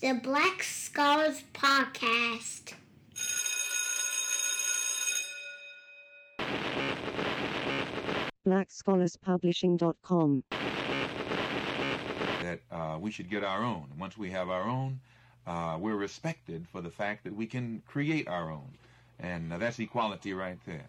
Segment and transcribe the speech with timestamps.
[0.00, 2.74] the Black Scholars Podcast.
[8.46, 10.44] blackscholarspublishing.com.
[12.42, 13.86] that uh, we should get our own.
[13.98, 15.00] Once we have our own,
[15.48, 18.78] uh, we're respected for the fact that we can create our own.
[19.18, 20.86] And uh, that's equality right there.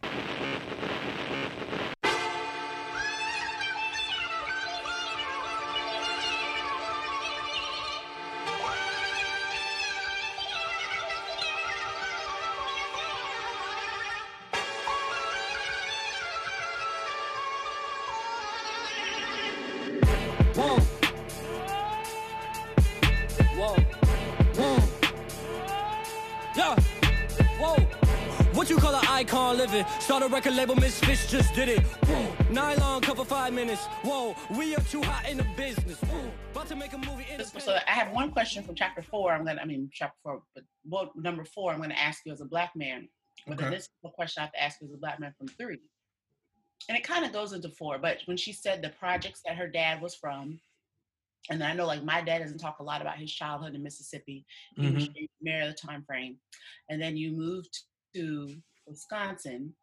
[30.37, 31.81] Record label, Misfits just did it.
[31.81, 32.51] Whoa.
[32.51, 33.83] Nylon cover five minutes.
[34.03, 34.35] Whoa.
[34.55, 35.99] We are too hot in the business.
[36.01, 36.31] Whoa.
[36.51, 39.31] About to make a movie in So I have one question from chapter four.
[39.33, 42.41] I'm gonna, I mean, chapter four, but well, number four, I'm gonna ask you as
[42.41, 43.09] a black man.
[43.47, 43.75] Whether Okay.
[43.77, 45.79] this is the question I have to ask you as a black man from three.
[46.87, 49.67] And it kind of goes into four, but when she said the projects that her
[49.67, 50.59] dad was from,
[51.49, 54.45] and I know like my dad doesn't talk a lot about his childhood in Mississippi.
[54.75, 55.23] He was mm-hmm.
[55.41, 56.37] married the time frame.
[56.89, 57.75] And then you moved
[58.13, 59.73] to Wisconsin,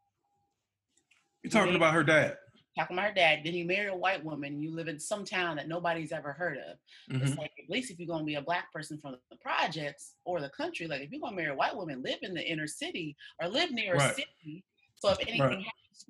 [1.44, 2.38] You're talking about her dad.
[2.76, 5.54] talking about her dad, then you marry a white woman, you live in some town
[5.56, 6.76] that nobody's ever heard of.
[7.10, 7.38] It's Mhm.
[7.38, 10.48] like at least if you're gonna be a black person from the projects or the
[10.50, 13.46] country, like if you're gonna marry a white woman, live in the inner city or
[13.48, 14.10] live near Right.
[14.10, 14.64] a city.
[14.96, 15.64] So if anything Right.
[15.64, 16.06] happens,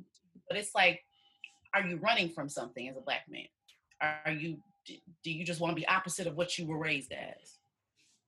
[0.48, 1.04] but it's like,
[1.74, 3.48] are you running from something as a black man?
[4.00, 4.62] Are you?
[4.86, 7.58] Do you just want to be opposite of what you were raised as?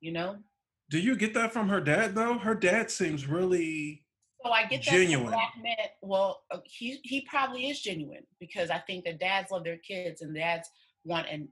[0.01, 0.43] You know.
[0.91, 2.37] Do you get that from her dad though?
[2.39, 4.06] Her dad seems really
[4.47, 5.27] So I get that Genuine.
[5.33, 5.77] black men.
[6.03, 10.23] Well, uh, he he probably is genuine because I think that dads love their kids
[10.23, 10.69] and dads
[11.05, 11.49] want and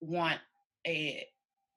[0.00, 0.38] want
[0.86, 1.26] a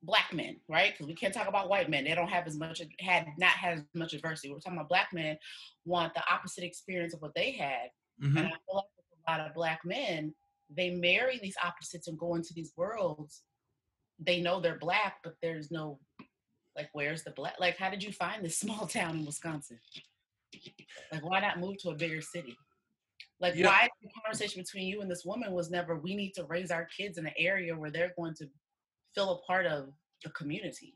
[0.03, 0.91] black men, right?
[0.93, 3.79] Because we can't talk about white men; they don't have as much had not had
[3.79, 4.51] as much adversity.
[4.51, 5.37] We're talking about black men
[5.85, 7.89] want the opposite experience of what they had,
[8.21, 8.37] Mhm.
[8.37, 8.85] and I feel like
[9.27, 10.35] a lot of black men,
[10.69, 13.43] they marry these opposites and go into these worlds.
[14.19, 15.99] They know they're black, but there's no
[16.75, 17.53] like, where's the black?
[17.59, 19.79] Like, how did you find this small town in Wisconsin?
[21.11, 22.55] Like, why not move to a bigger city?
[23.39, 23.67] Like, Yeah.
[23.67, 26.85] why the conversation between you and this woman was never, we need to raise our
[26.85, 28.49] kids in an area where they're going to
[29.15, 29.93] feel a part of
[30.23, 30.95] the community.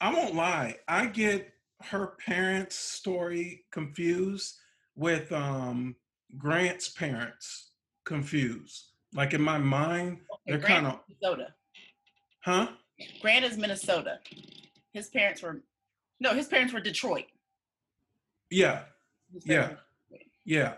[0.00, 0.76] I won't lie.
[0.88, 4.58] I get her parents' story confused
[4.96, 5.96] with um
[6.36, 7.70] Grant's parents
[8.04, 8.90] confused.
[9.12, 11.54] Like in my mind, they're kind of Minnesota.
[12.42, 12.68] huh?
[13.20, 14.18] Grant is Minnesota.
[14.92, 15.62] His parents were,
[16.20, 17.24] no, his parents were Detroit.
[18.50, 18.84] Yeah,
[19.44, 19.60] Yeah.
[19.66, 20.30] parents were Detroit.
[20.44, 20.74] yeah.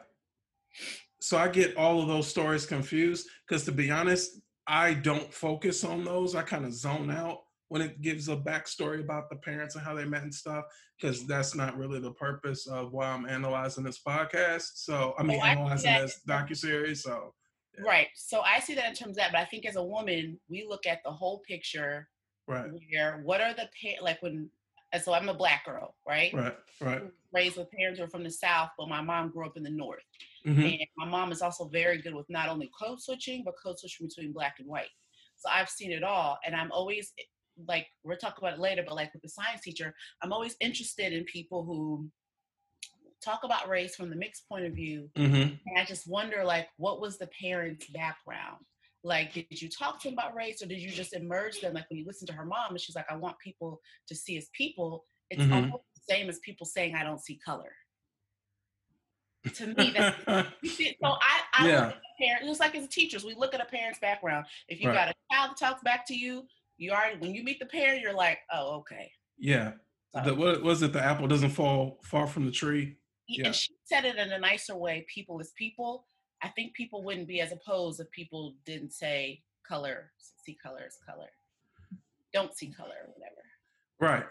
[1.21, 5.84] So I get all of those stories confused because to be honest, I don't focus
[5.84, 6.34] on those.
[6.34, 7.38] I kind of zone out
[7.69, 10.65] when it gives a backstory about the parents and how they met and stuff,
[11.00, 14.71] because that's not really the purpose of why I'm analyzing this podcast.
[14.77, 16.03] So I mean, Oh, I analyzing that.
[16.03, 16.98] this docuseries.
[16.98, 17.34] So
[17.77, 17.84] Yeah.
[17.84, 18.09] Right.
[18.15, 20.65] So I see that in terms of that, but I think as a woman, we
[20.69, 22.09] look at the whole picture
[22.47, 24.48] right, where what are the pa- like when
[24.93, 26.33] and so I'm a black girl, right?
[26.33, 27.03] right, right.
[27.33, 29.71] Raised with parents who are from the South, but my mom grew up in the
[29.71, 30.03] North.
[30.45, 33.79] hmm And my mom is also very good with not only code switching, but code
[33.79, 34.89] switching between black and white.
[35.37, 36.39] So I've seen it all.
[36.47, 37.13] And I'm always
[37.69, 41.13] like, we'll talk about it later, but like with the science teacher, I'm always interested
[41.13, 42.09] in people who
[43.23, 45.11] talk about race from the mixed point of view.
[45.17, 48.65] hmm And I just wonder, like, what was the parents' background?
[49.06, 51.75] Like, did you talk to them about race or did you just immerse them?
[51.75, 54.37] Like, when you listen to her mom and she's like, I want people to see
[54.37, 55.53] as people, it's Mhm.
[55.55, 57.72] almost the same as people saying, I don't see color.
[59.55, 60.43] To me, that's so
[61.05, 61.87] I, I Yeah.
[61.87, 64.47] look at the parent, just like as teachers, we look at a parent's background.
[64.66, 64.95] If you Right.
[64.95, 68.00] got a child that talks back to you, you already when you meet the parent,
[68.00, 69.12] you're like, oh, okay.
[69.39, 69.75] yeah.
[70.12, 70.93] So, The, what was it?
[70.93, 72.97] The apple doesn't fall far from the tree.
[73.28, 73.47] yeah.
[73.47, 76.09] and she said it in a nicer way, people is people.
[76.43, 80.11] I think people wouldn't be as opposed if people didn't say color,
[80.45, 81.29] see color is color.
[82.33, 83.43] Don't see color or whatever.
[83.99, 84.27] Right.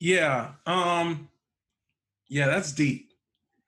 [0.00, 0.52] Yeah.
[0.66, 1.28] Um.
[2.28, 3.12] Yeah, that's deep.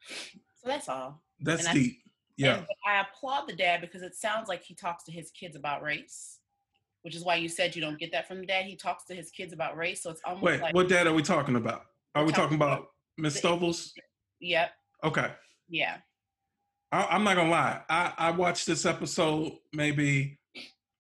[0.09, 1.23] So that's all.
[1.41, 1.97] That's And I- deep.
[2.37, 2.57] Yeah.
[2.59, 5.83] And I applaud the dad because it sounds like he talks to his kids about
[5.83, 6.39] race,
[7.03, 8.65] which is why you said you don't get that from the dad.
[8.65, 11.13] He talks to his kids about race, so it's almost Wait, like what dad are
[11.13, 11.83] we talking about?
[12.15, 12.87] Are We're talking talking about
[13.19, 13.93] Miss Stovall's?
[14.41, 14.73] yep,
[15.05, 15.31] Okay.
[15.69, 15.99] yeah.
[16.93, 17.81] I, I'm not gonna lie.
[17.89, 20.39] I, I watched this episode maybe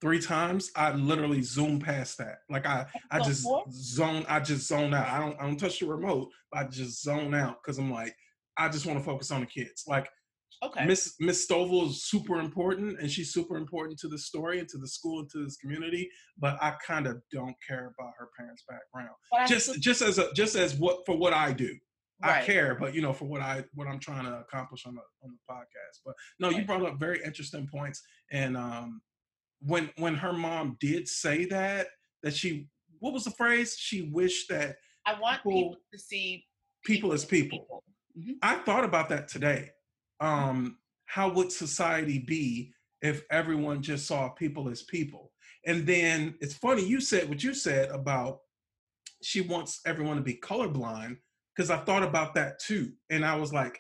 [0.00, 0.70] three times.
[0.76, 2.38] I literally zoom past that.
[2.48, 4.25] Like I, I just zone.
[4.28, 5.08] I just zone out.
[5.08, 5.40] I don't.
[5.40, 6.28] I don't touch the remote.
[6.52, 8.14] I just zone out because I'm like,
[8.56, 9.84] I just want to focus on the kids.
[9.87, 10.08] Like
[10.62, 10.84] Okay.
[10.84, 14.78] Miss Miss Stovall is super important, and she's super important to the story and to
[14.78, 16.10] the school and to this community.
[16.38, 19.14] But I kind of don't care about her parents' background.
[19.48, 21.75] Just just as a just as what for what I do.
[22.22, 25.02] I care, but you know, for what I what I'm trying to accomplish on the
[25.22, 26.00] on the podcast.
[26.05, 28.02] But no, you brought up very interesting points.
[28.31, 29.00] And um
[29.61, 31.88] when when her mom did say that,
[32.22, 32.69] that she
[32.99, 33.76] what was the phrase?
[33.78, 34.76] She wished that
[35.06, 36.46] I want people- people to see
[36.84, 37.84] people as people.
[38.19, 38.34] Mhm.
[38.43, 39.70] I thought about that today.
[40.20, 45.32] Um, how would society be if everyone just saw people as people?
[45.66, 48.40] And then it's funny you said what you said about
[49.23, 51.19] she wants everyone to be colorblind
[51.55, 52.93] because I thought about that too.
[53.11, 53.79] And I was like,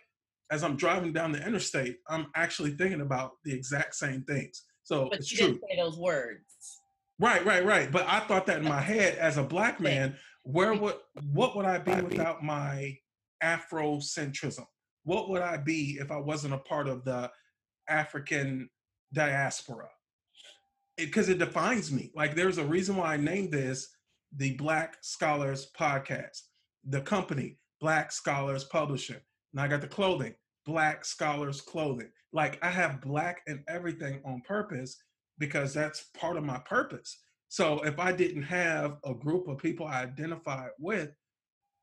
[0.50, 4.64] as I'm driving down the interstate, I'm actually thinking about the exact same things.
[4.82, 5.46] So But it's you true.
[5.48, 6.42] didn't say those words.
[7.20, 7.92] Right, right, right.
[7.92, 10.96] But I thought that in my head as a black man, where would
[11.32, 12.96] what would I be without my
[13.42, 14.66] Afrocentrism?
[15.04, 17.30] What would I be if I wasn't a part of the
[17.88, 18.68] African
[19.12, 19.88] diaspora?
[20.96, 22.10] Because it, defines me.
[22.14, 23.88] Like there's a reason why I named this
[24.36, 26.40] the Black Scholars Podcast.
[26.84, 29.20] The company, Black Scholars Publishing.
[29.52, 30.34] And I got the clothing,
[30.66, 32.10] Black Scholars Clothing.
[32.32, 34.96] Like I have black and everything on purpose
[35.38, 37.18] because that's part of my purpose.
[37.48, 41.10] So if I didn't have a group of people I identified with,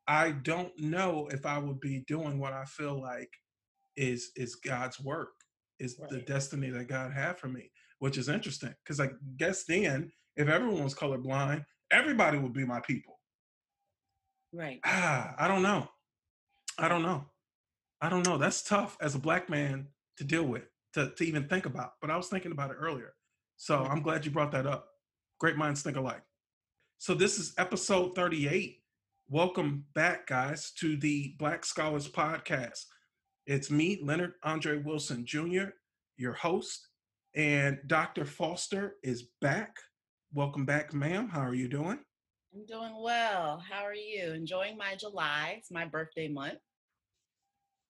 [0.08, 3.30] I don't know if I would be doing what I feel like
[3.98, 5.34] is is God's work,
[5.80, 10.12] is the destiny that God had for me, which is interesting because I guess then
[10.38, 13.17] if everyone was colorblind, everybody would be my people.
[14.54, 14.80] Right.
[14.86, 15.90] Ah, I don't know.
[16.78, 17.26] I don't know.
[18.02, 18.38] I don't know.
[18.38, 20.64] That's tough as a black man to deal with,
[20.94, 21.94] to, to even think about.
[22.02, 23.14] But I was thinking about it earlier.
[23.58, 24.90] So I'm glad you brought that up.
[25.40, 26.22] Great minds think alike.
[27.00, 28.82] So this is episode 38.
[29.30, 32.86] Welcome back, guys, to the Black Scholars Podcast.
[33.46, 35.70] It's me, Leonard Andre Wilson Jr.,
[36.16, 36.88] your host,
[37.36, 38.26] and Dr.
[38.26, 39.78] Foster is back.
[40.34, 41.30] Welcome back, ma'am.
[41.30, 42.00] How are you doing?
[42.54, 43.64] I'm doing well.
[43.70, 44.32] How are you?
[44.34, 45.56] Enjoying my July.
[45.58, 46.60] It's my birthday month.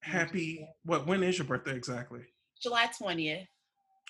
[0.02, 0.68] Happy.
[0.84, 1.08] What?
[1.08, 2.22] When is your birthday exactly?
[2.62, 3.48] July 20th.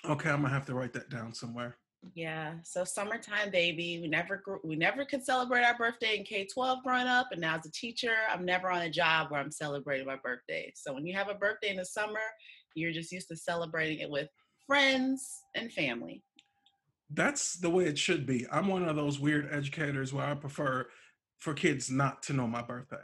[0.04, 1.76] Okay, I'm gonna have to write that down somewhere.
[2.14, 2.54] Yeah.
[2.64, 3.98] So summertime baby.
[4.00, 7.28] We never grew, we never could celebrate our birthday in K-12 growing up.
[7.32, 10.72] And now as a teacher, I'm never on a job where I'm celebrating my birthday.
[10.76, 12.20] So when you have a birthday in the summer,
[12.74, 14.28] you're just used to celebrating it with
[14.66, 16.22] friends and family.
[17.10, 18.46] That's the way it should be.
[18.50, 20.86] I'm one of those weird educators where I prefer
[21.38, 22.96] for kids not to know my birthday.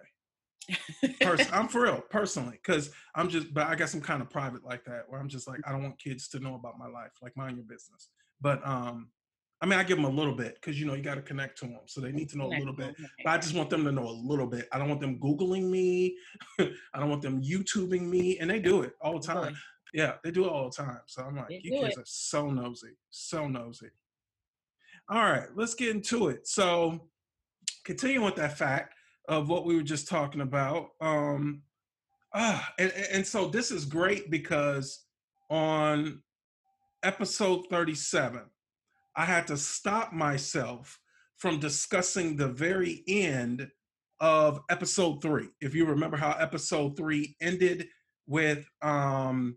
[1.21, 4.65] Pers- I'm for real, personally, because I'm just, but I guess I'm kind of private
[4.65, 7.13] like that, where I'm just like, I don't want kids to know about my life,
[7.23, 8.09] like mind your business.
[8.41, 9.09] But um,
[9.61, 11.59] I mean, I give them a little bit because you know you got to connect
[11.59, 12.95] to them, so they need to know a little bit.
[13.25, 14.69] But I just want them to know a little bit.
[14.73, 16.17] I don't want them Googling me.
[16.61, 19.57] I don't want them YouTubing me, and they do it all the time.
[19.95, 20.99] Yeah, they do it all the time.
[21.07, 23.91] So I'm like, They you kids are so nosy, so nosy.
[25.09, 26.49] All right, let's get into it.
[26.49, 27.09] So,
[27.85, 28.95] continuing with that fact
[29.29, 30.89] of what we were just talking about.
[31.01, 31.63] Um,
[32.35, 35.05] ah, and, and- and so this is great because
[35.49, 36.23] on
[37.05, 38.41] episode 37,
[39.17, 40.99] I had to stop myself
[41.37, 43.69] from discussing the very end
[44.21, 45.49] of episode three.
[45.61, 47.87] If you remember how episode three ended
[48.27, 49.57] with um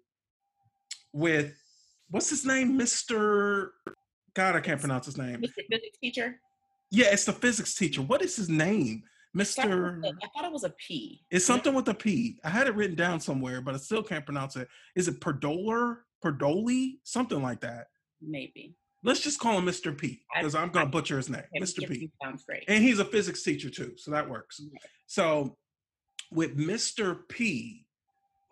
[1.13, 1.53] with
[2.09, 3.69] what's his name, Mr.
[4.33, 5.41] God, I can't pronounce his name.
[5.41, 5.63] Mr.
[5.69, 6.39] Physics teacher.
[6.91, 8.01] Yeah, it's the physics teacher.
[8.01, 9.03] What is his name?
[9.35, 10.03] Mr.
[10.05, 11.21] I thought it was a P.
[11.29, 12.39] It's something with a P.
[12.43, 14.67] I had it written down somewhere, but I still can't pronounce it.
[14.95, 15.97] Is it Perdoler?
[16.23, 16.99] Perdoli?
[17.03, 17.87] Something like that.
[18.21, 18.75] Maybe.
[19.03, 19.95] Let's just call him Mr.
[19.95, 21.43] P because I'm going to butcher his name.
[21.55, 21.87] Okay, Mr.
[21.87, 22.09] P.
[22.23, 22.63] Sounds great.
[22.67, 24.59] And he's a physics teacher too, so that works.
[24.59, 24.81] Right.
[25.05, 25.57] So
[26.31, 27.19] with Mr.
[27.29, 27.85] P,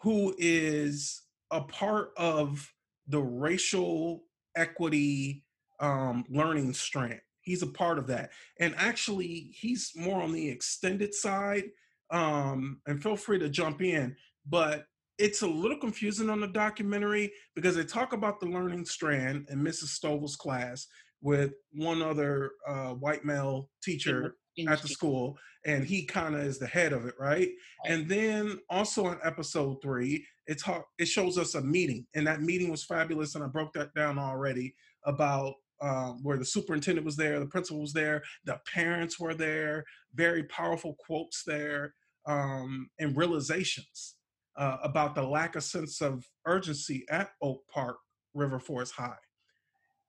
[0.01, 2.71] who is a part of
[3.07, 4.23] the racial
[4.55, 5.43] equity
[5.79, 8.31] um, learning strand, he's a part of that.
[8.59, 11.65] And actually, he's more on the extended side.
[12.11, 14.15] Um, and feel free to jump in,
[14.47, 14.85] but
[15.17, 19.59] it's a little confusing on the documentary because they talk about the learning strand in
[19.59, 19.97] Mrs.
[19.97, 20.87] Stovall's class
[21.21, 24.35] with one other uh, white male teacher
[24.67, 27.49] at the school, and he kind of is the head of it, right?
[27.85, 32.41] And then also in episode three, it's ho- it shows us a meeting, and that
[32.41, 37.17] meeting was fabulous, and I broke that down already about um, where the superintendent was
[37.17, 39.83] there, the principal was there, the parents were there,
[40.13, 41.93] very powerful quotes there,
[42.27, 44.15] um, and realizations
[44.57, 47.97] uh, about the lack of sense of urgency at Oak Park
[48.33, 49.17] River Forest High,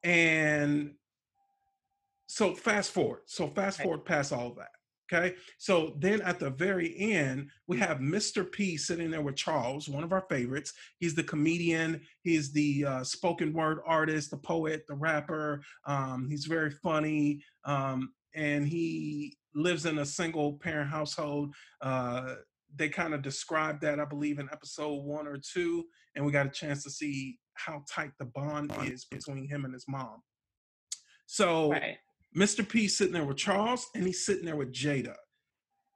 [0.04, 0.92] and
[2.26, 3.21] so fast forward.
[3.26, 4.68] So fast forward past all that.
[5.12, 5.37] Okay.
[5.59, 8.50] So then at the very end, we have Mr.
[8.50, 10.73] P sitting there with Charles, one of our favorites.
[10.99, 15.62] He's the comedian, he's the uh, spoken word artist, the poet, the rapper.
[15.87, 17.40] Um, he's very funny.
[17.64, 21.54] Um, and he lives in a single parent household.
[21.80, 22.35] Uh,
[22.75, 25.85] they kind of described that, I believe, in episode one or two.
[26.16, 29.73] And we got a chance to see how tight the bond is between him and
[29.73, 30.21] his mom.
[31.26, 31.99] So Right.
[32.36, 32.68] Mr.
[32.68, 35.14] P sitting there with Charles and he's sitting there with Jada.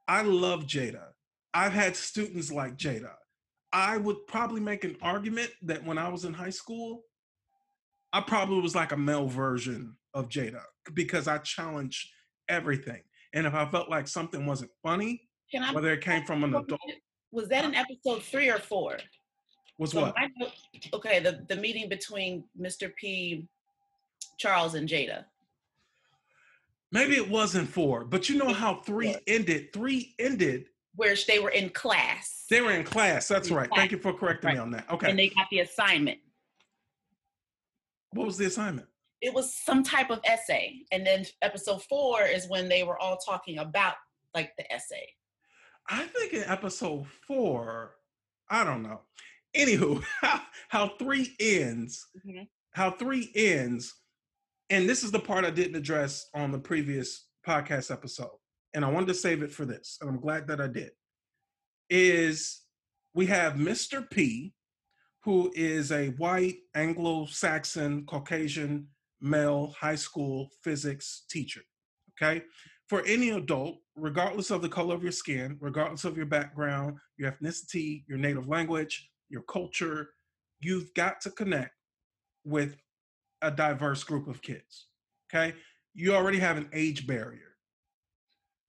[0.07, 1.05] I love Jada.
[1.53, 3.13] I've had students like Jada.
[3.73, 7.03] I would probably make an argument that when I was in high school,
[8.11, 10.61] I probably was like a male version of Jada
[10.93, 12.09] because I challenged
[12.49, 13.01] everything.
[13.33, 15.21] And if I felt like something wasn't funny,
[15.57, 15.73] I?
[15.73, 16.81] whether it came from an adult,
[17.31, 18.97] Was that in episode three or four?
[19.77, 20.15] was So what?
[20.93, 22.93] okay, the the meeting between Mr.
[22.95, 23.47] P,
[24.37, 25.23] Charles, and Jada.
[26.91, 29.71] Maybe it wasn't four, but you know how three ended?
[29.73, 30.65] Three ended.
[30.95, 33.27] where they were in class They were in class.
[33.29, 33.69] That's In right.
[33.73, 34.89] Thank you for correcting me on that.
[34.91, 35.09] Okay.
[35.09, 36.19] And they got the assignment.
[38.13, 38.87] What was the assignment?
[39.21, 43.17] It was some type of essay, and then episode four is when they were all
[43.17, 43.93] talking about
[44.33, 45.07] like the essay.
[45.87, 47.95] I think in episode four,
[48.49, 49.01] I don't know.
[49.55, 52.47] Anywho, how, how three ends, Mhm.
[52.71, 53.93] how three ends,
[54.71, 58.37] and this is the part I didn't address on the previous podcast episode,
[58.73, 60.91] and I wanted to save it for this, and I'm glad that I did.
[61.89, 62.61] Is
[63.13, 64.09] we have Mr.
[64.09, 64.53] P,
[65.23, 68.87] who is a white Anglo-Saxon Caucasian
[69.19, 71.61] male high school physics teacher.
[72.17, 72.43] Okay,
[72.87, 77.31] for any adult, regardless of the color of your skin, regardless of your background, your
[77.31, 80.11] ethnicity, your native language, your culture,
[80.61, 81.73] you've got to connect
[82.45, 82.77] with
[83.41, 84.87] a diverse group of kids.
[85.33, 85.55] Okay.
[85.93, 87.55] You already have an age barrier.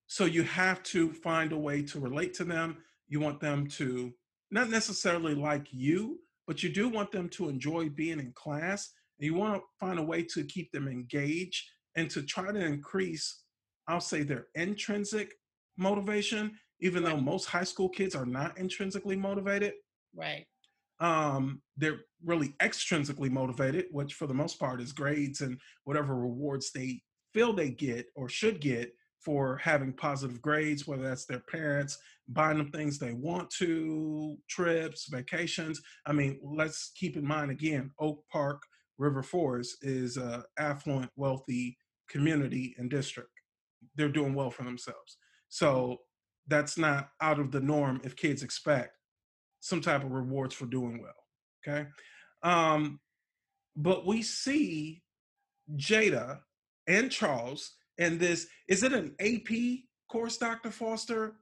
[0.06, 2.78] So you have to find a way to relate to them.
[3.08, 4.12] You want them to
[4.50, 8.92] not necessarily like you, but you do want them to enjoy being in class.
[9.18, 11.64] And you want to find a way to keep them engaged
[11.96, 13.42] and to try to increase
[13.88, 15.32] I'll say their intrinsic
[15.76, 19.74] motivation, even though most high school kids are not intrinsically motivated.
[20.14, 20.46] Right.
[21.02, 26.70] Um, they're really extrinsically motivated, which for the most part is grades and whatever rewards
[26.70, 27.02] they
[27.34, 32.58] feel they get or should get for having positive grades, whether that's their parents buying
[32.58, 35.80] them things they want to, trips, vacations.
[36.06, 38.62] I mean, let's keep in mind again, Oak Park,
[38.98, 41.76] River Forest is a affluent, wealthy
[42.08, 43.30] community and district.
[43.96, 45.16] They're doing well for themselves.
[45.48, 45.98] So
[46.46, 48.96] that's not out of the norm if kids expect
[49.62, 51.14] some type of rewards for doing well.
[51.66, 51.88] Okay.
[52.42, 52.98] Um,
[53.76, 55.02] but we see
[55.76, 56.40] Jada
[56.86, 60.70] and Charles and this is it an AP course, Dr.
[60.70, 61.36] Foster?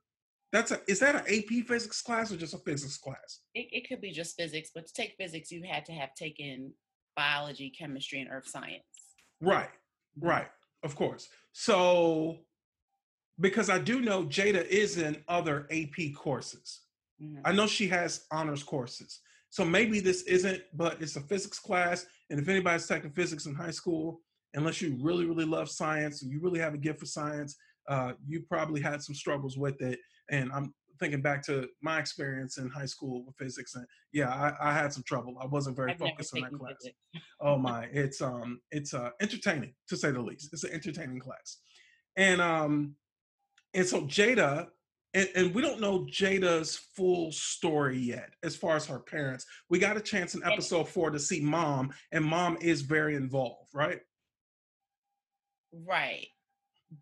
[0.52, 3.40] That's a is that an AP physics class or just a physics class?
[3.54, 6.72] It, it could be just physics, but to take physics, you had to have taken
[7.16, 8.82] biology, chemistry, and earth science.
[9.40, 9.70] Right,
[10.20, 10.48] right,
[10.82, 11.28] of course.
[11.52, 12.38] So
[13.38, 16.80] because I do know Jada is in other AP courses.
[17.22, 17.40] Mhm.
[17.44, 19.20] I know she has honors courses.
[19.50, 22.06] So maybe this isn't, but it's a physics class.
[22.30, 24.20] And if anybody's taking physics in high school,
[24.54, 27.56] unless you really, really love science and you really have a gift for science,
[27.88, 29.98] uh, you probably had some struggles with it.
[30.30, 33.74] And I'm thinking back to my experience in high school with physics.
[33.74, 35.36] And yeah, I, I had some trouble.
[35.42, 37.22] I wasn't very I've focused on that class.
[37.40, 40.50] Oh my, it's um, it's uh, entertaining to say the least.
[40.52, 41.58] It's an entertaining class,
[42.16, 42.94] and um,
[43.74, 44.68] and so Jada,
[45.14, 49.46] and, and we don't know Jada's full story yet as far as her parents.
[49.68, 53.70] We got a chance in episode four to see mom, and mom is very involved,
[53.74, 54.00] right?
[55.72, 56.28] Right.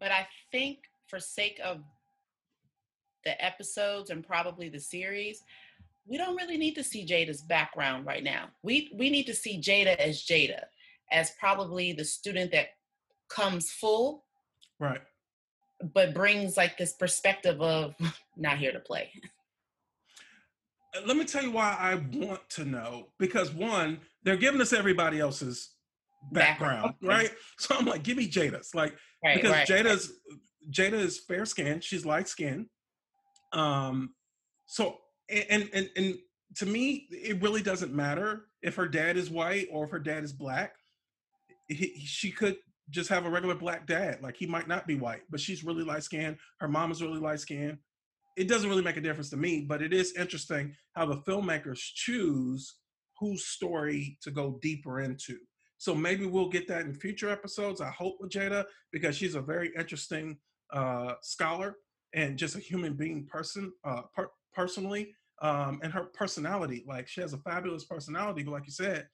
[0.01, 1.83] But I think for sake of
[3.25, 5.43] the episodes and probably the series,
[6.07, 8.49] we don't really need to see Jada's background right now.
[8.63, 10.65] We we need to see Jada as Jada,
[11.13, 12.69] as probably the student that
[13.29, 14.25] comes full,
[14.81, 15.01] Right.
[15.95, 17.95] But brings like this perspective of
[18.37, 19.11] not here to play.
[20.97, 24.73] Uh, Let me tell you why I want to know because one, they're giving us
[24.73, 25.71] everybody else's
[26.33, 27.19] background, Background.
[27.23, 27.31] right?
[27.59, 28.95] So I'm like, give me Jada's, like.
[29.25, 29.37] Right.
[29.37, 29.67] because right.
[29.69, 30.13] Jada's
[30.71, 31.83] Jada is fair skinned.
[31.83, 32.67] She's light skinned.
[33.53, 34.15] Um,
[34.67, 36.15] so and and and
[36.57, 40.23] to me, it really doesn't matter if her dad is white or if her dad
[40.25, 40.75] is black.
[41.69, 42.57] He, he- she could
[42.91, 44.23] just have a regular black dad.
[44.23, 46.37] Like he might not be white, but she's really light skinned.
[46.61, 47.79] Her mom is really light skinned.
[48.37, 51.79] It doesn't really make a difference to me, but it is interesting how the filmmakers
[51.79, 52.77] choose
[53.19, 55.39] whose story to go deeper into.
[55.77, 57.81] So maybe we'll get that in future episodes.
[57.81, 60.39] I hope with Jada because she's a very interesting
[60.73, 61.77] uh, scholar
[62.15, 67.21] and just a human being person uh per- personally um and her personality like she
[67.21, 69.07] has a fabulous personality but like you said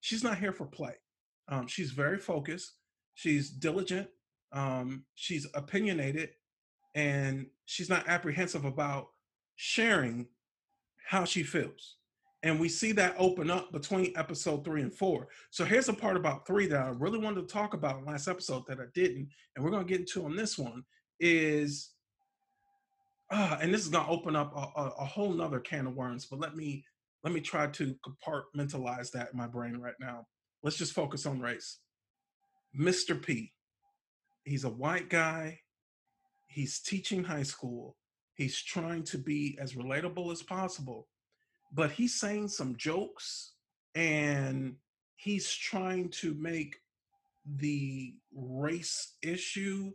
[0.00, 0.94] she's not here for play
[1.48, 2.74] um she's very focused
[3.18, 4.08] she's diligent
[4.52, 6.30] um she's opinionated
[6.94, 9.08] and she's not apprehensive about
[9.56, 10.24] sharing
[11.04, 11.96] how she feels
[12.44, 15.26] and we see that open up between episode three and four.
[15.50, 18.62] So here's a part about three that I really wanted to talk about last episode
[18.68, 20.84] that I didn't, and we're gonna get into on this one
[21.18, 21.90] is
[23.30, 26.26] uh, and this is gonna open up a, a, a whole nother can of worms,
[26.26, 26.84] but let me
[27.24, 30.24] let me try to compartmentalize that in my brain right now.
[30.62, 31.80] Let's just focus on race.
[32.78, 33.20] Mr.
[33.20, 33.52] P.
[34.44, 35.60] He's a white guy.
[36.46, 37.96] He's teaching high school.
[38.34, 41.08] He's trying to be as relatable as possible
[41.72, 43.52] but he's saying some jokes
[43.94, 44.76] and
[45.16, 46.76] he's trying to make
[47.56, 49.90] the race issue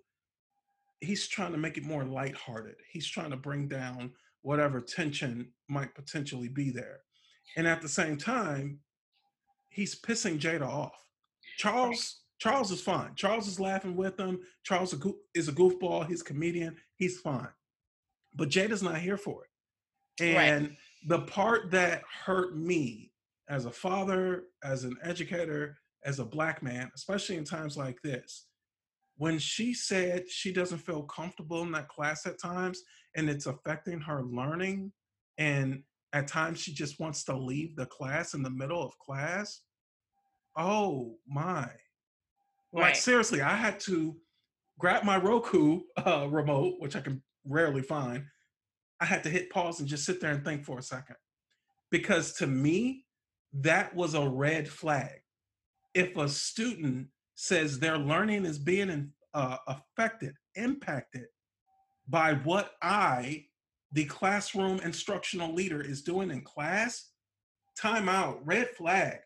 [1.01, 4.11] he's trying to make it more lighthearted he's trying to bring down
[4.41, 7.01] whatever tension might potentially be there
[7.55, 8.79] and at the same time
[9.69, 11.05] he's pissing jada off
[11.57, 13.11] charles charles is fine.
[13.15, 14.41] Charles is laughing with him.
[14.63, 14.93] Charles
[15.33, 16.05] is a goofball.
[16.05, 16.75] He's a comedian.
[16.97, 17.47] He's fine.
[18.35, 20.23] But jada's not here for it.
[20.23, 23.11] And right the part that hurt me
[23.49, 28.45] as a father, as an educator, as a black man, especially in times like this,
[29.17, 32.81] when she said she doesn't feel comfortable in that class at times
[33.15, 34.91] and it's affecting her learning,
[35.37, 35.83] and
[36.13, 39.61] at times she just wants to leave the class in the middle of class.
[40.57, 41.69] Oh my.
[42.73, 42.81] Right.
[42.83, 44.15] Like, seriously, I had to
[44.79, 48.25] grab my Roku uh, remote, which I can rarely find,
[48.99, 51.17] I had to hit pause and just sit there and think for a second.
[51.91, 53.05] Because to me,
[53.53, 55.21] that was a red flag.
[55.93, 61.25] If a student says their learning is being uh, affected, impacted
[62.07, 63.45] by what I,
[63.91, 67.09] the classroom instructional leader, is doing in class,
[67.79, 69.19] time out, red flag.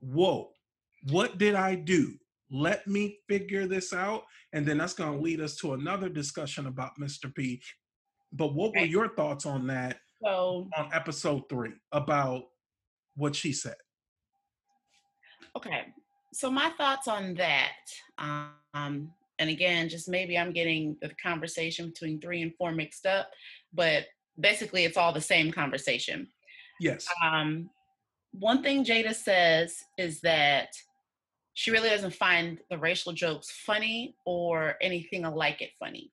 [0.00, 0.50] Whoa,
[1.10, 2.14] what did I do?
[2.52, 4.22] Let me figure this out.
[4.52, 7.34] And then that's going to lead us to another discussion about Mr.
[7.34, 7.60] P
[8.32, 12.44] but what were your thoughts on that so, on episode three about
[13.14, 13.76] what she said?
[15.56, 15.82] Okay.
[16.32, 17.72] So my thoughts on that,
[18.16, 23.30] um, and again, just maybe I'm getting the conversation between three and four mixed up,
[23.74, 24.04] but
[24.40, 26.26] basically it's all the same conversation.
[26.80, 27.06] Yes.
[27.22, 27.68] Um,
[28.32, 30.68] one thing Jada says is that
[31.54, 36.10] she really doesn't find the racial jokes funny or anything like it funny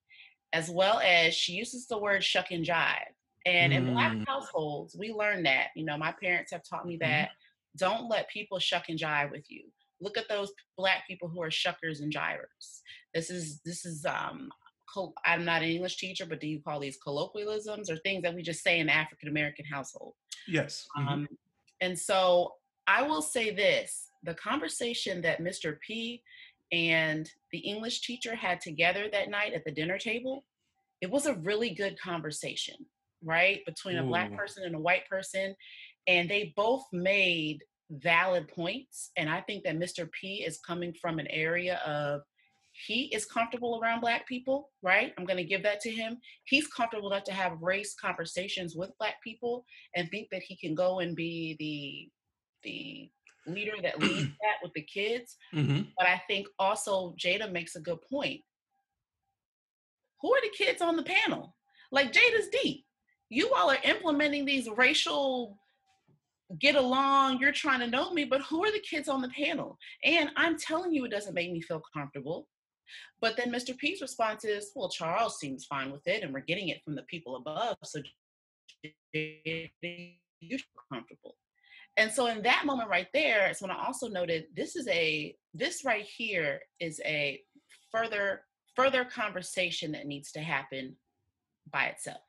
[0.54, 3.14] as well as she uses the word shuck and jive.
[3.46, 3.78] And mm.
[3.78, 4.28] in black mm.
[4.28, 5.68] households, we learn that.
[5.76, 7.10] You know, my parents have taught me mm-hmm.
[7.10, 7.78] that mm.
[7.78, 9.64] don't let people shuck and jive with you.
[10.02, 12.82] Look at those black people who are shuckers and jivers.
[13.14, 14.50] This is this is um
[15.24, 18.42] I'm not an English teacher, but do you call these colloquialisms or things that we
[18.42, 20.16] just say in African American household?
[20.48, 20.88] Yes.
[20.98, 21.08] Mm-hmm.
[21.08, 21.28] Um,
[21.80, 22.54] and so
[22.88, 25.80] I will say this the conversation that Mr.
[25.80, 26.22] P
[26.72, 30.44] and the English teacher had together that night at the dinner table,
[31.02, 32.76] it was a really good conversation,
[33.24, 33.66] right?
[33.66, 35.56] Between a black person and a white person.
[36.08, 39.12] And they both made valid points.
[39.18, 40.10] And I think that Mr.
[40.12, 42.22] P is coming from an area of
[42.72, 45.14] he is comfortable around black people, right?
[45.18, 46.18] I'm going to give that to him.
[46.46, 50.76] He's comfortable enough to have race conversations with black people and think that he can
[50.76, 52.10] go and be the
[52.64, 53.10] the
[53.54, 55.38] leader that leads that with the kids.
[55.54, 55.84] Mm-hmm.
[55.98, 58.42] But I think also Jada makes a good point.
[60.22, 61.56] Who are the kids on the panel?
[61.92, 62.86] Like Jada's deep.
[63.30, 65.58] You all are implementing these racial
[66.58, 69.78] get along, you're trying to know me, but who are the kids on the panel?
[70.04, 72.48] And I'm telling you, it doesn't make me feel comfortable.
[73.22, 73.78] But then Mr.
[73.78, 77.04] P's response is, well, Charles seems fine with it, and we're getting it from the
[77.04, 77.78] people above.
[77.84, 78.00] So
[79.14, 79.70] you
[80.42, 81.36] feel comfortable.
[82.00, 85.36] And so in that moment right there, it's when I also noted this is a
[85.54, 87.42] this right here is a
[87.92, 90.96] further further conversation that needs to happen
[91.74, 92.22] by itself.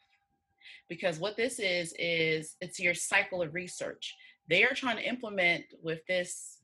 [0.89, 4.13] Because what this is is it's your cycle of research.
[4.49, 6.59] They are trying to implement with this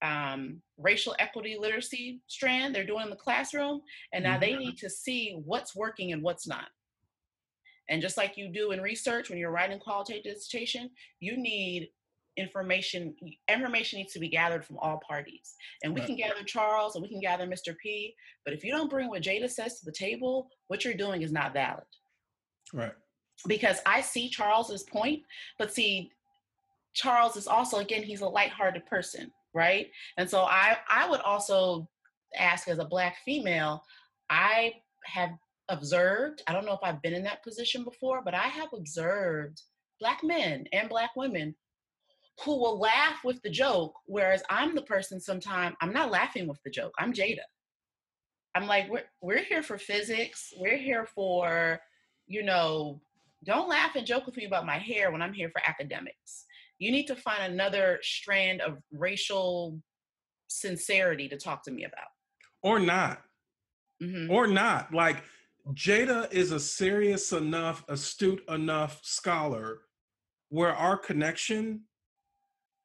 [0.00, 3.82] um, racial equity literacy strand they're doing in the classroom,
[4.14, 4.60] and now they mm-hmm.
[4.60, 6.68] need to see what's working and what's not.
[7.90, 10.88] And just like you do in research when you're writing qualitative dissertation,
[11.20, 11.90] you need
[12.38, 13.14] information
[13.48, 15.54] information needs to be gathered from all parties.
[15.82, 16.06] And we right.
[16.06, 19.22] can gather charles and we can gather mr p but if you don't bring what
[19.22, 21.84] jada says to the table what you're doing is not valid.
[22.72, 22.92] Right.
[23.46, 25.22] Because i see charles's point
[25.58, 26.10] but see
[26.94, 29.90] charles is also again he's a light-hearted person right?
[30.16, 31.88] And so i i would also
[32.38, 33.82] ask as a black female
[34.30, 34.74] i
[35.04, 35.30] have
[35.68, 39.62] observed, I don't know if I've been in that position before, but I have observed
[40.00, 41.54] black men and black women
[42.44, 46.60] who will laugh with the joke, whereas I'm the person sometimes I'm not laughing with
[46.64, 46.92] the joke.
[46.98, 47.38] I'm Jada.
[48.54, 50.52] I'm like, we're we're here for physics.
[50.56, 51.80] We're here for,
[52.26, 53.00] you know,
[53.44, 56.44] don't laugh and joke with me about my hair when I'm here for academics.
[56.78, 59.80] You need to find another strand of racial
[60.48, 62.08] sincerity to talk to me about.
[62.62, 63.22] Or not.
[64.02, 64.30] Mhm.
[64.30, 64.92] Or not.
[64.92, 65.24] Like
[65.72, 69.82] Jada is a serious enough, astute enough scholar
[70.48, 71.82] where our connection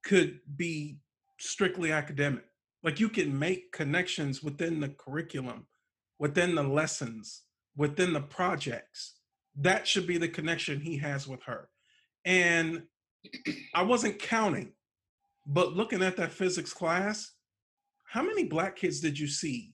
[0.04, 0.98] could be
[1.40, 2.44] strictly academic.
[2.84, 5.68] Like you can make connections within the curriculum,
[6.20, 7.44] within the lessons,
[7.76, 9.16] within the projects.
[9.56, 11.70] That should be the connection he has with her.
[12.26, 12.84] And
[13.74, 14.74] I wasn't counting,
[15.46, 17.32] but looking at that physics class,
[18.06, 19.74] how many black kids did you see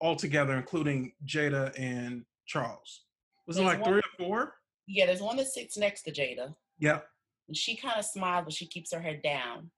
[0.00, 3.02] altogether, including Jada and Charles?
[3.46, 4.54] Was it like one- three or four?
[4.86, 6.54] Yeah, there's one that sits next to Jada.
[6.78, 7.06] Yep.
[7.50, 9.70] And she kind of smiles, but she keeps her head down.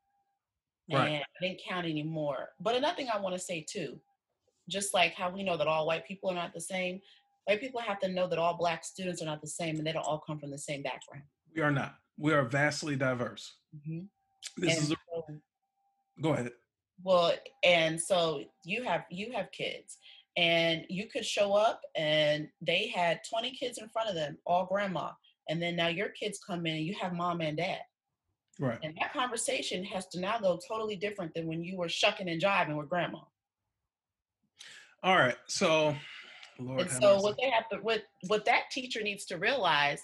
[0.92, 1.08] Right.
[1.08, 2.50] And I didn't count anymore.
[2.60, 3.98] But another thing I want to say too,
[4.68, 7.00] just like how we know that all white people are not the same,
[7.46, 9.92] white people have to know that all black students are not the same and they
[9.92, 11.24] don't all come from the same background.
[11.56, 11.94] We are not.
[12.18, 13.54] We are vastly diverse.
[13.74, 14.00] Mm-hmm.
[14.58, 15.40] This And is a, so-
[16.20, 16.50] go ahead.
[17.02, 17.32] well,
[17.64, 19.96] and so you have you have kids,
[20.36, 24.66] and you could show up and they had 20 kids in front of them, all
[24.66, 25.12] grandma,
[25.48, 27.80] and then now your kids come in and you have mom and dad.
[28.60, 28.78] Right.
[28.82, 32.40] And that conversation has to now go totally different than when you were shucking and
[32.40, 33.20] jiving with grandma.
[35.02, 35.36] All right.
[35.46, 35.96] So,
[36.58, 40.00] Lord and so what they have to what what that teacher needs to realize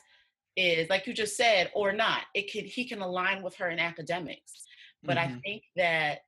[0.56, 3.78] is like you just said or not it could he can align with her in
[3.78, 4.64] academics
[5.04, 5.42] but i Mhm.
[5.42, 6.22] think that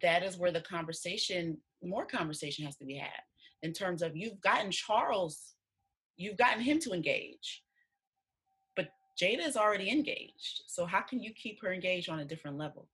[0.00, 3.20] that is where the conversation more conversation has to be had
[3.62, 5.54] in terms of you've gotten charles
[6.16, 7.62] you've gotten him to engage
[9.20, 12.88] jada is already engaged so how can you keep her engaged on a different level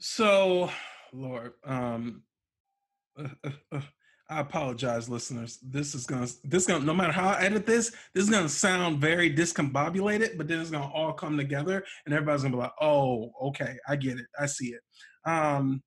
[0.00, 0.70] So,
[1.12, 2.22] Lord, um,
[3.18, 3.80] uh, uh, uh,
[4.28, 5.58] I apologize, listeners.
[5.60, 9.00] This is gonna, this gonna, no matter how I edit this, this is gonna sound
[9.00, 13.32] very discombobulated, but then it's gonna all come together, and everybody's gonna be like, "Oh,
[13.42, 14.80] okay, I get it, I see it."
[15.28, 15.82] Um,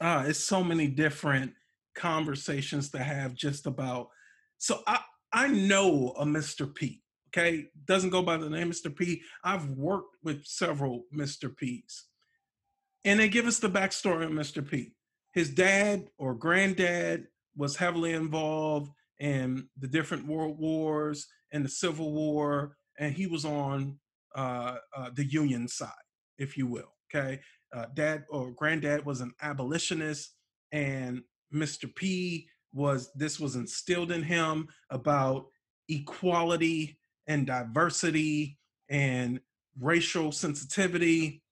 [0.00, 1.52] uh, it's so many different
[1.94, 4.08] conversations to have just about.
[4.58, 4.98] So I,
[5.32, 6.72] I know a Mr.
[6.72, 7.02] P.
[7.28, 8.94] Okay, doesn't go by the name Mr.
[8.94, 9.22] P.
[9.44, 11.54] I've worked with several Mr.
[11.54, 12.08] P's
[13.04, 14.68] and they give us the backstory of Mr.
[14.68, 14.92] P.
[15.32, 22.12] His dad or granddad was heavily involved in the different world wars and the Civil
[22.12, 23.98] War, and he was on
[24.34, 25.90] uh, uh, the Union side,
[26.38, 26.92] if you will.
[27.10, 27.40] Okay,
[27.74, 30.34] uh, dad or granddad was an abolitionist,
[30.72, 31.22] and
[31.54, 31.92] Mr.
[31.94, 35.46] P was this was instilled in him about
[35.88, 39.40] equality and diversity and
[39.80, 41.42] racial sensitivity.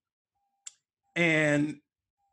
[1.14, 1.79] And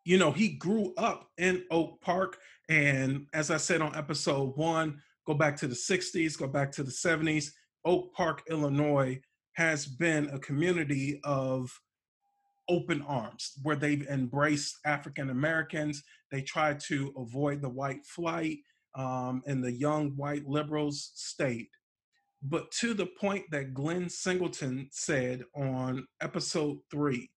[0.05, 2.37] you know he grew up in oak park
[2.69, 6.83] and as i said on episode one go back to the 60s go back to
[6.83, 7.51] the 70s
[7.85, 9.19] oak park illinois
[9.53, 11.71] has been a community of
[12.69, 16.03] open arms where they've embraced african americans.
[16.31, 18.59] They try to avoid the white flight
[18.95, 21.69] um, and the young white liberals state.
[22.41, 27.29] but to the point that glenn singleton said on episode three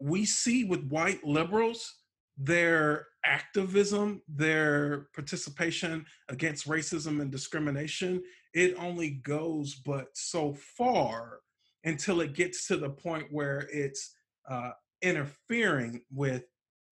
[0.00, 1.94] we see with white liberals
[2.36, 8.22] their activism, their participation against racism and discrimination,
[8.54, 11.40] it only goes but so far
[11.84, 14.14] until it gets to the point where it's
[14.48, 14.70] uh,
[15.02, 16.44] interfering with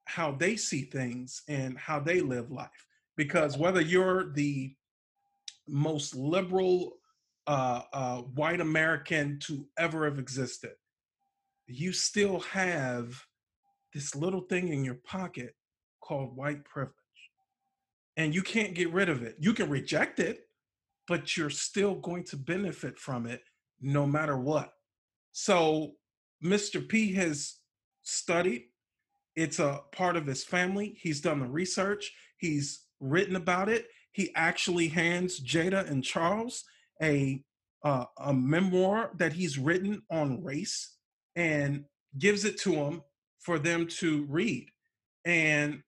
[0.06, 2.86] how they see things and how they live life.
[3.20, 4.74] Because whether you're the
[5.68, 6.94] most liberal
[7.46, 10.72] uh, uh, white American to ever have existed,
[11.66, 13.22] you still have
[13.92, 15.54] this little thing in your pocket
[16.00, 16.94] called white privilege.
[18.16, 19.36] And you can't get rid of it.
[19.38, 20.46] You can reject it,
[21.06, 23.42] but you're still going to benefit from it
[23.82, 24.72] no matter what.
[25.32, 25.92] So,
[26.42, 26.88] Mr.
[26.88, 27.56] P has
[28.02, 28.68] studied,
[29.36, 30.96] it's a part of his family.
[31.02, 33.86] He's done the research, he's written about it.
[34.12, 36.64] He actually hands Jada and Charles
[37.02, 37.42] a,
[37.84, 40.96] uh, a memoir that he's written on race
[41.36, 41.84] and
[42.18, 43.02] gives it to them
[43.40, 44.68] for them to read.
[45.24, 45.82] And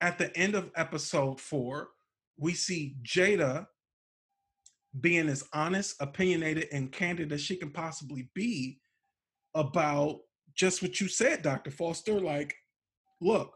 [0.00, 1.88] at the end of episode four,
[2.38, 3.66] we see Jada
[5.00, 8.78] being as honest, opinionated, and candid as she can possibly be
[9.54, 10.20] about
[10.54, 11.70] just what you said, Dr.
[11.70, 12.20] Foster.
[12.20, 12.54] Like,
[13.20, 13.52] look,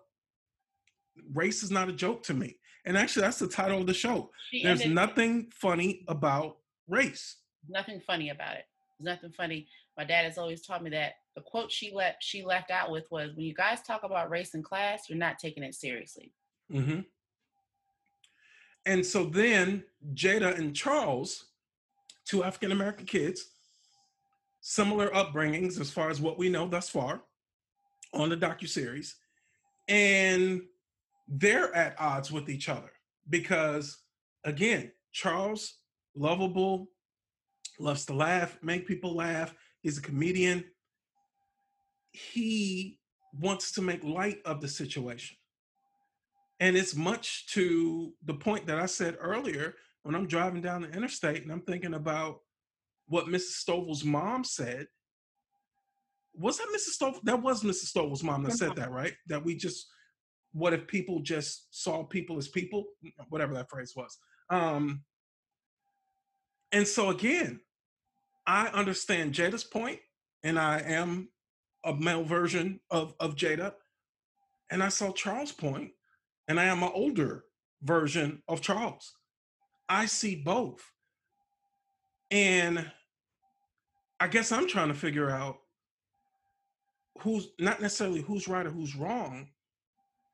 [1.32, 2.56] race is not a joke to me.
[2.84, 4.30] And actually, that's the title of the show.
[4.50, 7.36] She There's ended- nothing funny about race.
[7.68, 8.64] nothing funny about it.
[8.98, 9.68] There's nothing funny.
[9.96, 13.10] My dad has always taught me that the quote she left she left out with
[13.10, 16.32] was, "When you guys talk about race and class, you're not taking it seriously."
[16.72, 17.00] Mm-hmm.
[18.86, 21.46] And so then Jada and Charles,
[22.24, 23.50] two African American kids,
[24.60, 27.22] similar upbringings as far as what we know thus far
[28.14, 29.14] on the docuseries,
[29.88, 30.62] and
[31.30, 32.90] they're at odds with each other
[33.28, 33.98] because,
[34.44, 35.76] again, Charles,
[36.16, 36.88] lovable,
[37.78, 39.54] loves to laugh, make people laugh.
[39.80, 40.64] He's a comedian.
[42.10, 42.98] He
[43.38, 45.36] wants to make light of the situation.
[46.58, 50.90] And it's much to the point that I said earlier when I'm driving down the
[50.90, 52.40] interstate and I'm thinking about
[53.06, 53.64] what Mrs.
[53.64, 54.86] Stovall's mom said.
[56.34, 57.00] Was that Mrs.
[57.00, 57.20] Stovall?
[57.24, 57.92] That was Mrs.
[57.92, 58.80] Stovall's mom that said uh-huh.
[58.80, 59.14] that, right?
[59.28, 59.86] That we just,
[60.52, 62.84] what if people just saw people as people?
[63.28, 64.18] Whatever that phrase was.
[64.48, 65.02] Um,
[66.72, 67.60] and so again,
[68.46, 70.00] I understand Jada's point,
[70.42, 71.28] and I am
[71.84, 73.74] a male version of, of Jada.
[74.70, 75.92] And I saw Charles' point,
[76.48, 77.44] and I am an older
[77.82, 79.12] version of Charles.
[79.88, 80.80] I see both.
[82.30, 82.90] And
[84.20, 85.58] I guess I'm trying to figure out
[87.20, 89.48] who's not necessarily who's right or who's wrong,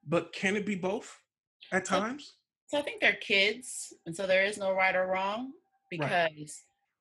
[0.07, 1.21] but can it be both
[1.73, 2.35] at times?
[2.69, 5.53] So I think they're kids, and so there is no right or wrong
[5.91, 6.51] because Right.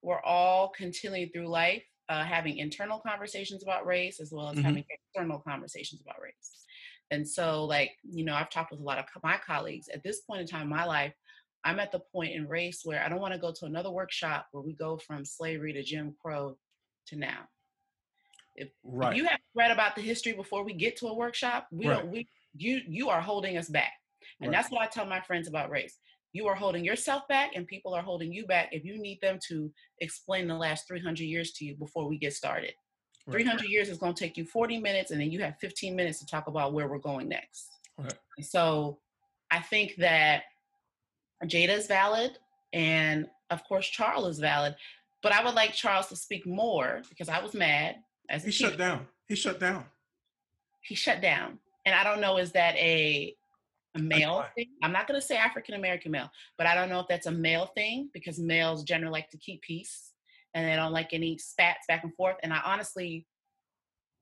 [0.01, 4.63] we're all continuing through life uh, having internal conversations about race as well as Mhm.
[4.63, 6.63] having external conversations about race.
[7.09, 10.03] And so, like you know, I've talked with a lot of co- my colleagues at
[10.03, 11.15] this point in time in my life.
[11.63, 14.47] I'm at the point in race where I don't want to go to another workshop
[14.51, 16.59] where we go from slavery to Jim Crow
[17.07, 17.49] to now.
[18.55, 19.15] If Right.
[19.15, 21.97] you have read about the history before we get to a workshop, we Right.
[21.97, 23.93] don't we you you are holding us back.
[24.41, 24.51] And Right.
[24.51, 25.99] that's what I tell my friends about race.
[26.31, 29.39] You are holding yourself back and people are holding you back if you need them
[29.47, 32.73] to explain the last 300 years to you before we get started.
[33.27, 33.37] Right.
[33.37, 36.19] 300 years is going to take you 40 minutes and then you have 15 minutes
[36.19, 37.69] to talk about where we're going next.
[38.41, 38.99] So
[39.49, 40.43] I think that
[41.43, 42.37] Jada is valid
[42.73, 44.75] and of course Charles is valid,
[45.23, 47.95] but I would like Charles to speak more because I was mad
[48.29, 49.07] as He shut down.
[49.27, 49.85] He shut down.
[50.81, 51.59] he shut down.
[51.85, 53.35] And I don't know, is that a,
[53.95, 54.67] a male thing?
[54.83, 57.31] I'm not going to say African American male, but I don't know if that's a
[57.31, 60.11] male thing because males generally like to keep peace
[60.53, 62.37] and they don't like any spats back and forth.
[62.43, 63.27] And I honestly,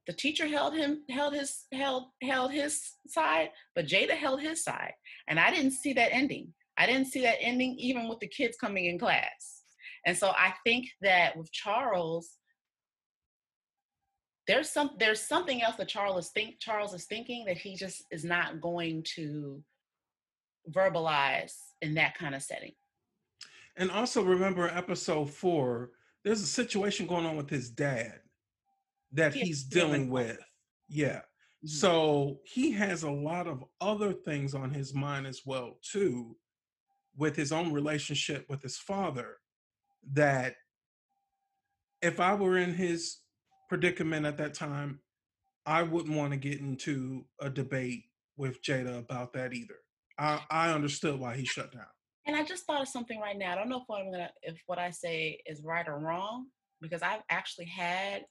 [0.07, 4.93] the teacher held him, held his, held, held his side, but Jada held his side.
[5.27, 6.53] And I didn't see that ending.
[6.77, 9.63] I didn't see that ending even with the kids coming in class.
[10.05, 12.37] And so I think that with Charles,
[14.47, 18.03] there's some there's something else that Charles is think Charles is thinking that he just
[18.11, 19.63] is not going to
[20.69, 22.73] verbalize in that kind of setting.
[23.75, 25.91] And also remember episode four,
[26.23, 28.19] there's a situation going on with his dad
[29.11, 30.39] that Yeah, he's dealing dealing with.
[30.87, 31.21] Yeah.
[31.65, 31.69] Mhm.
[31.69, 36.37] So he has a lot of other things on his mind as well, too,
[37.15, 39.37] with his own relationship with his father.
[40.11, 40.55] That
[42.01, 43.22] if I were in his
[43.73, 44.99] predicament at that time,
[45.65, 48.03] I wouldn't want to get into a debate
[48.37, 49.77] with Jada about that either.
[50.19, 51.87] I, I understood why he shut down.
[52.27, 53.51] And I just thought of something right now.
[53.51, 56.45] I don't know if I'm gonna if what I say is right or wrong
[56.81, 58.25] because I've actually had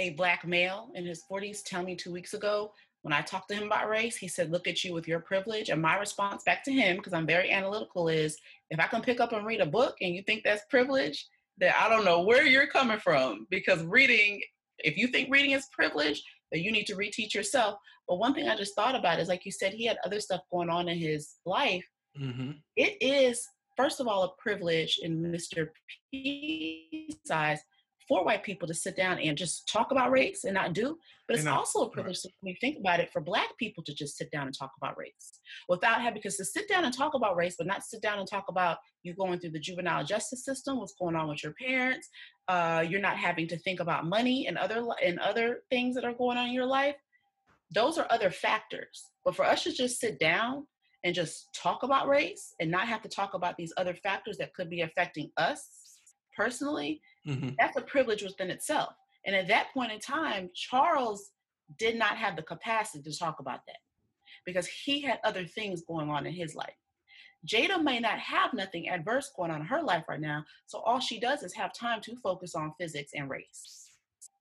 [0.00, 3.54] a black male in his 40s tell me two weeks ago when I talked to
[3.54, 5.68] him about race, he said, Look at you with your privilege.
[5.68, 8.36] And my response back to him, because I'm very analytical, is
[8.68, 11.26] if I can pick up and read a book and you think that's privilege,
[11.60, 13.46] then I don't know where you're coming from.
[13.50, 14.40] Because reading,
[14.78, 17.76] if you think reading is privilege, then you need to reteach yourself.
[18.08, 20.40] But one thing I just thought about is like you said, he had other stuff
[20.50, 21.84] going on in his life.
[22.20, 22.52] Mm-hmm.
[22.76, 23.46] It is,
[23.76, 25.68] first of all, a privilege in Mr.
[26.10, 27.60] P's eyes
[28.10, 30.98] for white people to sit down and just talk about race and not do.
[31.28, 33.94] But it's not- also a privilege when you think about it for black people to
[33.94, 37.14] just sit down and talk about race without having because to sit down and talk
[37.14, 40.44] about race, but not sit down and talk about you going through the juvenile justice
[40.44, 42.08] system, what's going on with your parents,
[42.48, 46.12] uh, you're not having to think about money and other and other things that are
[46.12, 46.96] going on in your life.
[47.72, 49.12] Those are other factors.
[49.24, 50.66] But for us to just sit down
[51.04, 54.52] and just talk about race and not have to talk about these other factors that
[54.52, 55.79] could be affecting us
[56.40, 57.50] personally, Mm-hmm.
[57.58, 58.94] that's a privilege within itself.
[59.26, 61.30] And at that point in time, Charles
[61.78, 63.76] did not have the capacity to talk about that
[64.46, 66.74] because he had other things going on in his life.
[67.46, 70.98] Jada may not have nothing adverse going on in her life right now, so all
[71.00, 73.90] she does is have time to focus on physics and race.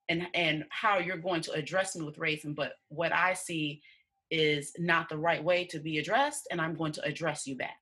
[0.08, 3.80] And, and how you're going to address me with race and but what I see
[4.32, 7.78] is not the right way to be addressed, and I'm going to address you back.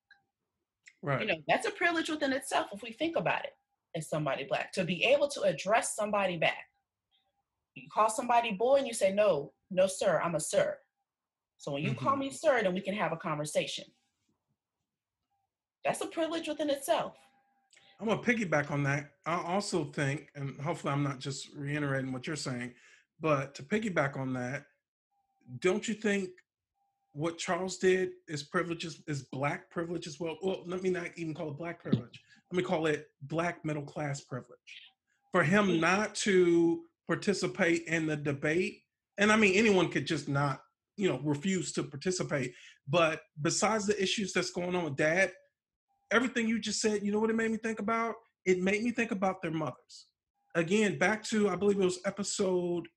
[1.01, 1.21] Right.
[1.21, 3.51] You know, that's a privilege within itself if we think about it
[4.03, 6.65] somebody black to be able to address somebody back.
[7.75, 10.77] You call somebody boy and you say, No, no, sir, I'm a sir.
[11.57, 12.19] So when you call Mhm.
[12.19, 13.85] me sir, then we can have a conversation.
[15.83, 17.17] That's a privilege within itself.
[17.99, 19.17] I'm gonna piggyback on that.
[19.25, 22.75] I also think, and hopefully I'm not just reiterating what you're saying,
[23.19, 24.65] but to piggyback on that,
[25.59, 26.29] don't you think
[27.13, 30.37] what Charles did is privileges is black privilege as well?
[30.43, 32.21] Well, let me not even call it black privilege.
[32.51, 34.57] Let me call it black middle class privilege.
[35.31, 38.81] For him not to participate in the debate,
[39.17, 40.61] and I mean anyone could just not,
[40.95, 42.53] you know, refuse to participate.
[42.87, 45.31] But besides the issues that's going on with dad,
[46.11, 48.15] everything you just said, you know what it made me think about?
[48.45, 50.07] It made me think about their mothers.
[50.55, 52.87] Again, back to I believe it was episode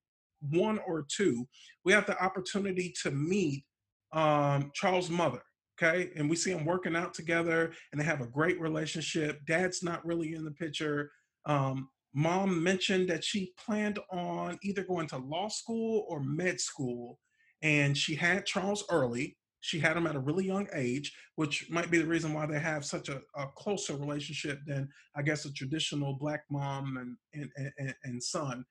[0.40, 1.46] one or two,
[1.84, 3.64] we have the opportunity to meet
[4.12, 5.42] um, Charles' mother.
[5.82, 9.40] Okay, and we see them working out together, and they have a great relationship.
[9.46, 11.10] Dad's not really in the picture.
[11.46, 17.18] Um, mom mentioned that she planned on either going to law school or med school,
[17.62, 19.38] and she had Charles early.
[19.60, 22.58] She had him at a really young age, which might be the reason why they
[22.58, 27.16] have such a, a closer relationship than I guess a traditional black mom and
[27.56, 28.64] and, and, and son.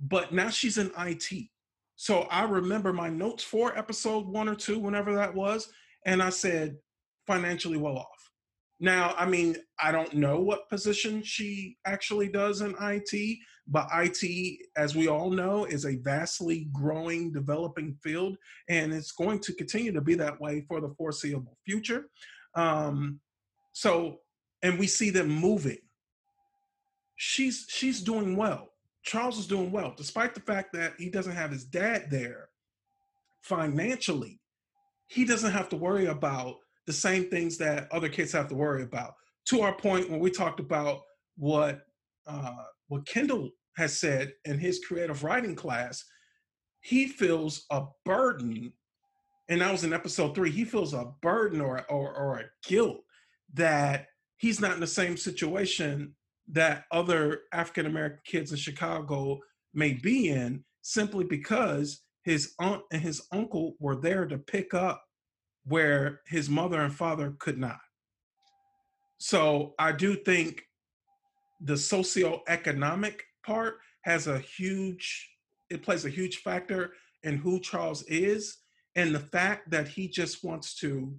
[0.00, 1.48] But now she's in IT.
[1.96, 5.68] So I remember my notes for episode one or two, whenever that was,
[6.08, 6.78] and I said
[7.26, 8.30] financially well off.
[8.80, 14.60] Now, I mean, I don't know what position she actually does in IT, but IT,
[14.78, 18.38] as we all know, is a vastly growing, developing field,
[18.70, 22.06] and it's going to continue to be that way for the foreseeable future.
[22.54, 23.20] Um,
[23.72, 24.20] so,
[24.62, 25.82] and we see them moving.
[27.16, 28.70] She's she's doing well.
[29.02, 32.48] Charles is doing well, despite the fact that he doesn't have his dad there
[33.42, 34.37] financially.
[35.08, 38.82] He doesn't have to worry about the same things that other kids have to worry
[38.82, 39.14] about.
[39.48, 41.00] To our point, when we talked about
[41.36, 41.80] what
[42.26, 46.04] uh, what Kendale has said in his creative writing class,
[46.80, 48.72] he feels a burden,
[49.48, 50.50] and that was in episode three.
[50.50, 53.00] He feels a burden or or, or a guilt
[53.54, 56.14] that he's not in the same situation
[56.50, 59.40] that other African American kids in Chicago
[59.74, 65.02] may be in, simply because his aunt and his uncle were there to pick up
[65.64, 67.78] where his mother and father could not.
[69.16, 70.62] So I do think
[71.62, 75.30] the socioeconomic part has a huge
[75.70, 78.58] it plays a huge factor in who Charles is
[78.94, 81.14] and the fact that he just wants to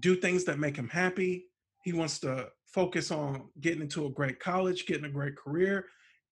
[0.00, 1.44] do things that make him happy.
[1.82, 5.84] He wants to focus on getting into a great college, getting a great career.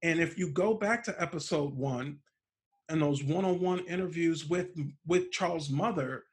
[0.03, 2.19] And if you go back to episode 1,
[2.89, 4.69] in those one-on-one interviews with
[5.07, 6.25] with Charles' mother,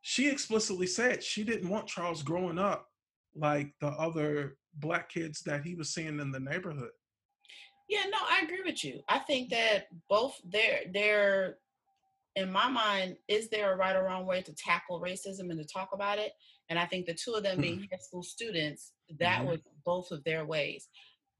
[0.00, 2.86] she explicitly said she didn't want Charles growing up
[3.34, 6.90] like the other black kids that he was seeing in the neighborhood.
[7.88, 9.00] Yeah, no, I agree with you.
[9.08, 11.58] I think that both their their
[12.36, 15.64] in my mind, is there a right or wrong way to tackle racism and to
[15.64, 16.32] talk about it?
[16.68, 17.62] And I think the two of them hmm.
[17.62, 19.50] being high school students, that mm-hmm.
[19.50, 20.88] was both of their ways.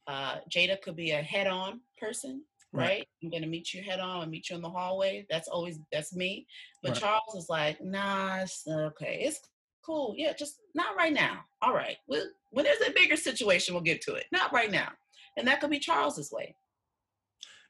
[0.06, 2.84] Uh, Jada could be a head on person Right.
[2.84, 3.08] right?
[3.22, 5.26] I'm gonna meet you head on and meet you in the hallway.
[5.30, 6.46] That's always that's me.
[6.82, 7.00] But Right.
[7.00, 9.40] Charles is like, nah, it's okay, it's
[9.84, 10.14] cool.
[10.16, 11.40] Yeah, just not right now.
[11.62, 11.96] All right.
[12.06, 14.26] Well, when there's a bigger situation, we'll get to it.
[14.32, 14.90] Not right now.
[15.36, 16.54] And that could be Charles's way.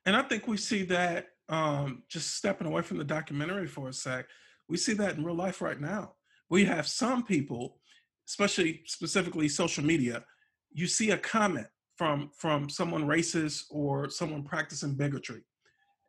[0.04, 3.92] And I think we see that um, just stepping away from the documentary for a
[3.92, 4.26] sec,
[4.68, 6.14] we see that in real life right now.
[6.50, 7.78] We have some people,
[8.26, 10.24] especially specifically social media,
[10.72, 11.66] you see a comment
[11.98, 15.42] from from someone racist or someone practicing bigotry.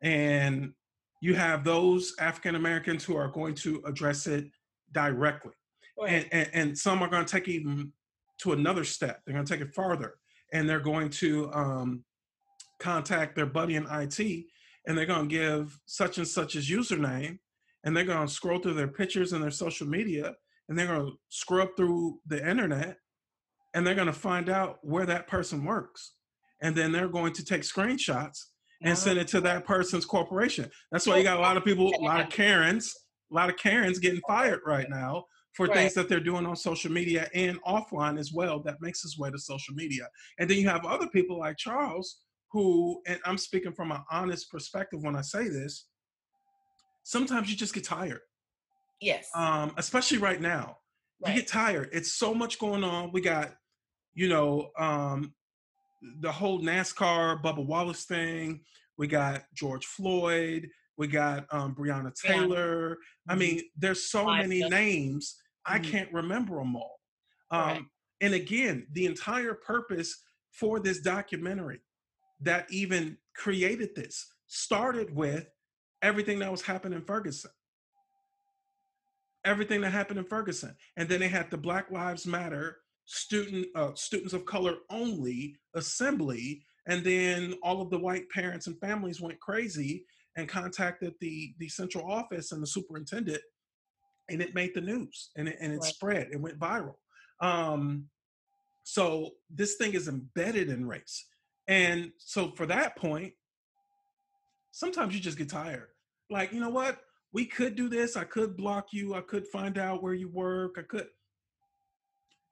[0.02, 0.72] And
[1.20, 4.46] you have those African Americans who are going to address it
[4.92, 5.52] directly.
[6.08, 7.92] And, and, and some are going to take even
[8.38, 9.20] to another step.
[9.24, 10.14] They're going to take it farther.
[10.54, 12.04] And they're going to um,
[12.78, 14.46] contact their buddy in IT
[14.86, 17.38] and they're going to give such and such's username
[17.84, 20.34] and they're going to scroll through their pictures and their social media
[20.68, 22.96] and they're going to scrub through the internet
[23.74, 26.14] and they're going to find out where that person works
[26.62, 28.38] and then they're going to take screenshots
[28.82, 31.94] and send it to that person's corporation that's why you got a lot of people
[32.00, 32.94] a lot of karens
[33.30, 35.74] a lot of karens getting fired right now for Right.
[35.76, 39.30] things that they're doing on social media and offline as well that makes its way
[39.30, 40.08] to social media
[40.38, 42.20] and then you have other people like charles
[42.52, 45.86] who and i'm speaking from an honest perspective when i say this
[47.02, 48.20] sometimes you just get tired
[49.00, 49.28] Yes.
[49.34, 50.76] um, especially right now.
[51.26, 51.88] You get tired.
[51.92, 53.12] It's so much going on.
[53.12, 53.52] We got,
[54.14, 55.34] you know, um,
[56.20, 58.60] the whole NASCAR Bubba Wallace thing.
[58.96, 60.68] We got George Floyd.
[60.96, 62.14] We got um, Breonna.
[62.14, 62.98] Taylor.
[63.28, 63.38] I Mhm.
[63.38, 64.48] mean, there's so Liza.
[64.48, 65.40] many names.
[65.64, 65.84] I Mhm.
[65.84, 67.00] can't remember them all.
[67.50, 67.84] Um, Right.
[68.22, 71.80] And again, the entire purpose for this documentary
[72.40, 75.48] that even created this started with
[76.02, 77.50] everything that was happening in Ferguson.
[79.44, 83.90] Everything that happened in Ferguson, and then they had the Black Lives Matter student uh,
[83.96, 89.40] students of color only assembly, and then all of the white parents and families went
[89.40, 90.04] crazy
[90.36, 93.42] and contacted the the central office and the superintendent,
[94.28, 95.92] and it made the news and it, and it Right.
[95.92, 96.28] spread.
[96.30, 96.94] It went viral.
[97.40, 98.08] Um,
[98.84, 101.26] so this thing is embedded in race,
[101.66, 103.34] and so for that point,
[104.70, 105.88] sometimes you just get tired.
[106.30, 107.00] Like you know what?
[107.32, 108.16] We could do this.
[108.16, 109.14] I could block you.
[109.14, 110.76] I could find out where you work.
[110.78, 111.08] I could.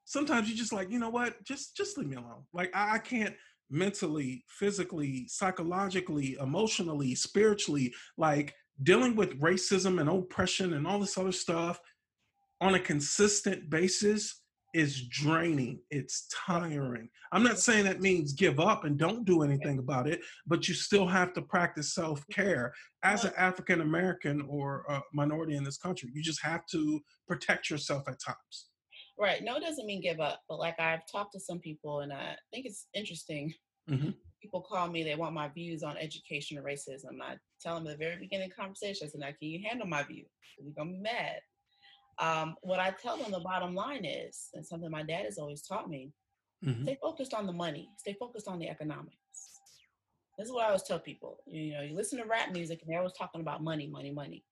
[0.09, 1.45] Sometimes you're just like, you know what?
[1.45, 2.45] Just just leave me alone.
[2.55, 3.35] Like I, I can't
[3.71, 11.31] mentally, physically, psychologically, emotionally, spiritually, like dealing with racism and oppression and all this other
[11.31, 11.79] stuff
[12.63, 14.41] on a consistent basis
[14.73, 15.81] is draining.
[15.91, 17.11] It's tiring.
[17.33, 20.75] I'm not saying that means give up and don't do anything about it, but you
[20.75, 25.77] still have to practice self care as an African American or a minority in this
[25.77, 26.09] country.
[26.15, 28.69] You just have to protect yourself at times.
[29.19, 29.43] Right.
[29.43, 30.43] No, doesn't mean give up.
[30.49, 33.53] But like I've talked to some people, and I think it's interesting.
[33.89, 34.15] Mhm.
[34.41, 37.21] People call me, they want my views on education and racism.
[37.21, 39.61] I tell them at the very beginning of the conversation, I said, now, can you
[39.69, 40.27] handle my view?
[40.59, 41.41] You're going to be mad.
[42.19, 45.63] Um, what I tell them the bottom line is, and something my dad has always
[45.63, 46.13] taught me,
[46.65, 46.83] Mhm.
[46.83, 49.17] stay focused on the money, stay focused on the economics.
[50.37, 51.43] This is what I always tell people.
[51.47, 54.45] You know, you listen to rap music and they're always talking about money, money, money.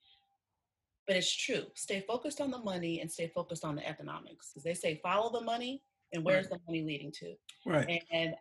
[1.06, 1.64] But it's true.
[1.74, 4.50] Stay focused on the money and stay focused on the economics.
[4.50, 5.82] Because they say follow the money
[6.12, 7.34] and where's the money leading to?
[7.64, 8.02] Right.
[8.10, 8.34] And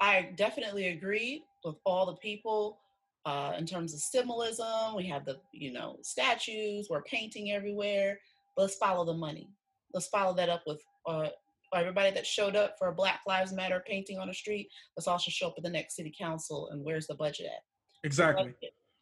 [0.00, 2.80] I definitely agree with all the people
[3.26, 4.96] uh, in terms of symbolism.
[4.96, 8.18] We have the, you know, statues, we're painting everywhere.
[8.56, 9.48] Let's follow the money.
[9.92, 11.28] Let's follow that up with uh,
[11.74, 14.68] everybody that showed up for a Black Lives Matter painting on the street.
[14.96, 17.62] Let's also show up at the next city council and where's the budget at?
[18.04, 18.54] Exactly.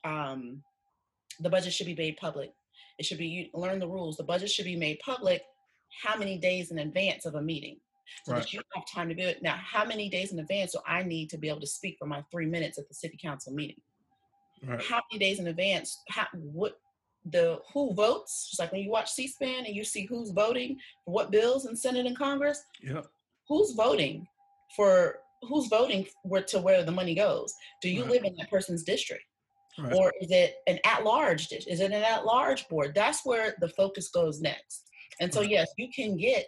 [0.04, 0.62] um,
[1.40, 2.52] the budget should be made public.
[3.02, 4.16] It should be you learn the rules.
[4.16, 5.42] The budget should be made public.
[6.04, 7.80] How many days in advance of a meeting,
[8.24, 8.42] so Right.
[8.42, 9.42] that you have time to do it.
[9.42, 12.06] Now, how many days in advance do I need to be able to speak for
[12.06, 13.80] my three minutes at the city council meeting?
[14.62, 14.80] Right.
[14.80, 16.00] How many days in advance?
[16.10, 16.78] How what
[17.24, 18.50] the who votes?
[18.50, 21.74] Just like when you watch C-SPAN and you see who's voting for what bills in
[21.74, 22.62] Senate and Congress.
[22.82, 23.06] Yep.
[23.48, 24.28] Who's voting
[24.76, 25.18] for?
[25.48, 27.52] Who's voting where to where the money goes?
[27.80, 28.12] Do you Right.
[28.12, 29.24] live in that person's district?
[29.78, 29.92] Right.
[29.94, 31.66] or is it an at-large dish?
[31.66, 32.92] Is it an at-large board?
[32.94, 34.88] That's where the focus goes next.
[35.20, 35.50] And so, Right.
[35.50, 36.46] yes, you can get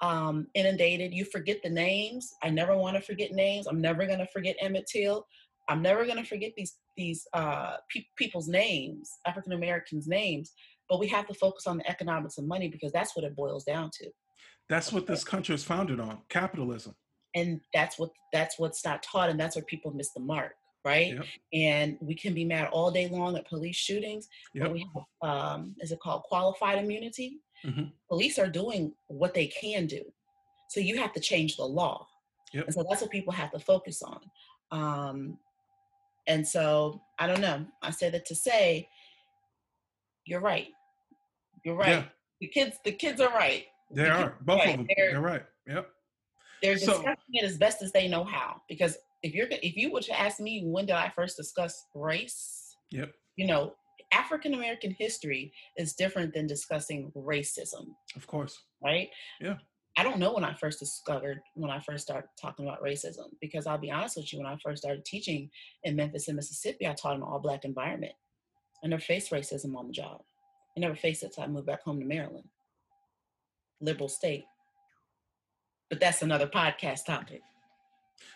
[0.00, 1.14] um, inundated.
[1.14, 2.28] You forget the names.
[2.42, 3.66] I never want to forget names.
[3.66, 5.24] I'm never going to forget Emmett Till.
[5.68, 10.52] I'm never going to forget these these uh, pe- people's names, African Americans' names.
[10.90, 13.64] But we have to focus on the economics of money because that's what it boils
[13.64, 14.10] down to.
[14.68, 16.94] That's what this country is founded on capitalism.
[17.34, 20.52] and that's what that's what's not taught and that's where people miss the mark
[20.84, 21.24] right Yep.
[21.52, 24.64] and we can be mad all day long at police shootings Yep.
[24.64, 27.92] but we have um is it called qualified immunity Mhm.
[28.08, 30.02] police are doing what they can do
[30.68, 32.06] so you have to change the law
[32.52, 32.64] Yep.
[32.66, 34.20] and so that's what people have to focus on
[34.72, 35.38] um
[36.26, 38.88] and so i don't know i say that to say
[40.24, 40.68] you're right
[41.64, 42.04] you're right Yeah.
[42.40, 44.38] the kids the kids are right They The are.
[44.40, 44.70] Both right.
[44.70, 44.86] of them.
[44.96, 45.44] They're- They're right.
[45.66, 45.90] Yep.
[46.62, 48.62] they're So- discussing it as best as they know how.
[48.68, 52.76] Because if you're if you were to ask me when did I first discuss race,
[52.90, 53.12] Yep.
[53.36, 53.74] you know,
[54.12, 58.58] African American history is different than discussing racism, Of course.
[58.82, 59.08] right?
[59.40, 59.56] Yeah.
[59.96, 63.66] I don't know when I first discovered when I first started talking about racism because
[63.66, 65.50] I'll be honest with you, when I first started teaching
[65.84, 68.12] in Memphis and Mississippi, I taught in an all black environment.
[68.82, 70.22] I never faced racism on the job.
[70.76, 72.48] I never faced it until I moved back home to Maryland.
[73.80, 74.44] Liberal state.
[75.90, 77.42] But that's another podcast topic.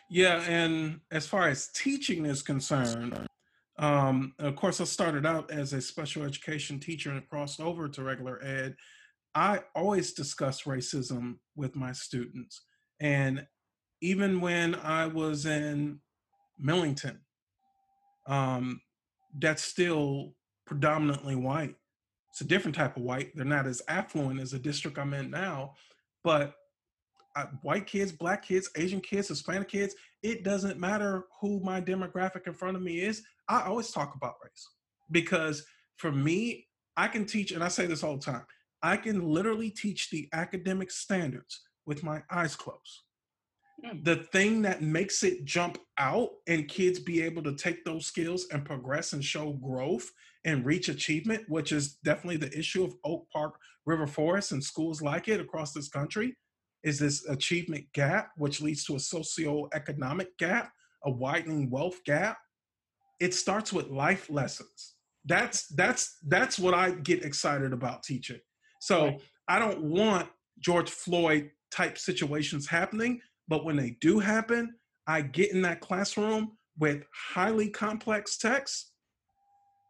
[0.09, 3.28] Yeah, and as far as teaching is concerned,
[3.78, 8.02] um, of course, I started out as a special education teacher and crossed over to
[8.02, 8.76] regular ed.
[9.34, 12.62] I always discuss racism with my students,
[13.00, 13.46] and
[14.00, 16.00] even when I was in
[16.59, 17.20] Millington,
[18.26, 18.80] um,
[19.38, 20.34] that's still
[20.66, 21.74] predominantly white.
[22.30, 23.34] It's a different type of white.
[23.34, 25.74] They're not as affluent as the district I'm in now,
[26.22, 26.54] but
[27.62, 32.55] white kids, black kids, Asian kids, Hispanic kids, it doesn't matter who my demographic in
[32.55, 33.22] front of me is.
[33.49, 34.68] I always talk about race
[35.11, 35.64] because
[35.97, 36.66] for me,
[36.97, 38.47] I can teach, and I say this all the time,
[38.82, 43.03] I can literally teach the academic standards with my eyes closed.
[43.84, 44.05] Mm.
[44.05, 48.47] the thing that makes it jump out and kids be able to take those skills
[48.51, 50.11] and progress and show growth
[50.47, 55.03] and reach achievement, which is definitely the issue of Oak Park River Forest and schools
[55.03, 56.37] like it across this country,
[56.87, 60.72] is this achievement gap, which leads to a socioeconomic gap,
[61.05, 62.39] a widening wealth gap.
[63.18, 64.95] It starts with life lessons.
[65.24, 68.39] That's that's that's what I get excited about teaching.
[68.80, 69.20] So Right.
[69.49, 70.28] I don't want
[70.61, 74.76] George Floyd type situations happening, but when they do happen,
[75.09, 78.93] I get in that classroom with highly complex texts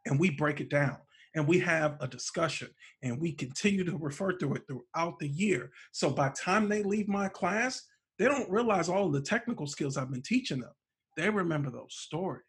[0.06, 0.96] and we break it down
[1.36, 2.68] and we have a discussion
[3.02, 5.70] and we continue to refer to it throughout the year.
[5.92, 7.82] So by time they leave my class,
[8.18, 10.72] they don't realize all the technical skills I've been teaching them.
[11.16, 12.42] They remember those stories,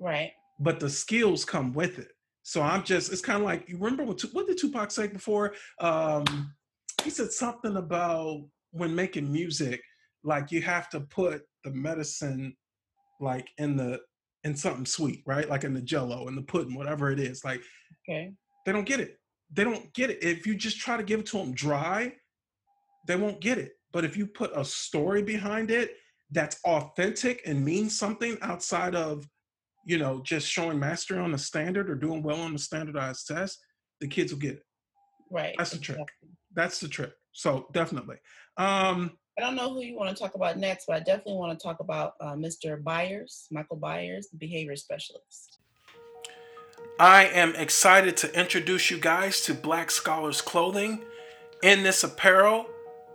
[0.00, 0.32] Right.
[0.58, 2.08] but the skills come with it.
[2.42, 5.54] So I'm just, it's kind of like, you remember what, what did Tupac say before?
[5.80, 6.52] Um,
[7.02, 9.80] he said something about when making music,
[10.24, 12.56] like you have to put the medicine
[13.20, 14.00] like in the,
[14.46, 15.48] in something sweet, right?
[15.50, 17.44] Like in the jello and the pudding, whatever it is.
[17.44, 17.62] Like
[18.08, 18.32] Okay.
[18.64, 19.18] they don't get it.
[19.52, 20.22] They don't get it.
[20.22, 22.12] If you just try to give it to them dry,
[23.08, 23.72] they won't get it.
[23.92, 25.96] But if you put a story behind it
[26.30, 29.28] that's authentic and means something outside of,
[29.84, 33.58] you know, just showing mastery on the standard or doing well on the standardized test,
[34.00, 34.62] the kids will get it.
[35.30, 35.54] Right.
[35.58, 36.08] That's the trick.
[36.54, 37.12] That's the trick.
[37.32, 38.16] So definitely.
[38.56, 41.58] Um, I don't know who you want to talk about next, but I definitely want
[41.58, 42.82] to talk about uh, Mr.
[42.82, 45.58] Byers, Michael Byers, the behavior specialist.
[46.98, 51.04] I am excited to introduce you guys to Black Scholars Clothing.
[51.62, 52.66] In this apparel,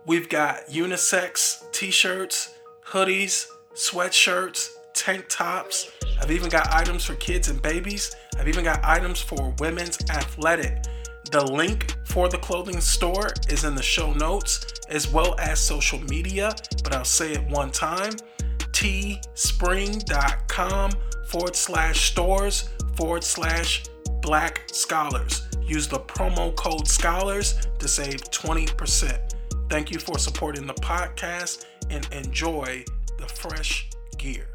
[0.06, 2.54] we've got unisex t shirts,
[2.86, 5.90] hoodies, sweatshirts, tank tops.
[6.20, 8.14] I've even got items for kids and babies.
[8.38, 10.84] I've even got items for women's athletic.
[11.30, 16.00] The link for the clothing store is in the show notes as well as social
[16.04, 18.12] media, but I'll say it one time
[18.72, 20.90] teespring.com
[21.26, 23.84] forward slash stores forward slash
[24.20, 25.48] black scholars.
[25.62, 29.18] Use the promo code scholars to save 20%.
[29.70, 32.84] Thank you for supporting the podcast and enjoy
[33.18, 34.48] the fresh gear.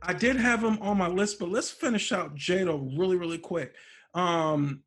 [0.00, 3.74] I did have him on my list, but let's finish out Jada really, really quick.
[4.14, 4.82] Um,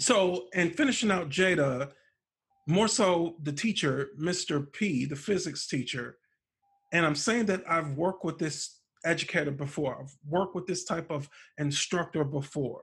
[0.00, 1.92] so, and finishing out Jada,
[2.66, 4.72] more so the teacher, Mr.
[4.72, 6.16] P, the physics teacher,
[6.92, 11.10] and I'm saying that I've worked with this educator before, I've worked with this type
[11.10, 12.82] of instructor before.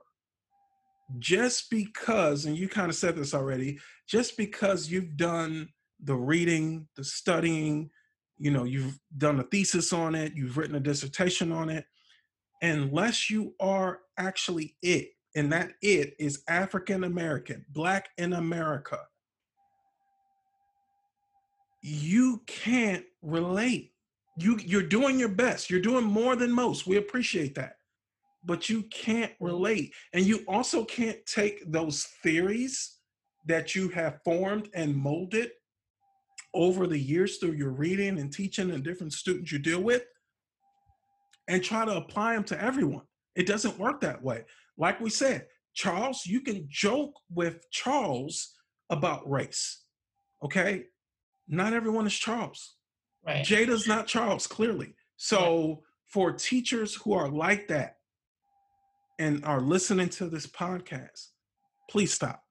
[1.18, 3.78] Just because, and you kind of said this already,
[4.08, 5.68] just because you've done
[6.02, 7.90] the reading, the studying,
[8.38, 11.84] you know, you've done a thesis on it, you've written a dissertation on it,
[12.60, 18.98] unless you are actually it, and that it is African American, Black in America,
[21.82, 23.92] you can't relate.
[24.38, 25.68] You you're doing your best.
[25.70, 26.86] You're doing more than most.
[26.86, 27.76] We appreciate that.
[28.44, 29.94] But you can't relate.
[30.12, 32.98] And you also can't take those theories
[33.46, 35.50] that you have formed and molded
[36.54, 40.04] over the years through your reading and teaching and different students you deal with
[41.48, 43.02] and try to apply them to everyone.
[43.34, 44.44] It doesn't work that way.
[44.76, 48.54] Like we said, Charles, you can joke with Charles
[48.90, 49.84] about race.
[50.42, 50.84] Okay?
[51.48, 52.76] Not everyone is Charles.
[53.24, 53.44] Right.
[53.44, 54.94] Jada's not Charles, clearly.
[55.16, 57.96] So for teachers who are like that
[59.18, 61.28] and are listening to this podcast,
[61.88, 62.42] please stop.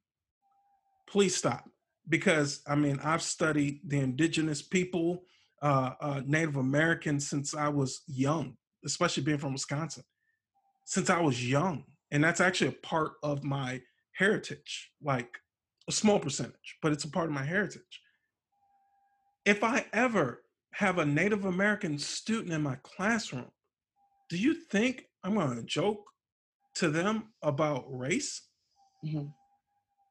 [1.08, 1.70] Please stop.
[2.08, 5.24] Because I mean, I've studied the indigenous people,
[5.62, 8.56] uh, uh, Native Americans since I was young,
[8.86, 10.04] especially being from Wisconsin,
[10.86, 11.86] since I was young.
[12.12, 13.82] And that's actually a part of my
[14.14, 15.40] heritage, like
[15.88, 18.02] a small percentage, but it's a part of my heritage.
[19.46, 20.44] If I ever
[20.74, 23.52] have a Native American student in my classroom,
[24.30, 26.04] do you think I'm going to joke
[26.76, 28.50] to them about race?
[29.04, 29.34] Mhm.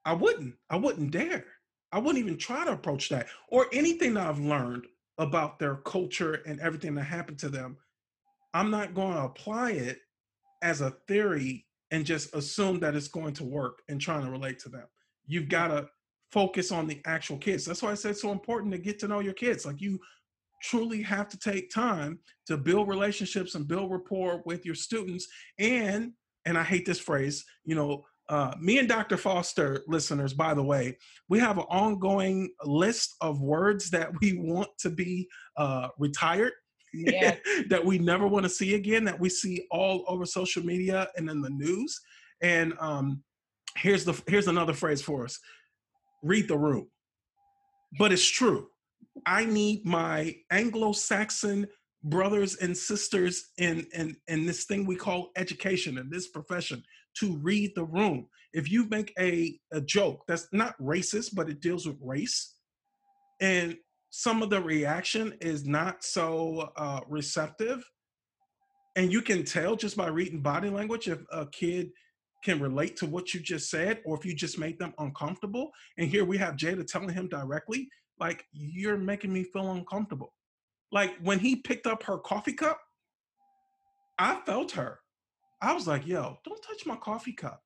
[0.05, 0.57] I wouldn't.
[0.69, 1.47] I wouldn't dare.
[1.93, 4.87] I wouldn't even try to approach that or anything that I've learned
[5.19, 7.79] about their culture and everything that happened to them.
[8.55, 10.01] I'm not going to apply it
[10.63, 14.59] as a theory and just assume that it's going to work and trying to relate
[14.61, 14.87] to them.
[15.27, 15.89] You've got to
[16.33, 17.65] focus on the actual kids.
[17.65, 19.67] That's why I said it's so important to get to know your kids.
[19.67, 19.99] Like you
[20.63, 25.27] truly have to take time to build relationships and build rapport with your students
[25.59, 26.13] and
[26.47, 29.17] and I hate this phrase, you know, uh, me and Dr.
[29.17, 30.97] Foster listeners, by the way,
[31.29, 36.53] we have an ongoing list of words that we want to be uh, retired,
[36.93, 37.37] Yeah.
[37.69, 41.29] that we never want to see again, that we see all over social media and
[41.31, 42.01] in the news.
[42.43, 43.23] And um,
[43.77, 45.39] here's the here's another phrase for us:
[46.23, 46.89] read the room.
[47.99, 48.69] But it's true.
[49.27, 51.67] I need my Anglo-Saxon
[52.05, 56.83] brothers and sisters in, in, in this thing we call education in this profession
[57.19, 58.27] to read the room.
[58.53, 62.55] If you make a, a joke that's not racist, but it deals with race,
[63.41, 63.77] and
[64.11, 67.89] some of the reaction is not so uh, receptive,
[68.97, 71.91] and you can tell just by reading body language if a kid
[72.43, 75.71] can relate to what you just said or if you just made them uncomfortable.
[75.97, 77.89] And here we have Jada telling him directly,
[78.19, 80.33] like, you're making me feel uncomfortable.
[80.91, 82.81] Like when he picked up her coffee cup,
[84.19, 84.99] I felt her.
[85.63, 87.63] I was like, yo, don't touch my coffee cup.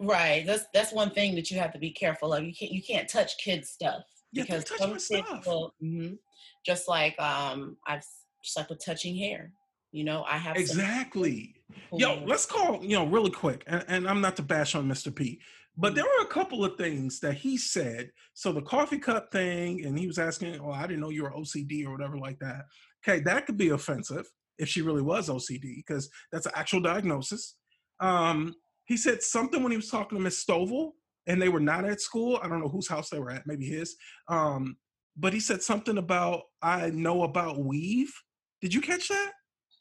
[0.00, 0.44] Right.
[0.44, 2.44] That's that's one thing that you have to be careful of.
[2.44, 4.02] You can't you can't touch kids stuff
[4.34, 5.46] Yeah, because touch my stuff.
[5.46, 6.18] will- mhm.
[6.66, 8.04] just like um I've
[8.42, 9.52] just like with touching hair.
[9.92, 11.54] You know, I have Exactly.
[11.92, 15.14] Yo, let's call, you know, really quick, and, and I'm not to bash on Mr.
[15.14, 15.40] P,
[15.76, 18.10] but there were a couple of things that he said.
[18.34, 21.30] So the coffee cup thing, and he was asking, Oh, I didn't know you were
[21.30, 22.64] OCD or whatever like that.
[23.06, 24.26] Okay, that could be offensive
[24.58, 27.54] if she really was OCD, because that's an actual diagnosis.
[28.00, 28.54] Um,
[28.86, 30.90] he said something when he was talking to Miss Stovall,
[31.26, 32.38] and they were not at school.
[32.42, 33.96] I don't know whose house they were at, maybe his.
[34.28, 34.76] Um,
[35.16, 38.12] but he said something about I know about weave.
[38.60, 39.32] Did you catch that?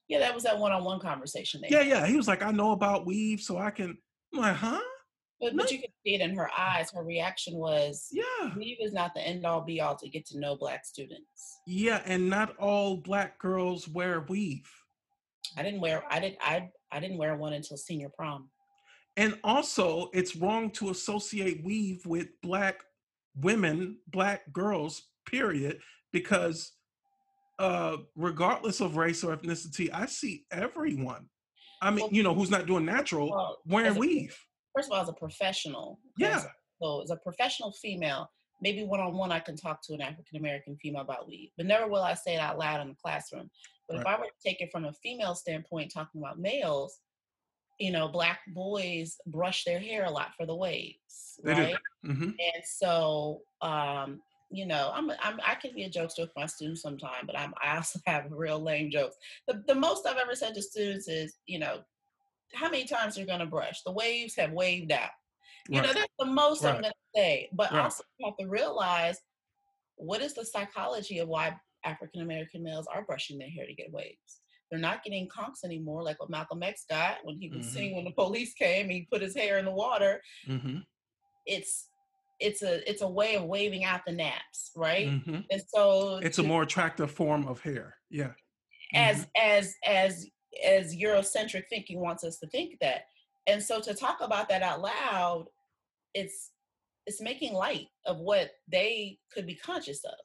[0.10, 1.72] yeah, that was that one-on-one conversation there.
[1.84, 2.06] Yeah, yeah.
[2.06, 3.98] He was like, I know about weave, so I can.
[4.34, 4.80] I'm like, huh?
[5.40, 5.64] But, No.
[5.64, 6.92] but you could see it in her eyes.
[6.92, 8.54] Her reaction was, Yeah.
[8.56, 12.02] weave is not the end all be all to get to know black students." Yeah,
[12.06, 14.70] and not all black girls wear weave.
[15.58, 16.04] I didn't wear.
[16.10, 16.38] I did.
[16.42, 18.50] I I didn't wear one until senior prom.
[19.16, 22.84] And also, it's wrong to associate weave with black
[23.36, 25.80] women, black girls, period,
[26.12, 26.74] because
[27.60, 31.30] uh regardless of race or ethnicity, I see everyone.
[31.82, 34.38] I mean, Well- you know, who's not doing natural Well, wearing a- weave.
[34.76, 36.44] First of all, as a professional, Yeah.
[36.82, 38.30] So as a professional female,
[38.62, 41.66] maybe one on one, I can talk to an African American female about weave, but
[41.68, 43.50] never will I say it out loud in the classroom.
[43.88, 47.00] But if I were to take it from a female standpoint, talking about males,
[47.80, 51.80] you know, black boys brush their hair a lot for the waves, They right?
[52.06, 54.22] hmm And so, um,
[54.52, 57.54] you know, I'm, I'm I can be a jokester with my students sometime, but I'm
[57.62, 59.16] I also have real lame jokes.
[59.48, 61.82] The the most I've ever said to students is, you know,
[62.54, 63.82] how many times you're gonna brush?
[63.84, 65.10] The waves have waved out.
[65.70, 67.50] You know, that's the most I'm gonna say.
[67.54, 67.84] But Right.
[67.86, 69.20] also you have to realize
[69.96, 73.92] what is the psychology of why African American males are brushing their hair to get
[73.92, 74.43] waves.
[74.74, 77.70] They're not getting conks anymore, like what Malcolm X got when he was Mhm.
[77.70, 78.90] singing when the police came.
[78.90, 80.80] He put his hair in the water hmm
[81.46, 81.90] it's
[82.40, 85.10] it's a it's a way of waving out the naps, right?
[85.10, 87.98] hmm And so It's a more attractive form of hair.
[88.10, 88.34] Yeah.
[88.96, 90.26] as as as
[90.66, 93.06] as Eurocentric thinking wants us to think that.
[93.46, 95.50] And so to talk about that out loud,
[96.16, 96.52] it's
[97.06, 100.16] it's making light of what they could be conscious of.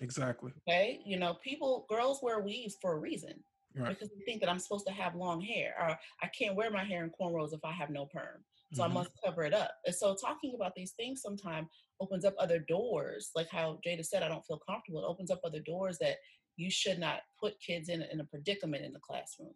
[0.00, 0.52] Exactly.
[0.68, 1.00] Okay.
[1.04, 3.42] You know, people girls wear weaves for a reason.
[3.78, 3.88] Right.
[3.90, 6.84] Because they think that I'm supposed to have long hair or I can't wear my
[6.84, 8.44] hair in cornrows if I have no perm.
[8.74, 8.92] So I Mhm.
[8.94, 9.70] must cover it up.
[9.86, 11.68] And so talking about these things sometimes
[12.00, 13.30] opens up other doors.
[13.34, 15.02] Like how Jada said, I don't feel comfortable.
[15.04, 16.16] It opens up other doors that
[16.56, 19.54] you should not put kids in, in a predicament in the classroom.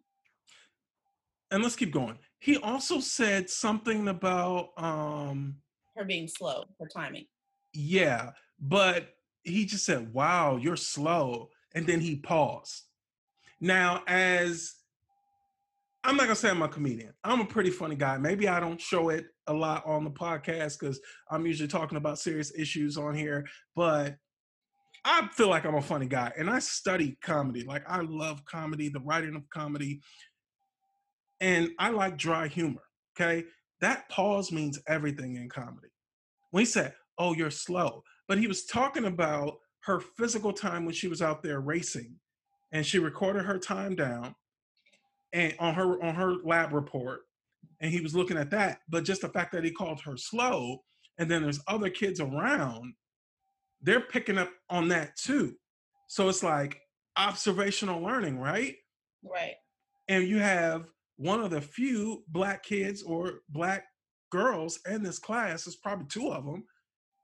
[1.51, 2.17] and let's keep going.
[2.39, 5.61] He also said something about um
[5.95, 7.27] Her being slow, her timing.
[7.73, 12.83] yeah, but he just said, "Wow, you're slow." And then he paused.
[13.63, 14.73] Now, as
[16.03, 17.13] I'm not gonna say I'm a comedian.
[17.23, 18.17] I'm a pretty funny guy.
[18.17, 20.99] Maybe I don't show it a lot on the podcast because
[21.31, 24.17] I'm usually talking about serious issues on here, but
[25.05, 27.63] I feel like I'm a funny guy and I study comedy.
[27.63, 30.01] Like I love comedy, the writing of comedy,
[31.39, 32.83] and I like dry humor.
[33.17, 33.45] Okay.
[33.79, 35.87] That pause means everything in comedy.
[36.51, 39.53] When he said, Oh, you're slow, but he was talking about
[39.85, 42.17] her physical time when she was out there racing
[42.73, 44.35] and she recorded her time down
[45.31, 47.21] and on her on her lab report
[47.79, 50.83] and he was looking at that but just the fact that he called her slow
[51.17, 52.93] and then there's other kids around
[53.83, 55.55] they're picking up on that too.
[56.07, 56.79] So it's like
[57.17, 58.75] observational learning right?
[59.23, 59.55] Right.
[60.09, 63.85] and you have one of the few black kids or black
[64.31, 66.65] girls in this class there's probably two of them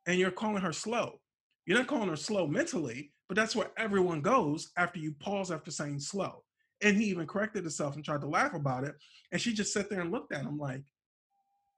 [0.08, 1.20] and you're calling her slow.
[1.66, 5.72] You're not calling her slow mentally but that's where everyone goes after you pause after
[5.72, 6.44] saying slow
[6.82, 8.96] and he even corrected himself and tried to laugh about it
[9.32, 10.82] and she just sat there and looked at him like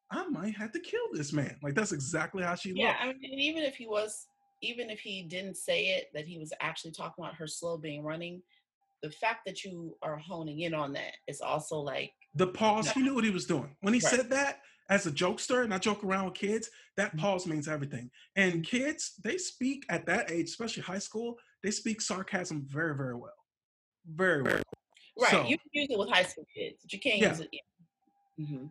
[0.10, 2.88] i might have to kill this man like that's exactly how she Yeah.
[2.88, 4.26] looked Yeah, I mean, and even if he was,
[4.62, 8.04] even if he didn't say it, that he was actually talking about her slow being
[8.04, 8.41] running,
[9.04, 13.02] the fact that you are honing in on that is also like, the pause he
[13.02, 14.10] knew what he was doing when he Right.
[14.10, 17.19] said that as a jokester and i joke around with kids that Mm-hmm.
[17.19, 22.01] pause means everything and kids they speak at that age especially high school they speak
[22.01, 23.35] sarcasm very, very well.
[24.07, 24.61] Very well.
[25.19, 25.29] Right.
[25.31, 27.29] So- you can use it with high school kids, but you can't Yeah.
[27.29, 27.49] use it.
[27.51, 28.45] Yeah.
[28.47, 28.65] hmm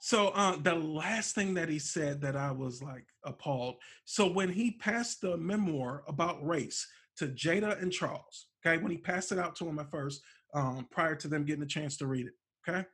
[0.00, 3.76] So uh, the last thing that he said that I was like appalled.
[4.06, 6.84] So when he passed the memoir about race
[7.18, 10.20] to Jada and Charles, okay, when he passed it out to him at first,
[10.52, 12.34] um, prior to them getting a chance to read it,
[12.68, 12.84] okay,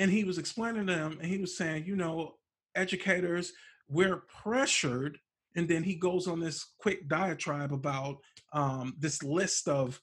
[0.00, 2.34] and he was explaining to them, and he was saying, you know,
[2.74, 3.52] educators,
[3.88, 5.18] we're pressured,
[5.54, 8.16] and then he goes on this quick diatribe about
[8.52, 10.00] um, this list of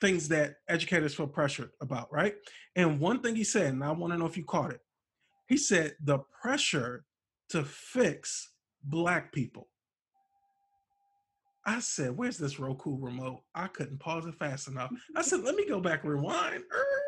[0.00, 2.36] things that educators feel pressured about, right?
[2.76, 4.80] And one thing he said, and I want to know if you caught it
[5.50, 7.04] he said the pressure
[7.48, 8.50] to fix
[8.84, 9.66] black people.
[11.66, 14.92] I said, "Where's this Roku remote?" I couldn't pause it fast enough.
[15.16, 16.99] I said, "Let me go back rewind." Er,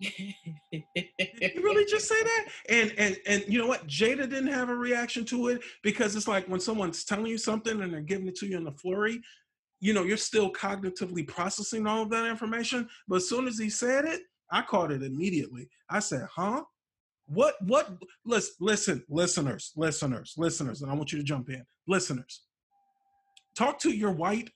[0.72, 2.46] You really just say that?
[2.68, 3.86] And and and you know what?
[3.86, 7.80] Jada didn't have a reaction to it because it's like when someone's telling you something
[7.80, 9.20] and they're giving it to you in a flurry,
[9.80, 12.88] you know, you're still cognitively processing all of that information.
[13.08, 15.68] But as soon as he said it, I caught it immediately.
[15.88, 16.64] I said, "Huh?
[17.26, 17.54] What?
[17.62, 17.90] What?
[18.24, 22.42] Listen, listen, listeners, listeners, listeners, and I want you to jump in, listeners.
[23.54, 24.50] Talk to your white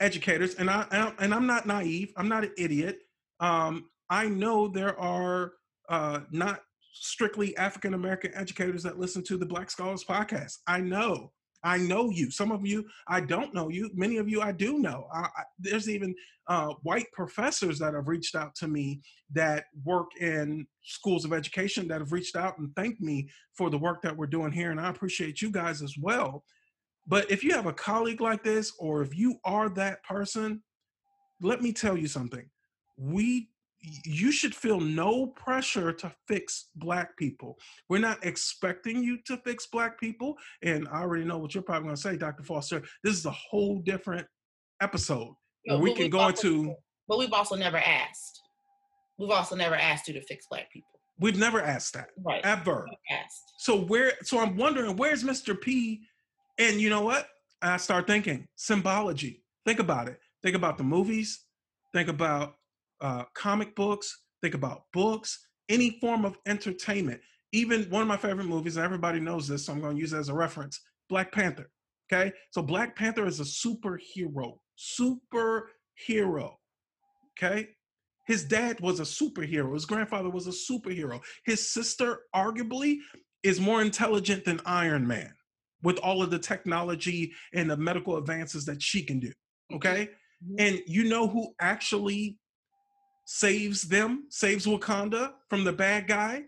[0.00, 2.12] educators, and I and I'm not naive.
[2.16, 2.98] I'm not an idiot.
[3.40, 5.52] Um, I know there are
[5.88, 6.60] uh, not
[6.92, 10.58] strictly African American educators that listen to the Black Scholars podcast.
[10.66, 11.32] I know.
[11.64, 12.30] I know you.
[12.30, 13.90] Some of you, I don't know you.
[13.94, 15.06] Many of you, I do know.
[15.14, 16.14] I, I, there's even
[16.46, 19.00] uh, white professors that have reached out to me
[19.32, 23.78] that work in schools of education that have reached out and thanked me for the
[23.78, 24.72] work that we're doing here.
[24.72, 26.44] And I appreciate you guys as well.
[27.06, 30.62] But if you have a colleague like this, or if you are that person,
[31.40, 32.50] let me tell you something.
[32.98, 33.48] We
[34.04, 37.58] you should feel no pressure to fix black people.
[37.88, 40.36] We're not expecting you to fix black people.
[40.62, 42.44] And I already know what you're probably going to say, Dr.
[42.44, 42.82] Foster.
[43.02, 44.26] This is a whole different
[44.80, 45.34] episode
[45.66, 46.74] No, where we can go also- into.
[47.08, 48.40] But we've also never asked.
[49.18, 50.88] We've also never asked you to fix black people.
[51.18, 52.40] We've never asked that Right.
[52.44, 52.86] ever.
[53.10, 53.42] Asked.
[53.58, 54.12] So where?
[54.22, 55.60] So I'm wondering where's Mr.
[55.60, 56.00] P?
[56.58, 57.28] And you know what?
[57.60, 59.42] I start thinking symbology.
[59.66, 60.20] Think about it.
[60.42, 61.44] Think about the movies.
[61.92, 62.54] Think about
[63.02, 64.22] uh, comic books.
[64.40, 65.46] Think about books.
[65.68, 67.20] Any form of entertainment.
[67.52, 70.12] Even one of my favorite movies, and everybody knows this, so I'm going to use
[70.14, 70.80] it as a reference.
[71.08, 71.70] Black Panther.
[72.10, 74.58] Okay, so Black Panther is a superhero.
[74.78, 76.54] Superhero.
[77.38, 77.68] Okay,
[78.26, 79.74] his dad was a superhero.
[79.74, 81.20] His grandfather was a superhero.
[81.44, 82.96] His sister, arguably,
[83.42, 85.32] is more intelligent than Iron Man
[85.82, 89.32] with all of the technology and the medical advances that she can do.
[89.74, 90.08] Okay.
[90.44, 90.54] Mhm.
[90.58, 92.38] And you know who actually
[93.24, 96.44] saves them, saves Wakanda from the bad guy?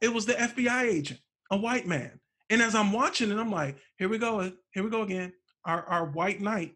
[0.00, 2.18] It was the FBI agent, a white man.
[2.50, 4.52] And as I'm watching it, I'm like, here we go.
[4.72, 5.32] Here we go again.
[5.64, 6.74] Our, our white knight,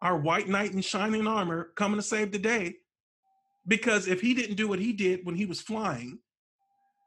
[0.00, 2.76] our white knight in shining armor coming to save the day.
[3.66, 6.18] Because if he didn't do what he did when he was flying,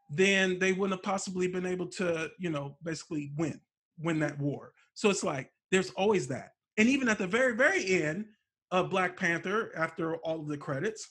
[0.10, 3.60] then they wouldn't have possibly been able to, you know, basically win,
[4.00, 4.74] win that war.
[4.94, 6.52] So it's like there's always that.
[6.78, 8.26] And even at the very, very end
[8.72, 11.10] of Black Panther, after all of the credits,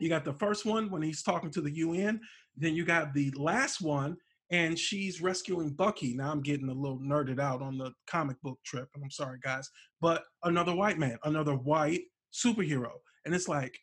[0.00, 2.20] you got the first one when he's talking to the UN.
[2.56, 4.16] Then you got the last one,
[4.50, 6.14] and she's rescuing Bucky.
[6.14, 9.38] Now I'm getting a little nerded out on the comic book trip, and I'm sorry,
[9.42, 9.68] guys.
[10.00, 12.02] But another white man, another white
[12.32, 12.90] superhero.
[13.24, 13.78] And it's like,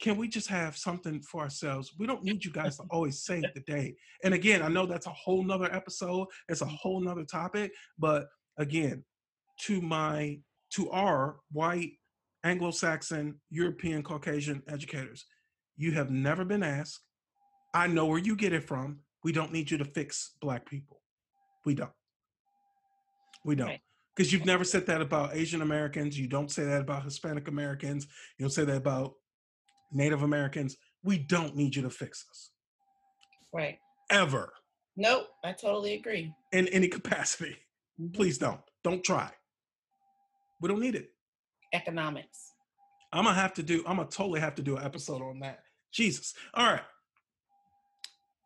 [0.00, 1.94] can we just have something for ourselves?
[1.98, 3.94] We don't need you guys to always save the day.
[4.24, 7.72] And again, I know that's a whole nother episode, it's a whole nother topic.
[7.98, 8.26] But
[8.58, 9.04] again,
[9.62, 10.38] to my
[10.72, 11.92] to our white
[12.46, 15.26] Anglo-Saxon, European, Caucasian educators,
[15.76, 17.00] you have never been asked.
[17.74, 19.00] I know where you get it from.
[19.24, 21.02] We don't need you to fix black people.
[21.64, 21.90] We don't.
[23.44, 23.66] We don't.
[23.66, 23.80] Right.
[24.14, 26.16] Because you've never said that about Asian Americans.
[26.18, 28.06] You don't say that about Hispanic Americans.
[28.38, 29.14] You don't say that about
[29.92, 30.76] Native Americans.
[31.02, 32.50] We don't need you to fix us
[33.52, 33.78] Right.
[34.10, 34.52] ever
[34.96, 35.26] Nope.
[35.44, 36.32] I totally agree.
[36.52, 37.56] in any capacity.
[38.00, 38.14] Mhm.
[38.14, 38.60] Please don't.
[38.84, 39.30] Don't try.
[40.60, 41.10] We don't need it.
[41.76, 42.52] Economics.
[43.12, 43.84] I'm gonna have to do.
[43.86, 45.60] I'm gonna totally have to do an episode on that.
[45.92, 46.34] Jesus.
[46.54, 46.82] All right.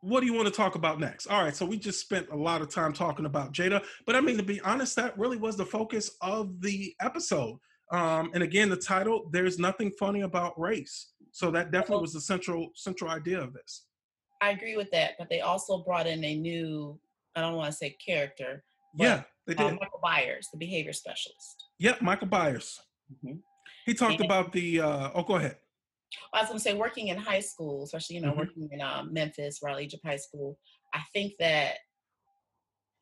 [0.03, 1.27] What do you want to talk about next?
[1.27, 1.55] All right.
[1.55, 4.43] So we just spent a lot of time talking about Jada, but I mean to
[4.43, 7.59] be honest, that really was the focus of the episode.
[7.93, 12.21] Um, and again, the title "There's Nothing Funny About Race." So that definitely was the
[12.21, 13.87] central central idea of this.
[14.41, 16.99] I agree with that, but they also brought in a new,
[17.37, 18.65] I don't want to say character,
[18.95, 19.81] but Yeah, they uh, did.
[19.81, 21.65] Michael Byers, the behavior specialist.
[21.79, 22.81] Yep, Michael Byers.
[23.11, 23.43] Mhm.
[23.87, 24.81] He talked And- about the.
[24.81, 25.59] Uh, oh, go ahead.
[26.33, 28.37] I was going to say, working in high school, especially you know Mhm.
[28.39, 30.59] working in um, Memphis, Raleigh Egypt High School,
[30.93, 31.79] I think that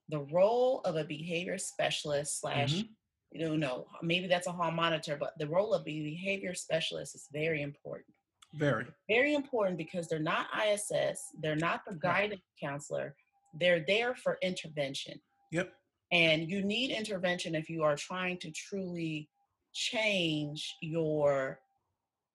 [0.08, 2.88] the role of a behavior specialist slash Mhm.
[3.30, 7.28] You know, maybe that's a hall monitor, but the role of a behavior specialist is
[7.30, 8.14] very important.
[8.54, 8.86] Very.
[9.06, 13.14] Very important because they're not ISS, they're not the guidance counselor,
[13.52, 15.20] they're there for intervention.
[15.52, 15.70] Yep.
[16.10, 19.28] And you need intervention if you are trying to truly
[19.72, 21.60] change your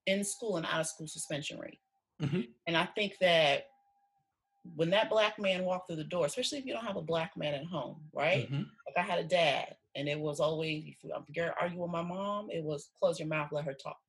[0.06, 1.80] in school and out of school suspension rate.
[2.20, 2.48] Mhm.
[2.66, 3.70] And I think that
[4.76, 7.36] when that black man walked through the door, especially if you don't have a black
[7.36, 8.50] man at home, right?
[8.50, 8.66] Mhm.
[8.86, 12.02] Like I had a dad, and it was always, if you I'm argue with my
[12.02, 14.00] mom, it was close your mouth, let her talk.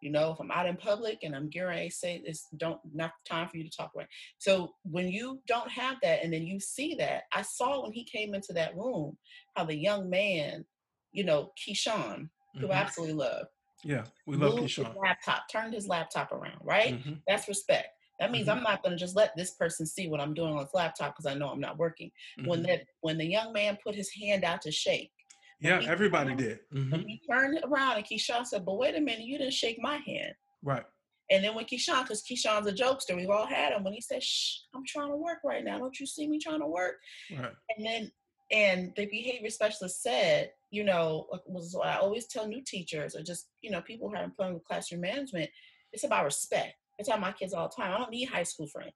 [0.00, 3.48] You know, if I'm out in public and I'm gearing, say it's don't not time
[3.48, 4.08] for you to talk right.
[4.38, 8.02] So when you don't have that, and then you see that, I saw when he
[8.02, 9.16] came into that room
[9.54, 10.66] how the young man,
[11.12, 12.80] you know, Keyshawn, who I Mhm.
[12.80, 13.46] absolutely love,
[13.84, 14.94] Yeah, we love Keyshawn.
[14.96, 16.94] laptop, turned his laptop around, right?
[17.02, 17.22] Mhm.
[17.26, 17.98] That's respect.
[18.20, 18.58] That means Mhm.
[18.58, 21.14] I'm not going to just let this person see what I'm doing on his laptop
[21.14, 22.12] because I know I'm not working.
[22.44, 22.66] When Mhm.
[22.68, 25.12] that when the young man put his hand out to shake,
[25.60, 26.60] Yeah, everybody did.
[26.70, 27.06] when Mhm.
[27.08, 30.34] he turned around and Keyshawn said, "But wait a minute, you didn't shake my hand."
[30.62, 30.84] Right.
[31.30, 33.82] And then when Keyshawn, because Keyshawn's a jokester, we've all had him.
[33.84, 35.78] When he said, "Shh, I'm trying to work right now.
[35.78, 37.00] Don't you see me trying to work?"
[37.30, 37.54] Right.
[37.76, 38.12] And then
[38.50, 43.22] and the behavior specialist said, you know, was what I always tell new teachers or
[43.22, 45.50] just you know people who are employed with classroom management.
[45.92, 46.74] It's about respect.
[46.98, 48.94] I tell my kids all the time, I don't need high school friends.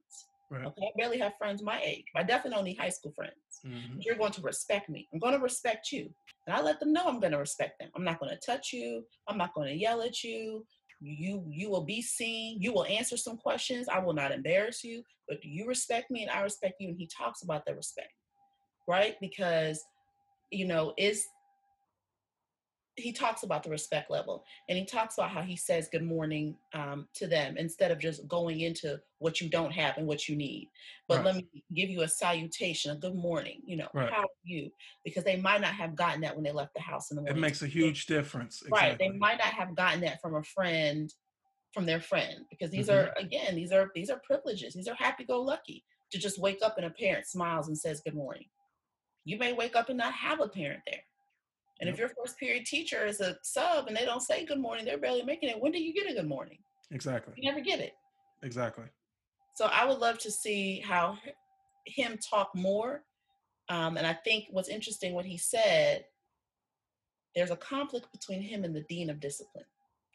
[0.51, 0.65] Right.
[0.65, 2.05] Okay, I barely have friends my age.
[2.15, 3.35] But I definitely don't need high school friends.
[3.65, 3.99] Mhm.
[4.01, 5.07] You're going to respect me.
[5.13, 6.09] I'm going to respect you.
[6.47, 7.91] And I let them know I'm going to respect them.
[7.95, 9.05] I'm not going to touch you.
[9.29, 10.65] I'm not going to yell at you.
[11.03, 12.63] You you will be seen.
[12.63, 13.89] You will answer some questions.
[13.89, 15.03] I will not embarrass you.
[15.29, 16.89] But you respect me and I respect you?
[16.89, 18.13] And he talks about the respect,
[18.89, 19.17] right?
[19.21, 19.85] Because
[20.53, 21.27] you know, is
[22.97, 26.57] he talks about the respect level and he talks about how he says good morning
[26.73, 30.35] um, to them instead of just going into what you don't have and what you
[30.37, 30.71] need
[31.09, 31.27] but Right.
[31.27, 34.11] let me give you a salutation a good morning you know Right.
[34.11, 34.71] how are you
[35.05, 37.37] because they might not have gotten that when they left the house in the morning.
[37.37, 38.63] It makes a huge difference.
[38.71, 41.13] right they might not have gotten that from a friend
[41.73, 42.95] from their friend because these Mhm.
[42.95, 46.87] are again these are these are privileges these are happy-go-lucky to just wake up and
[46.87, 48.47] a parent smiles and says good morning
[49.25, 51.03] you may wake up and not have a parent there
[51.81, 54.85] and if your first period teacher is a sub and they don't say good morning
[54.85, 56.59] they're barely making it when do you get a good morning
[56.91, 57.35] Exactly.
[57.37, 57.93] you never get it
[58.43, 58.85] Exactly.
[59.55, 61.19] so I would love to see how
[61.87, 63.05] him talk more.
[63.69, 66.05] Um, and I think what's interesting, what he said,
[67.35, 69.65] there's a conflict between him and the dean of discipline.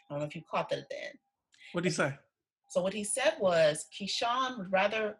[0.10, 1.18] I don't know if you caught that at the end.
[1.74, 2.14] What did he say?
[2.70, 5.18] So what he said was Keyshawn would rather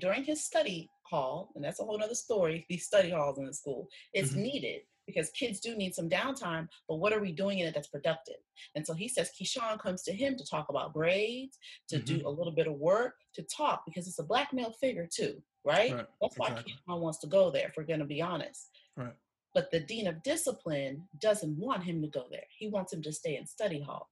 [0.00, 3.52] during his study hall, and that's a whole other story, these study halls in the
[3.54, 4.36] school, it's Mhm.
[4.42, 7.88] needed because kids do need some downtime, but what are we doing in it that's
[7.88, 8.36] productive?
[8.74, 12.18] And so he says Keyshawn comes to him to talk about grades, to Mm-hmm.
[12.18, 15.42] do a little bit of work, to talk, because it's a black male figure too,
[15.64, 15.92] right?
[15.94, 16.74] Right, That's why exactly.
[16.88, 18.70] Keyshawn wants to go there, if we're gonna be honest.
[18.96, 19.14] Right.
[19.54, 22.44] But the dean of discipline doesn't want him to go there.
[22.56, 24.08] He wants him to stay in study hall.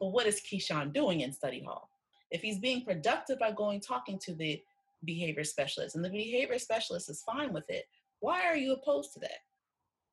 [0.00, 1.88] But what is Keyshawn doing in study hall?
[2.32, 4.60] If he's being productive by going talking to the
[5.04, 7.84] behavior specialist and the behavior specialist is fine with it,
[8.20, 9.42] why are you opposed to that?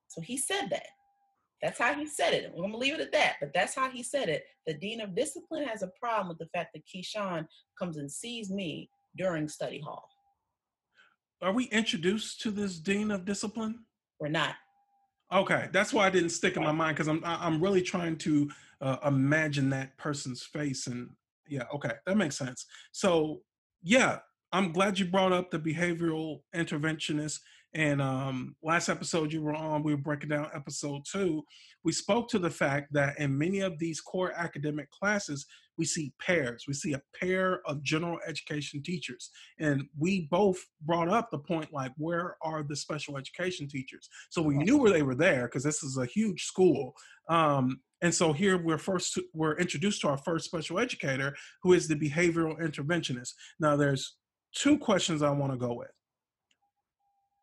[0.10, 0.88] So he said that.
[1.62, 2.52] That's how he said it.
[2.54, 4.44] We're gonna leave it at that, but that's how he said it.
[4.66, 7.48] The dean of discipline has a problem with the fact that Keyshawn
[7.78, 10.08] comes and sees me during study hall.
[11.42, 13.80] Are we introduced to this dean of discipline?
[14.20, 14.56] We're not.
[15.32, 18.50] Okay, that's why I didn't stick in my mind because I'm I'm really trying to
[18.82, 21.10] uh, imagine that person's face and
[21.48, 22.66] yeah, okay, that makes sense.
[22.92, 23.42] So
[23.84, 24.20] yeah,
[24.52, 27.40] I'm glad you brought up the behavioral interventionist.
[27.74, 31.44] And um, last episode you were on, we were breaking down episode two.
[31.84, 35.46] We spoke to the fact that in many of these core academic classes,
[35.78, 36.66] we see pairs.
[36.68, 41.72] We see a pair of general education teachers, and we both brought up the point
[41.72, 44.10] like, where are the special education teachers?
[44.30, 46.94] So we knew where they were there because this is a huge school.
[47.30, 51.88] Um, and so here we're first we're introduced to our first special educator, who is
[51.88, 53.34] the behavioral interventionist.
[53.60, 54.16] Now there's
[54.54, 55.92] two questions I want to go with.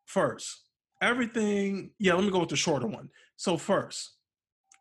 [0.07, 0.63] First,
[1.03, 1.91] everything.
[1.99, 3.11] Yeah, let me go with the shorter one.
[3.37, 4.13] So first,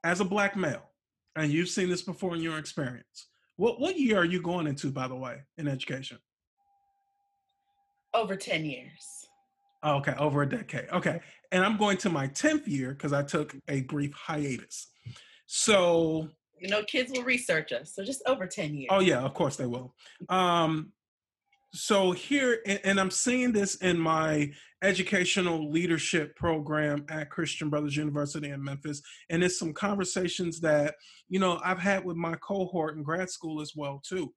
[0.04, 0.90] as a black male,
[1.36, 3.28] and you've seen this before in your experience.
[3.58, 6.18] What what year are you going into, by the way, in education?
[8.14, 9.28] Over 10 years.
[9.86, 10.90] Okay, over a decade.
[10.92, 11.20] Okay.
[11.52, 14.88] And I'm going to my 10th year because I took a brief hiatus.
[15.48, 17.94] So, You know, kids will research us.
[17.94, 18.88] So just over 10 years.
[18.90, 19.94] oh, yeah, of course they will.
[20.30, 20.92] Um,
[21.76, 24.52] so, here, and, I'm seeing this in my
[24.82, 29.02] educational leadership program at Christian Brothers University in Memphis.
[29.30, 30.96] And it's some conversations that,
[31.28, 34.34] you know, I've had with my cohort in grad school as well, too.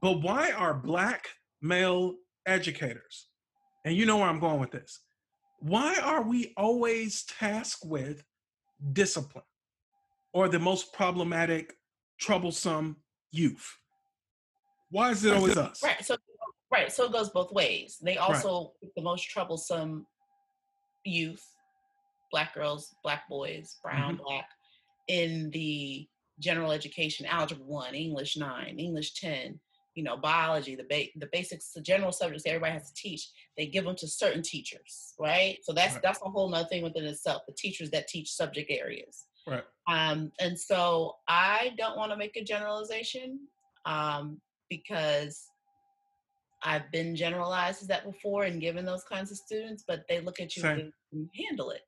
[0.00, 1.28] But why are Black
[1.60, 2.14] male
[2.46, 3.28] educators,
[3.84, 5.00] and you know where I'm going with this,
[5.60, 8.24] why are we always tasked with
[8.92, 9.44] discipline
[10.32, 11.74] or the most problematic,
[12.18, 12.96] troublesome
[13.30, 13.76] youth?
[14.90, 15.82] Why is it always us?
[15.82, 16.04] Right.
[16.04, 16.16] So
[16.70, 16.90] right.
[16.92, 17.98] So it goes both ways.
[18.02, 20.06] They also pick the most troublesome
[21.04, 21.44] youth,
[22.30, 24.22] black girls, black boys, brown, Mm-hmm.
[24.24, 24.48] black,
[25.08, 26.06] in the
[26.38, 29.58] general education, algebra one, English nine, English ten,
[29.94, 33.28] you know, biology, the ba- the basics, the general subjects everybody has to teach.
[33.58, 35.58] They give them to certain teachers, right?
[35.62, 36.02] So that's Right.
[36.02, 37.42] that's a whole nother thing within itself.
[37.46, 39.26] The teachers that teach subject areas.
[39.46, 39.64] Right.
[39.88, 43.40] Um, and so I don't want to make a generalization
[43.84, 45.49] um, because
[46.62, 50.40] I've been generalized as that before and given those kinds of students, but they look
[50.40, 50.92] at you and
[51.34, 51.82] handle it.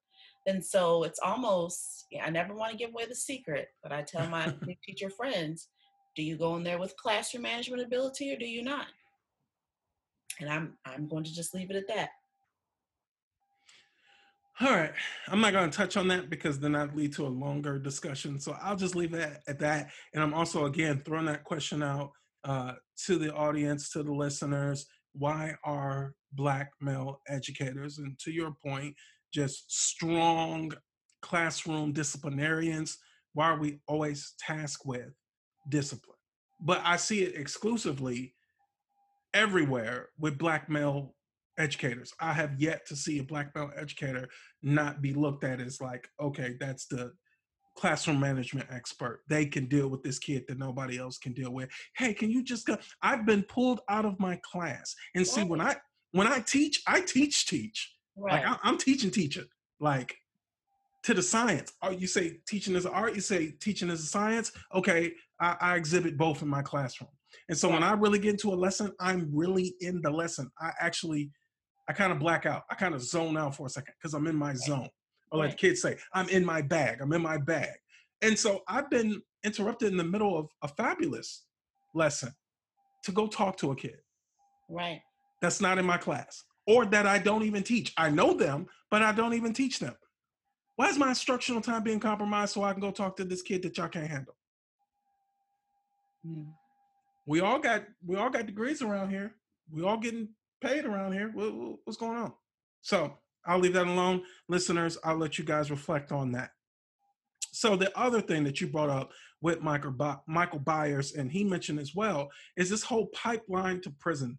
[0.47, 4.03] And so it's almost, yeah, I never want to give away the secret, but I
[4.03, 4.53] tell my
[4.87, 5.68] teacher friends,
[6.16, 8.87] do you go in there with classroom management ability or do you not?
[10.41, 12.11] And I'm I'm going to just leave it at that.
[14.61, 14.93] All right.
[15.29, 18.39] I'm not going to touch on that because then that lead to a longer discussion.
[18.39, 19.91] So I'll just leave it at that.
[20.14, 22.12] And I'm also, again, throwing that question out
[22.45, 22.74] uh,
[23.07, 24.86] to the audience, to the listeners.
[25.12, 28.95] Why are Black male educators, and to your point,
[29.32, 30.72] just strong
[31.20, 32.99] classroom disciplinarians,
[33.34, 35.11] why are we always tasked with
[35.68, 36.16] discipline?
[36.61, 38.34] But I see it exclusively
[39.34, 41.14] everywhere with Black male
[41.59, 42.12] educators.
[42.20, 44.28] I have yet to see a black male educator
[44.62, 47.12] not be looked at as like, okay, that's the
[47.77, 49.23] classroom management expert.
[49.29, 51.70] They can deal with this kid that nobody else can deal with.
[51.97, 52.77] Hey, can you just go?
[53.03, 54.95] I've been pulled out of my class.
[55.14, 55.77] And see, when I
[56.12, 57.95] when I teach, I teach teach.
[58.16, 58.45] Right.
[58.45, 59.47] Like I, I'm teaching teaching.
[59.81, 60.16] Like
[61.05, 61.73] to the science.
[61.83, 64.53] Oh, you say teaching is art, you say teaching is a science.
[64.75, 67.11] Okay, I, I exhibit both in my classroom.
[67.49, 70.51] And so when I really get into a lesson, I'm really in the lesson.
[70.61, 71.31] I actually,
[71.89, 72.62] I kind of black out.
[72.70, 74.89] I kind of zone out for a second because I'm in my zone.
[75.33, 75.59] Or like Right.
[75.59, 77.01] kids say, I'm in my bag.
[77.01, 77.74] I'm in my bag.
[78.20, 81.47] And so I've been interrupted in the middle of a fabulous
[81.95, 82.33] lesson
[83.05, 83.99] to go talk to a kid
[84.68, 85.01] right.
[85.41, 87.93] that's not in my class or that I don't even teach.
[87.97, 89.97] I know them, but I don't even teach them.
[90.76, 93.62] Why is my instructional time being compromised so I can go talk to this kid
[93.62, 94.37] that y'all can't handle?
[96.26, 96.53] Mm.
[97.26, 99.35] We all got we all got degrees around here.
[99.70, 100.28] We all getting
[100.61, 101.30] paid around here.
[101.33, 102.33] What, what- what's going on?
[102.83, 104.99] So I'll leave that alone, listeners.
[105.05, 106.51] I'll let you guys reflect on that.
[107.53, 109.95] So the other thing that you brought up with Michael
[110.26, 114.38] Michael Byers, and he mentioned as well, is this whole pipeline to prison,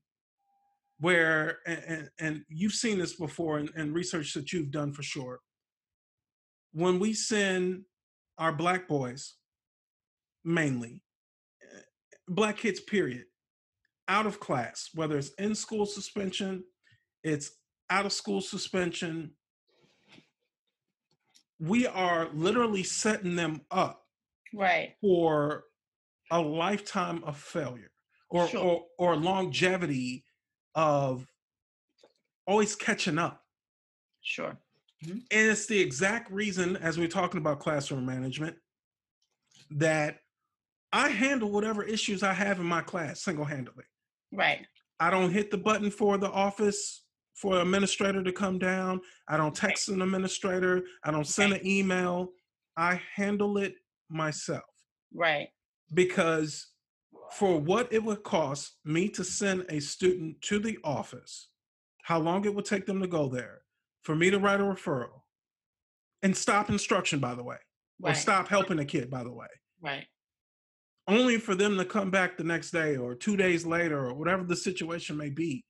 [1.00, 5.04] where and and, and you've seen this before in, in research that you've done for
[5.04, 5.40] sure.
[6.72, 7.84] When we send
[8.40, 9.36] our black boys,
[10.44, 11.02] mainly
[11.62, 11.82] eh,
[12.28, 13.26] black kids, period,
[14.08, 16.64] out of class, whether it's in school suspension,
[17.24, 17.52] it's
[17.90, 19.32] out of school suspension,
[21.60, 24.06] we are literally setting them up
[24.54, 24.96] Right.
[25.02, 25.64] for
[26.32, 27.92] a lifetime of failure
[28.30, 28.62] or, Sure.
[28.64, 30.26] or, or longevity
[30.76, 31.26] of
[32.48, 33.44] always catching up.
[34.22, 34.58] Sure.
[35.04, 35.18] Mm-hmm.
[35.32, 38.58] And it's the exact reason, as we're talking about classroom management,
[39.72, 40.20] that
[40.92, 43.86] I handle whatever issues I have in my class single handedly.
[44.32, 44.66] Right.
[45.00, 47.03] I don't hit the button for the office
[47.34, 49.02] for an administrator to come down.
[49.28, 50.84] I don't text an administrator.
[51.04, 52.30] I don't send an email.
[52.78, 53.76] I handle it
[54.10, 54.64] myself
[55.14, 55.50] Right.
[55.94, 56.68] because
[57.32, 61.50] for what it would cost me to send a student to the office,
[62.04, 63.62] how long it would take them to go there,
[64.04, 65.22] for me to write a referral,
[66.22, 67.58] and stop instruction, by the way,
[68.02, 69.48] or stop helping a kid, by the way,
[69.82, 70.08] Right.
[71.08, 74.44] only for them to come back the next day or two days later or whatever
[74.44, 75.66] the situation may be.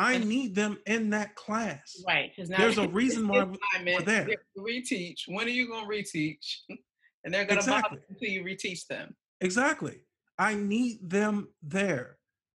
[0.00, 2.02] I need them in that class.
[2.06, 2.30] Right.
[2.34, 3.44] Because now There's a reason why
[3.84, 4.26] we're there.
[4.26, 5.20] To Reteach.
[5.28, 6.58] When are you gonna reteach?
[7.22, 7.98] And they're gonna Exactly.
[7.98, 9.14] bother until you reteach them.
[9.42, 10.00] Exactly.
[10.38, 12.16] I need them there.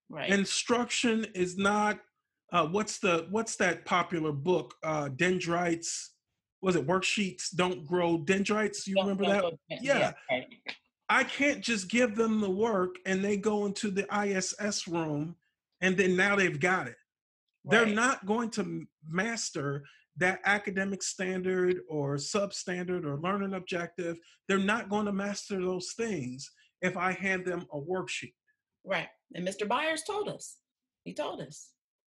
[0.07, 0.29] Right.
[0.29, 1.97] instruction is not
[2.51, 6.11] uh, what's the what's that popular book uh dendrites
[6.61, 9.25] was it worksheets don't grow dendrites you Don't- remember
[9.69, 10.11] that Yeah.
[10.29, 10.47] Right.
[11.07, 15.37] i can't just give them the work and they go into the iss room
[15.79, 16.97] and then now they've got it
[17.65, 19.83] they're not going to master
[20.17, 26.51] that academic standard or substandard or learning objective they're not going to master those things
[26.81, 28.33] if i hand them a worksheet
[28.83, 29.07] Right.
[29.35, 29.67] And Mr.
[29.67, 30.57] Byers told us.
[31.03, 31.69] He told us.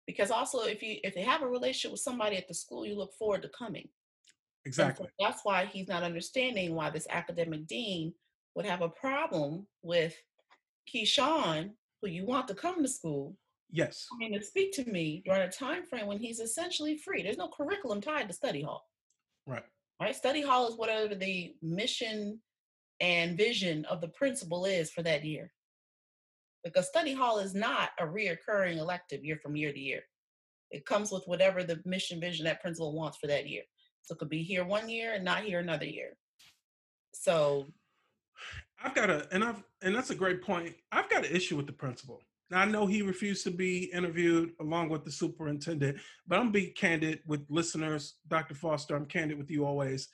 [0.07, 2.97] Because also if you if they have a relationship with somebody at the school, you
[2.97, 3.89] look forward to coming.
[4.65, 8.13] And so exactly that's why he's not understanding why this academic dean
[8.55, 10.15] would have a problem with
[10.93, 11.71] Keyshawn,
[12.01, 13.37] who you want to come to school,
[13.71, 17.23] yes I mean, to speak to me during a time frame when he's essentially free.
[17.23, 18.85] There's no curriculum tied to study hall.
[19.47, 19.65] right
[20.01, 20.15] Right?
[20.15, 22.41] Study hall is whatever the mission
[23.01, 25.53] and vision of the principal is for that year.
[26.65, 30.03] Because study hall is not a reoccurring elective year from year to year.
[30.71, 33.63] It comes with whatever the mission vision that principal wants for that year.
[34.03, 36.17] So it could be here one year and not here another year.
[37.15, 37.67] So
[38.83, 40.75] I've got a, and I've, and that's a great point.
[40.93, 42.21] I've got an issue with the principal.
[42.51, 46.69] Now I know he refused to be interviewed along with the superintendent, but I'm be
[46.69, 48.55] candid with listeners, Dr.
[48.55, 48.95] Foster.
[48.95, 50.09] I'm candid with you always.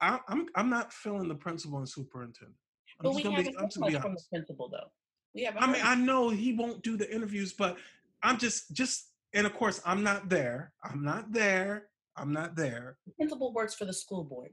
[0.00, 2.56] I, I'm I'm not feeling the principal and superintendent.
[3.00, 4.90] I'm but just we gonna haven't be, heard much from the principal though.
[5.34, 7.76] We haven't I mean, I know he won't do the interviews, but
[8.22, 10.72] I'm just just and of course I'm not there.
[10.84, 11.88] I'm not there.
[12.16, 12.96] I'm not there.
[13.06, 14.50] the principal works for the school board.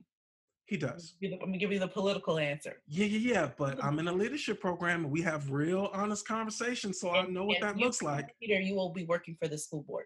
[0.66, 1.14] He does.
[1.22, 2.82] Give you the- Let me give you the political answer.
[2.88, 3.52] Yeah, yeah, yeah.
[3.58, 7.46] But I'm in a leadership program and we have real honest conversations, so I know
[7.46, 8.34] what that looks like.
[8.40, 10.06] Peter, you will be working for the school board.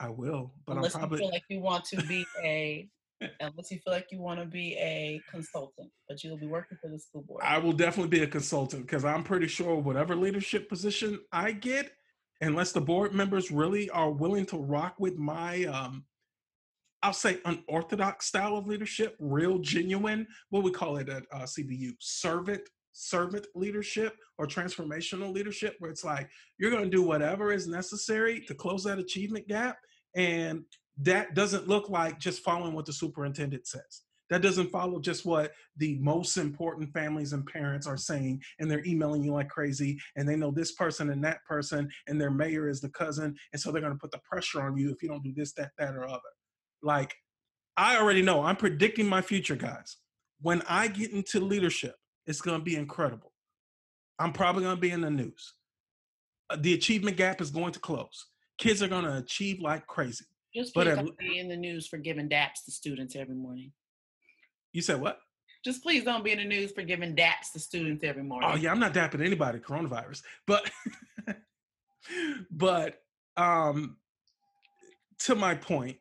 [0.00, 2.88] I will, but unless I'm you feel like you want to be a
[3.40, 6.90] unless you feel like you want to be a consultant, but you'll be working for
[6.90, 7.42] the school board.
[7.44, 11.92] I will definitely be a consultant because I'm pretty sure whatever leadership position I get,
[12.40, 16.04] unless the board members really are willing to rock with my um
[17.02, 21.94] I'll say unorthodox style of leadership, real genuine, what we call it at uh, CBU,
[21.98, 26.28] servant servant leadership or transformational leadership where it's like
[26.58, 29.78] you're going to do whatever is necessary to close that achievement gap
[30.14, 30.62] and
[30.98, 34.02] that doesn't look like just following what the superintendent says.
[34.28, 38.84] That doesn't follow just what the most important families and parents are saying and they're
[38.84, 42.68] emailing you like crazy and they know this person and that person and their mayor
[42.68, 45.08] is the cousin and so they're going to put the pressure on you if you
[45.08, 46.20] don't do this that that or other
[46.82, 47.14] like
[47.76, 49.96] i already know i'm predicting my future guys.
[50.40, 51.94] When i get into leadership
[52.26, 53.32] it's going to be incredible.
[54.18, 55.54] I'm probably going to be in the news.
[56.50, 58.26] Uh, the achievement gap is going to close.
[58.58, 60.26] Kids are going to achieve like crazy.
[60.54, 63.16] Just but please at don't l- be in the news for giving daps to students
[63.16, 63.72] every morning.
[64.72, 65.18] you said what?
[65.64, 68.50] Just please don't be in the news for giving daps to students every morning.
[68.52, 70.70] Oh yeah, I'm not dapping anybody coronavirus, but
[72.50, 73.00] but
[73.36, 73.96] um
[75.20, 75.98] to my point,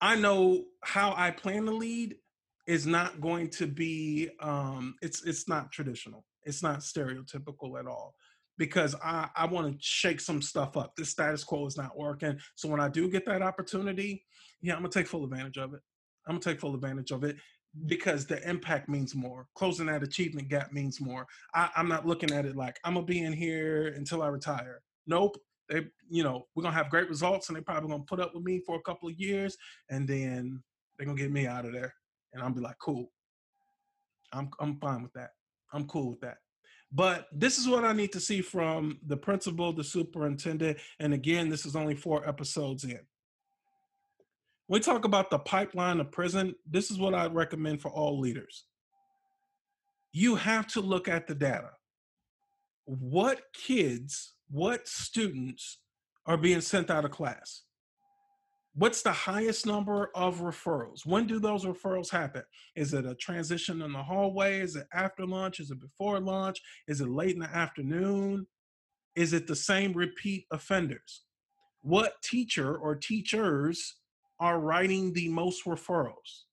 [0.00, 2.16] I know how I plan to lead
[2.66, 6.24] is not going to be um it's it's not traditional.
[6.44, 8.14] It's not stereotypical at all
[8.58, 10.94] because I I want to shake some stuff up.
[10.96, 12.38] The status quo is not working.
[12.54, 14.24] So when I do get that opportunity,
[14.62, 15.80] yeah, I'm to take full advantage of it.
[16.26, 17.36] I'm to take full advantage of it
[17.86, 19.46] because the impact means more.
[19.54, 21.26] Closing that achievement gap means more.
[21.54, 24.82] I, I'm not looking at it like I'm gonna be in here until I retire.
[25.06, 25.36] Nope.
[25.70, 28.44] They, you know, we're gonna have great results, and they're probably gonna put up with
[28.44, 29.56] me for a couple of years,
[29.88, 30.62] and then
[30.98, 31.94] they're gonna get me out of there,
[32.32, 33.10] and I'll be like, cool.
[34.32, 35.30] I'm I'm fine with that.
[35.72, 36.38] I'm cool with that.
[36.92, 41.48] But this is what I need to see from the principal, the superintendent, and again,
[41.48, 43.00] this is only four episodes in.
[44.70, 48.66] We talk about the pipeline of prison, this is what I recommend for all leaders.
[50.12, 51.70] You have to look at the data.
[52.84, 55.78] What kids, what students
[56.26, 57.62] are being sent out of class?
[58.74, 61.04] What's the highest number of referrals?
[61.04, 62.42] When do those referrals happen?
[62.76, 64.60] Is it a transition in the hallway?
[64.60, 65.58] Is it after lunch?
[65.58, 66.60] Is it before lunch?
[66.86, 68.46] Is it late in the afternoon?
[69.16, 71.22] Is it the same repeat offenders?
[71.82, 73.96] What teacher or teachers
[74.38, 76.44] are writing the most referrals,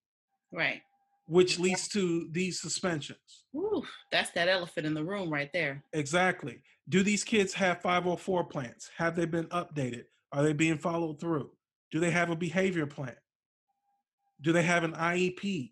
[0.51, 0.81] right.
[1.27, 3.45] which leads to these suspensions?
[3.51, 5.83] Whew, that's that elephant in the room right there.
[5.93, 6.61] Exactly.
[6.89, 8.89] Do these kids have 504 plans?
[8.97, 10.03] Have they been updated?
[10.31, 11.51] Are they being followed through?
[11.91, 13.15] Do they have a behavior plan?
[14.41, 15.71] Do they have an IEP?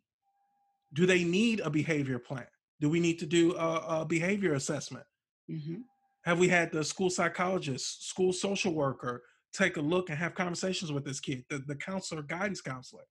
[0.93, 2.47] Do they need a behavior plan?
[2.81, 5.05] Do we need to do a, a behavior assessment?
[5.49, 5.81] hmm
[6.23, 9.23] Have we had the school psychologist, school social worker
[9.53, 13.03] take a look and have conversations with this kid, the, the counselor, guidance counselor?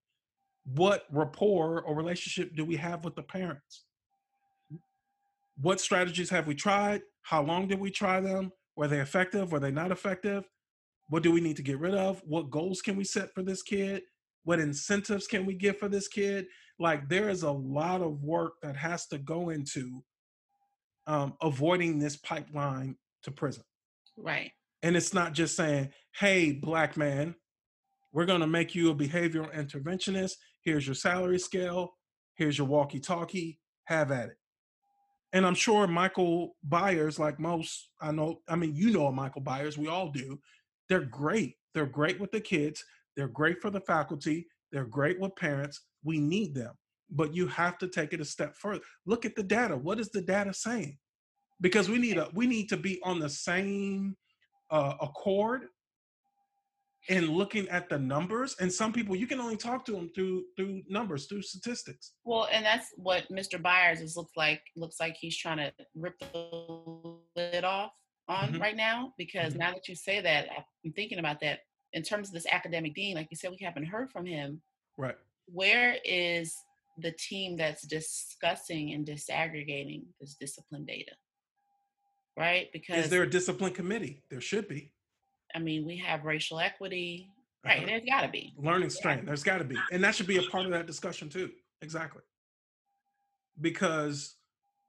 [0.64, 3.84] What rapport or relationship do we have with the parents?
[5.60, 7.02] What strategies have we tried?
[7.24, 8.52] How long did we try them?
[8.76, 9.50] Were they effective?
[9.50, 10.44] Were they not effective?
[11.08, 12.22] What do we need to get rid of?
[12.24, 14.02] What goals can we set for this kid?
[14.44, 16.46] What incentives can we give for this kid?
[16.78, 20.02] Like, there is a lot of work that has to go into
[21.06, 23.64] um, avoiding this pipeline to prison.
[24.16, 24.52] Right.
[24.82, 27.34] And it's not just saying, hey, black man,
[28.12, 30.34] we're going to make you a behavioral interventionist.
[30.62, 31.94] Here's your salary scale.
[32.34, 33.60] Here's your walkie talkie.
[33.84, 34.36] Have at it.
[35.34, 39.76] And I'm sure Michael Byers, like most, I know, I mean, you know Michael Byers,
[39.76, 40.38] we all do.
[40.88, 41.56] They're great.
[41.74, 42.84] They're great with the kids.
[43.16, 44.46] They're great for the faculty.
[44.70, 45.80] They're great with parents.
[46.04, 46.72] We need them.
[47.10, 48.80] But you have to take it a step further.
[49.06, 49.76] Look at the data.
[49.76, 50.98] What is the data saying?
[51.60, 54.16] Because we need a we need to be on the same
[54.70, 55.66] uh, accord
[57.08, 58.56] and looking at the numbers.
[58.60, 62.12] And some people you can only talk to them through through numbers, through statistics.
[62.24, 63.60] Well, and that's what Mr.
[63.60, 64.62] Byers is looks like.
[64.76, 67.92] Looks like he's trying to rip the lid off
[68.28, 68.60] on Mhm.
[68.60, 69.58] right now because Mhm.
[69.58, 70.48] now that you say that,
[70.84, 71.60] I'm thinking about that
[71.92, 73.16] in terms of this academic dean.
[73.16, 74.62] Like you said, we haven't heard from him.
[74.96, 75.16] Right.
[75.46, 76.56] Where is
[76.96, 81.12] the team that's discussing and disaggregating this discipline data?
[82.36, 82.72] Right?
[82.72, 84.22] Because Is there a discipline committee?
[84.30, 84.93] There should be.
[85.54, 87.30] I mean, we have racial equity.
[87.64, 87.78] Right?
[87.78, 87.86] Uh-huh.
[87.86, 88.52] There's got to be.
[88.58, 91.30] learning strain there's got to be and that should be a part of that discussion
[91.30, 91.50] too
[91.80, 92.20] exactly
[93.60, 94.34] because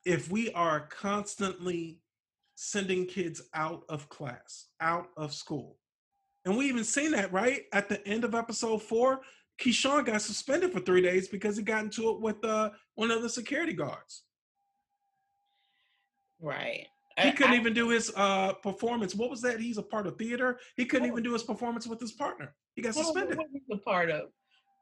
[0.04, 2.02] if we are constantly
[2.56, 5.78] sending kids out of class out of school
[6.44, 9.22] and we even seen that right at the end of episode four
[9.62, 13.22] keyshawn got suspended for three days because he got into it with uh, one of
[13.22, 14.24] the security guards
[16.42, 16.88] Right.
[17.24, 20.18] He couldn't I- even do his uh, performance what was that he's a part of
[20.18, 21.12] theater he couldn't Oh.
[21.14, 23.62] even do his performance with his partner he got I don't know suspended what he's
[23.72, 24.30] a part of.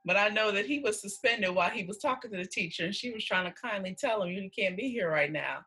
[0.06, 2.94] But I know that he was suspended while he was talking to the teacher, and
[2.94, 5.60] she was trying to kindly tell him, "You can't be here right now."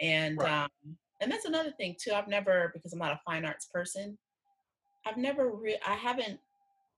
[0.00, 0.64] And Right.
[0.64, 4.16] um, and that's another thing too i've never because i'm not a fine arts person
[5.06, 6.38] i've never re- i haven't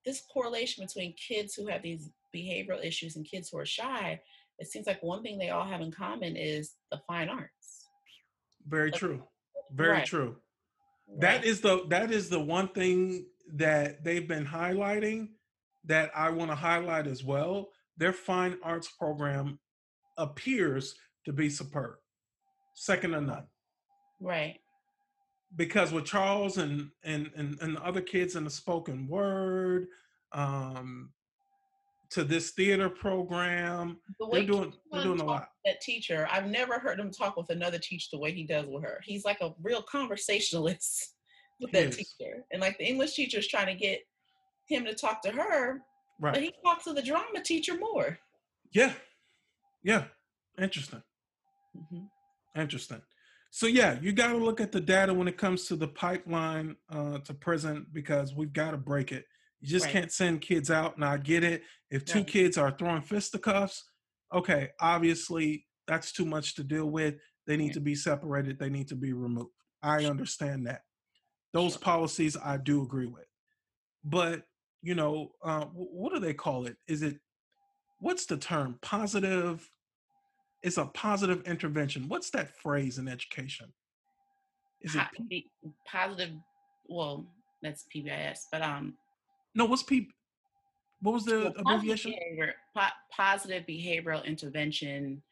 [0.05, 4.20] this correlation between kids who have these behavioral issues and kids who are shy
[4.59, 7.80] it seems like one thing they all have in common is the fine arts
[8.66, 9.23] very true
[9.73, 10.07] very Right.
[10.07, 10.37] true
[11.19, 11.45] That right?
[11.45, 15.31] is the that is the one thing that they've been highlighting
[15.85, 17.70] that I want to highlight as well.
[17.97, 19.59] Their fine arts program
[20.19, 21.97] appears to be superb,
[22.74, 23.47] second to none.
[24.20, 24.61] right
[25.57, 29.89] Because with Charles and and and, and the other kids in the spoken word,
[30.32, 31.12] um,
[32.11, 35.49] to this theater program, the they're doing they're doing a lot.
[35.65, 38.82] that teacher i've never heard him talk with another teacher the way he does with
[38.82, 41.15] her he's like a real conversationalist
[41.61, 44.01] with that teacher and like the english teacher is trying to get
[44.69, 45.81] him to talk to her
[46.32, 48.19] but he talks to the drama teacher more
[48.73, 48.93] Yeah.
[49.82, 50.05] Yeah.
[50.59, 51.03] Interesting.
[51.77, 52.09] Mhm.
[52.57, 53.03] Interesting.
[53.51, 56.77] So yeah, you got to look at the data when it comes to the pipeline
[56.91, 59.24] uh, to prison because we've got to break it.
[59.61, 59.93] You just Right.
[59.93, 60.97] can't send kids out.
[60.97, 61.65] And I get it.
[61.91, 62.27] If two Right.
[62.27, 63.91] kids are throwing fisticuffs,
[64.32, 67.20] okay, obviously that's too much to deal with.
[67.47, 68.59] They need to be separated.
[68.59, 69.51] They need to be removed.
[69.82, 70.85] I understand that.
[71.53, 71.81] Those Sure.
[71.81, 73.27] policies I do agree with.
[74.05, 74.47] But
[74.82, 76.78] you know, uh, what do they call it?
[76.87, 77.20] Is it
[77.99, 78.78] what's the term?
[78.81, 79.70] Positive.
[80.62, 82.09] It's a positive intervention.
[82.09, 83.74] What's that phrase in education?
[84.81, 85.51] Is it P-
[85.87, 86.35] positive
[86.89, 87.31] well
[87.62, 88.97] that's pbis but um
[89.55, 89.64] no?
[89.64, 90.09] What's P?
[91.02, 92.10] What was the well, positive, abbreviation?
[92.12, 95.22] behavior, po- positive behavioral intervention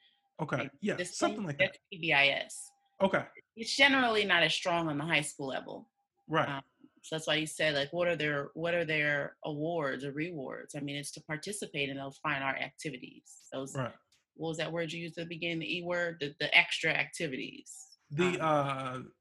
[0.41, 1.77] Okay, yeah, this something like that.
[1.93, 2.55] pbis
[3.01, 3.25] Okay,
[3.57, 5.89] it's generally not as strong on the high school level
[6.29, 6.49] right.
[6.49, 6.63] um,
[7.03, 10.75] so that's why you said like what are their what are their awards or rewards
[10.77, 13.93] i mean it's to participate in those fine art activities those Right.
[14.37, 16.91] what was that word you used at the beginning the e word the, the extra
[16.93, 17.75] activities
[18.13, 19.13] The um,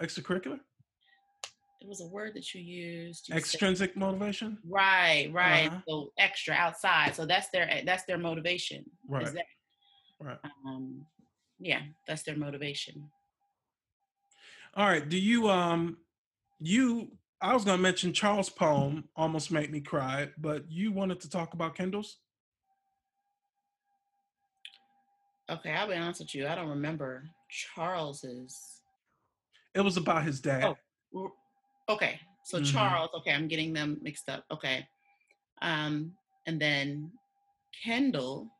[0.00, 0.58] uh extracurricular,
[1.80, 4.58] it was a word that you used you said- extrinsic motivation.
[4.66, 5.66] Right, right.
[5.68, 5.80] Uh-huh.
[5.88, 7.14] So extra outside.
[7.14, 8.84] So that's their that's their motivation.
[9.08, 9.26] Right.
[9.26, 9.44] that,
[10.20, 10.38] Right.
[10.66, 11.06] um,
[11.58, 13.10] yeah, that's their motivation.
[14.76, 15.06] All right.
[15.08, 15.98] Do you um
[16.60, 17.10] you
[17.40, 21.52] I was gonna mention Charles' poem almost made me cry, but you wanted to talk
[21.54, 22.18] about Kendale's?
[25.50, 26.46] Okay, I'll be honest with you.
[26.46, 28.80] I don't remember Charles's.
[29.74, 30.74] It was about his dad.
[31.14, 31.32] Oh.
[31.88, 32.72] Okay, so Mhm.
[32.72, 33.10] Charles.
[33.14, 34.44] Okay, I'm getting them mixed up.
[34.50, 34.86] Okay,
[35.62, 36.16] um,
[36.46, 37.12] and then
[37.84, 38.50] Kendale.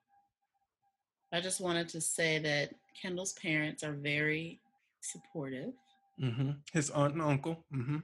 [1.32, 4.60] I just wanted to say that Kendale's parents are very
[5.01, 5.72] supportive.
[6.20, 6.51] Mm-hmm.
[6.72, 7.64] His aunt and uncle.
[7.72, 7.98] Mm-hmm.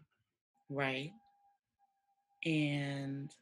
[0.68, 1.12] Right.
[2.44, 3.32] And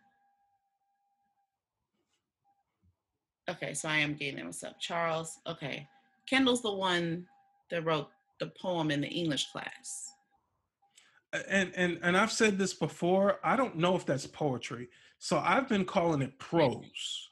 [3.48, 4.78] okay, so I am getting what's up.
[4.78, 5.88] Charles, okay.
[6.30, 7.26] Kendale's the one
[7.70, 8.10] that wrote
[8.40, 10.12] the poem in the English class.
[11.32, 13.38] And and and I've said this before.
[13.44, 14.88] I don't know if that's poetry,
[15.18, 17.28] so I've been calling it prose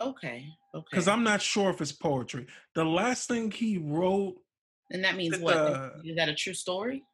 [0.00, 0.46] Okay.
[0.74, 0.86] Okay.
[0.90, 2.46] because I'm not sure if it's poetry.
[2.74, 4.34] The last thing he wrote,
[4.90, 5.56] and that means the- what?
[5.56, 7.04] Uh is that a true story?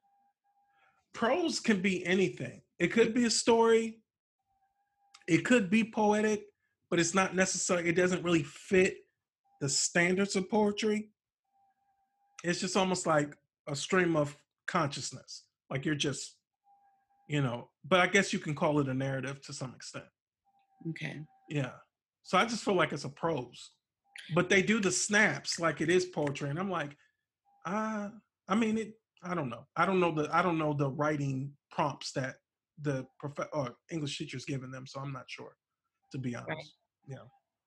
[1.13, 2.63] prose can be anything.
[2.79, 3.99] It could be a story.
[5.29, 6.47] It could be poetic,
[6.89, 7.87] but it's not necessary.
[7.87, 8.97] It doesn't really fit
[9.61, 11.11] the standards of poetry.
[12.43, 13.37] It's just almost like
[13.69, 15.45] a stream of consciousness.
[15.73, 16.37] Like you're just,
[17.29, 20.05] you know, but I guess you can call it a narrative to some extent.
[20.91, 21.21] Okay.
[21.49, 21.73] Yeah.
[22.23, 23.71] So I just feel like it's a prose.
[24.35, 26.51] But they do the snaps like it is poetry.
[26.51, 26.95] And I'm like,
[27.65, 28.11] uh,
[28.49, 28.93] I mean it
[29.25, 29.67] I don't know.
[29.75, 32.37] I don't know the I don't know the writing prompts that
[32.83, 34.87] the prof- or English teachers giving them.
[34.87, 35.57] So I'm not sure,
[36.13, 36.75] to be honest.
[37.07, 37.25] Yeah.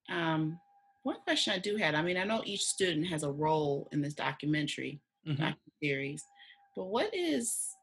[0.09, 0.59] Um,
[1.03, 4.01] one question I do have, I mean, I know each student has a role in
[4.01, 5.37] this documentary Mhm.
[5.37, 6.23] docu-series,
[6.75, 7.75] but what is,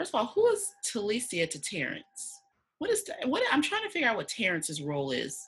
[0.00, 2.40] first of all, who is Talicia to Terrence?
[2.78, 5.38] What is, what, I'm trying to figure out what Terrence's role is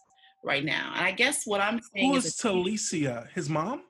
[0.45, 0.93] right now.
[0.95, 3.29] And I guess what I'm saying Who is, is Talicia?
[3.35, 3.85] His mom?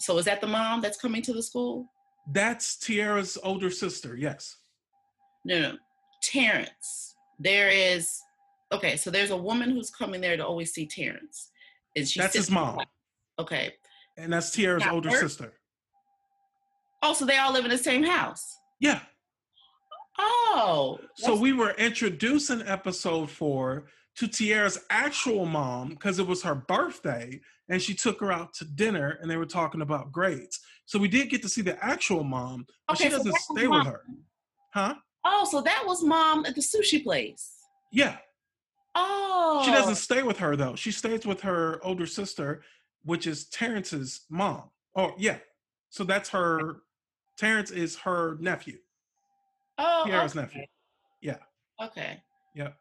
[0.00, 1.86] so is that the mom that's coming to the school?
[2.32, 4.16] That's Tiara's older sister.
[4.16, 4.56] Yes.
[5.44, 5.76] No, no,
[6.24, 7.14] Terrence.
[7.38, 8.20] There is,
[8.72, 11.52] okay, so there's a woman who's coming there to always see Terrence.
[11.94, 12.80] And she That's his mom.
[13.38, 13.74] Okay.
[14.16, 15.52] And that's Tiara's older sister.
[17.00, 18.58] Oh, so they all live in the same house.
[18.80, 19.00] Yeah.
[20.18, 23.86] Oh, So we were introduced in episode four
[24.16, 28.64] to Tiara's actual mom because it was her birthday and she took her out to
[28.64, 30.60] dinner and they were talking about grades.
[30.86, 33.66] So we did get to see the actual mom, but Okay, she doesn't was stay
[33.66, 34.02] with her.
[34.72, 34.94] Huh?
[35.24, 37.54] Oh, so that was mom at the sushi place.
[37.90, 38.18] Yeah.
[38.94, 40.76] Oh, She doesn't stay with her though.
[40.76, 42.62] She stays with her older sister,
[43.04, 44.70] which is Terrence's mom.
[44.94, 45.38] Oh, yeah.
[45.90, 46.82] So that's her
[47.36, 48.78] Terrence is her nephew.
[49.78, 50.40] Oh, Tiara's okay.
[50.40, 50.64] nephew.
[51.20, 51.38] Yeah.
[51.82, 52.22] Okay.
[52.54, 52.76] Yep.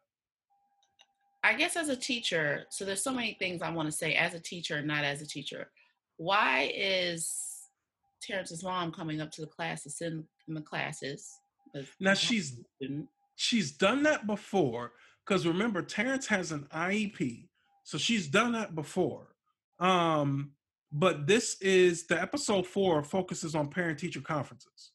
[1.43, 4.33] I guess as a teacher, so there's so many things I want to say as
[4.33, 5.71] a teacher, not as a teacher.
[6.17, 7.67] Why is
[8.21, 11.29] Terrence's mom coming up to the class to sit in, in the classes?
[11.99, 12.59] Now she's
[13.35, 14.93] she's done that before
[15.25, 17.47] because remember terrence has an iep
[17.83, 19.35] so she's done that before
[19.79, 20.51] um
[20.91, 24.91] but this is the episode four focuses on parent teacher conferences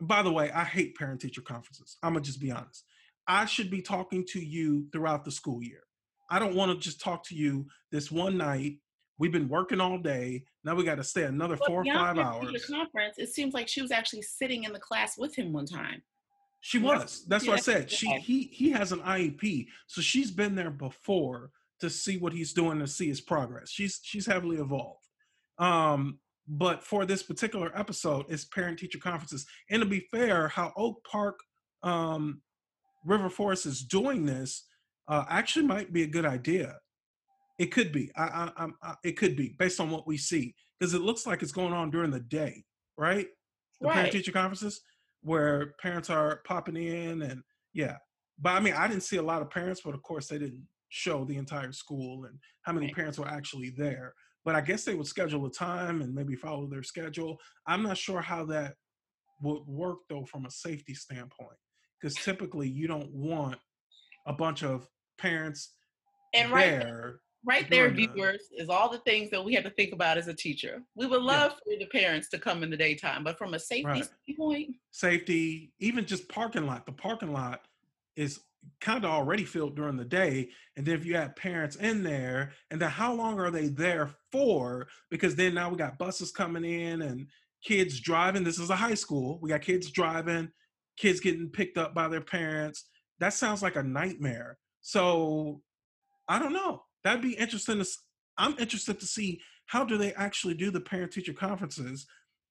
[0.00, 2.84] by the way i hate parent teacher conferences i'm gonna just be honest
[3.26, 5.82] i should be talking to you throughout the school year
[6.30, 8.78] i don't want to just talk to you this one night
[9.18, 12.18] we've been working all day now we got to stay another But four or five
[12.18, 15.66] hours conference, it seems like she was actually sitting in the class with him one
[15.66, 16.02] time.
[16.60, 17.24] She was.
[17.26, 17.90] That's Yeah, what I said.
[17.90, 21.50] She he he has an IEP, so she's been there before
[21.80, 23.70] to see what he's doing to see his progress.
[23.70, 25.06] She's she's heavily evolved.
[25.58, 26.18] Um,
[26.52, 29.46] but for this particular episode, it's parent teacher conferences.
[29.70, 31.38] And to be fair, how Oak Park
[31.84, 32.42] um,
[33.04, 34.66] River Forest is doing this
[35.06, 36.76] uh, actually might be a good idea.
[37.60, 38.10] It could be.
[38.16, 38.74] I, I, I'm-
[39.04, 41.90] it could be based on what we see because it looks like it's going on
[41.90, 42.64] during the day,
[42.98, 43.28] right?
[43.80, 44.80] The parent teacher conferences
[45.22, 47.96] where parents are popping in and yeah.
[48.40, 50.66] But I mean, I didn't see a lot of parents, but of course they didn't
[50.88, 52.96] show the entire school and how many Right.
[52.96, 54.14] parents were actually there.
[54.44, 57.38] But I guess they would schedule a time and maybe follow their schedule.
[57.66, 58.74] I'm not sure how that
[59.42, 61.56] would work though from a safety standpoint
[62.00, 63.58] because typically you don't want
[64.26, 64.86] a bunch of
[65.18, 65.74] parents
[66.34, 67.20] And right there.
[67.44, 70.34] right there, viewers, is all the things that we have to think about as a
[70.34, 70.82] teacher.
[70.94, 73.84] We would love for the parents to come in the daytime, but from a safety
[73.86, 74.04] Right.
[74.26, 76.84] standpoint, safety, even just parking lot.
[76.86, 77.62] The parking lot
[78.16, 78.40] is
[78.80, 80.50] kind of already filled during the day.
[80.76, 84.10] And then if you have parents in there, and then how long are they there
[84.32, 84.88] for?
[85.10, 87.26] Because then now we got buses coming in and
[87.64, 88.44] kids driving.
[88.44, 89.38] This is a high school.
[89.42, 90.50] We got kids driving,
[90.96, 92.86] kids getting picked up by their parents.
[93.18, 94.58] That sounds like a nightmare.
[94.80, 95.60] So
[96.28, 96.84] I don't know.
[97.04, 97.86] That'd be interesting to
[98.38, 102.06] I'm interested to see how do they actually do the parent teacher conferences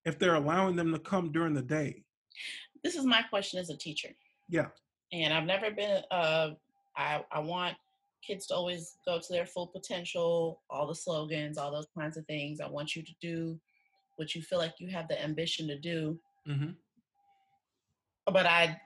[0.06, 2.04] if they're allowing them to come during the day.
[2.84, 4.10] This is my question as a teacher.
[4.48, 4.68] Yeah.
[5.12, 6.52] And I've never been, uh,
[6.96, 7.76] I, I want
[8.26, 12.26] kids to always go to their full potential, all the slogans, all those kinds of
[12.26, 12.60] things.
[12.60, 13.60] I want you to do
[14.18, 16.20] what you feel like you have the ambition to do.
[16.46, 16.72] hmm
[18.26, 18.80] But I,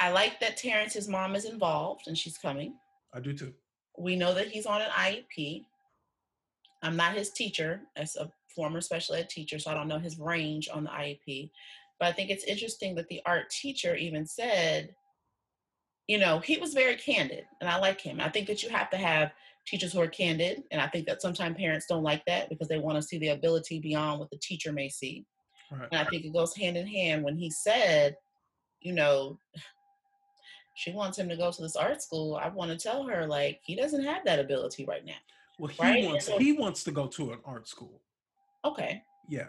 [0.00, 2.74] I like that Terrence's mom is involved and she's coming.
[3.12, 3.52] I do too.
[3.98, 5.64] We know that he's on an IEP.
[6.82, 10.18] I'm not his teacher as a former special ed teacher, so I don't know his
[10.18, 11.50] range on the IEP.
[11.98, 14.94] But I think it's interesting that the art teacher even said,
[16.08, 18.20] you know, he was very candid, and I like him.
[18.20, 19.32] I think that you have to have
[19.66, 22.78] teachers who are candid, and I think that sometimes parents don't like that because they
[22.78, 25.24] want to see the ability beyond what the teacher may see.
[25.70, 25.88] Right.
[25.92, 28.16] And I think it goes hand in hand when he said,
[28.80, 29.38] you know,
[30.74, 32.36] she wants him to go to this art school.
[32.42, 35.12] I want to tell her like he doesn't have that ability right now.
[35.58, 36.04] Well, he Right?
[36.04, 38.00] wants So- he wants to go to an art school.
[38.64, 39.48] Okay, Yeah,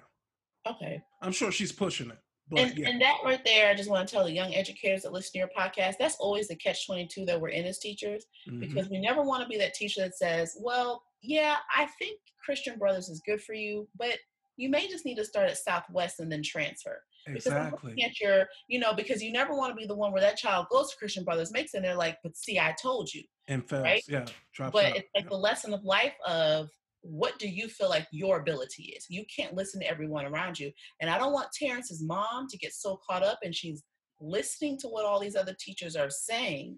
[0.67, 1.01] okay.
[1.21, 2.17] I'm sure she's pushing it.
[2.53, 5.03] But And, yeah, and that right there, I just want to tell the young educators
[5.03, 8.25] that listen to your podcast, that's always the catch 22 that we're in as teachers
[8.49, 8.59] mhm.
[8.59, 12.77] because we never want to be that teacher that says, well, yeah, I think Christian
[12.77, 14.17] Brothers is good for you, but
[14.57, 17.01] you may just need to start at Southwest and then transfer.
[17.25, 17.91] Because exactly.
[17.91, 20.37] looking at your, you know, because you never want to be the one where that
[20.37, 23.23] child goes to Christian Brothers, makes it, and they're like, but see, I told you.
[23.47, 23.83] And fails.
[23.83, 24.03] right?
[24.07, 24.25] Yeah,
[24.57, 24.97] but out.
[24.97, 26.69] it's like the lesson of life of
[27.05, 30.71] what do you feel like your ability is you can't listen to everyone around you
[31.01, 33.83] and i don't want terrence's mom to get so caught up and she's
[34.23, 36.77] listening to what all these other teachers are saying,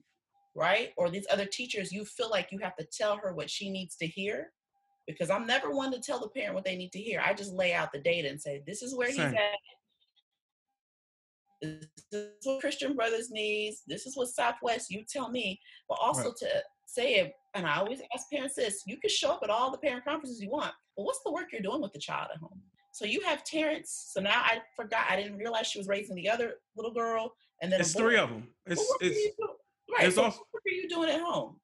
[0.55, 0.89] right?
[0.97, 3.95] Or these other teachers, you feel like you have to tell her what she needs
[3.97, 4.51] to hear.
[5.07, 7.21] Because I'm never one to tell the parent what they need to hear.
[7.23, 9.59] I just lay out the data and say, this is where he's at.
[11.61, 13.83] This is what Christian Brothers needs.
[13.85, 15.59] This is what Southwest, you tell me.
[15.87, 16.37] But also Right.
[16.37, 16.63] to
[16.95, 19.77] say it, and I always ask parents this you can show up at all the
[19.77, 22.59] parent conferences you want, but what's the work you're doing with the child at home?
[22.91, 24.09] So you have Terrence.
[24.13, 27.33] So now I forgot, I didn't realize she was raising the other little girl.
[27.61, 28.47] And then It's three of them.
[28.65, 29.55] What It's it's you doing?
[29.99, 30.13] Right.
[30.13, 31.59] So also- what are you doing at home?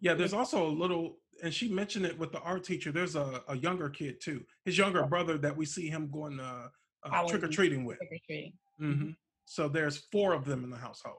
[0.00, 0.14] yeah.
[0.14, 2.90] There's also a little, and she mentioned it with the art teacher.
[2.92, 4.44] There's a, a younger kid too.
[4.64, 6.68] His younger brother that we see him going uh,
[7.04, 7.98] uh, trick or treating with.
[7.98, 8.52] Trick or treating.
[8.78, 9.10] hmm
[9.44, 11.18] So there's four of them in the household.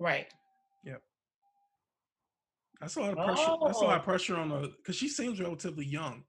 [0.00, 0.26] Right.
[2.80, 3.52] That's a lot of pressure.
[3.64, 3.98] That's a lot Oh.
[3.98, 6.24] of pressure on the because she seems relatively young.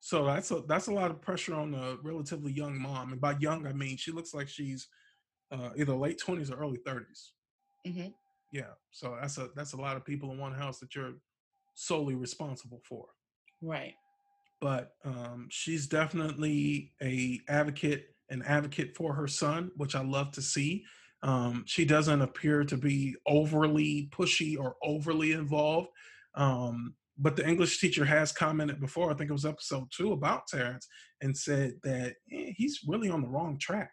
[0.00, 3.12] So that's a that's a lot of pressure on a relatively young mom.
[3.12, 4.88] And by young, I mean she looks like she's
[5.50, 7.32] uh, either late twenties or early 30s
[7.86, 8.08] hmm
[8.52, 8.72] Yeah.
[8.90, 11.14] So that's a that's a lot of people in one house that you're
[11.74, 13.06] solely responsible for.
[13.60, 13.94] Right.
[14.60, 20.42] But um, she's definitely a advocate, an advocate for her son, which I love to
[20.42, 20.84] see.
[21.24, 25.88] Um, she doesn't appear to be overly pushy or overly involved.
[26.34, 30.46] Um, but the English teacher has commented before, I think it was episode two, about
[30.46, 30.86] Terrence,
[31.22, 33.90] and said that eh, he's really on the wrong track.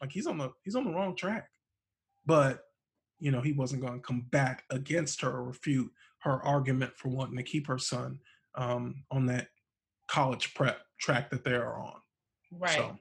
[0.00, 1.48] Like he's on the he's on the wrong track.
[2.26, 2.60] But
[3.18, 7.08] you know, he wasn't going to come back against her or refute her argument for
[7.08, 8.18] wanting to keep her son
[8.56, 9.48] um, on that
[10.08, 11.94] college prep track that they are on.
[12.50, 12.76] Right.
[12.76, 12.98] So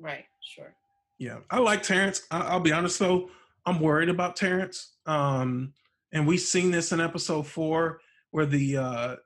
[0.00, 0.24] Right.
[0.40, 0.74] Sure.
[1.18, 2.22] Yeah, I like Terrence.
[2.30, 3.30] I, I'll be honest though,
[3.66, 4.96] I'm worried about Terrence.
[5.06, 5.72] Um,
[6.12, 8.00] and we've seen this in episode four
[8.30, 9.16] where the uh,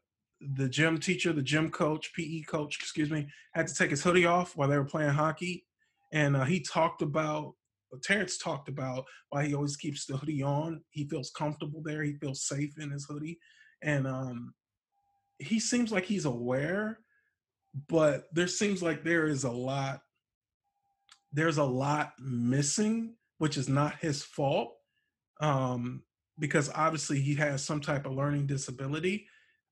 [0.56, 4.26] the gym teacher, the gym coach, PE coach, excuse me, had to take his hoodie
[4.26, 5.64] off while they were playing hockey,
[6.12, 7.54] and uh, he talked about.
[8.02, 10.82] Terrence talked about why he always keeps the hoodie on.
[10.90, 12.02] He feels comfortable there.
[12.02, 13.38] He feels safe in his hoodie,
[13.82, 14.52] and um,
[15.38, 16.98] he seems like he's aware,
[17.88, 20.02] but there seems like there is a lot
[21.32, 24.74] there's a lot missing, which is not his fault,
[25.40, 26.02] um,
[26.38, 29.26] because obviously he has some type of learning disability.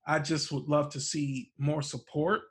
[0.07, 2.43] I just would love to see more support.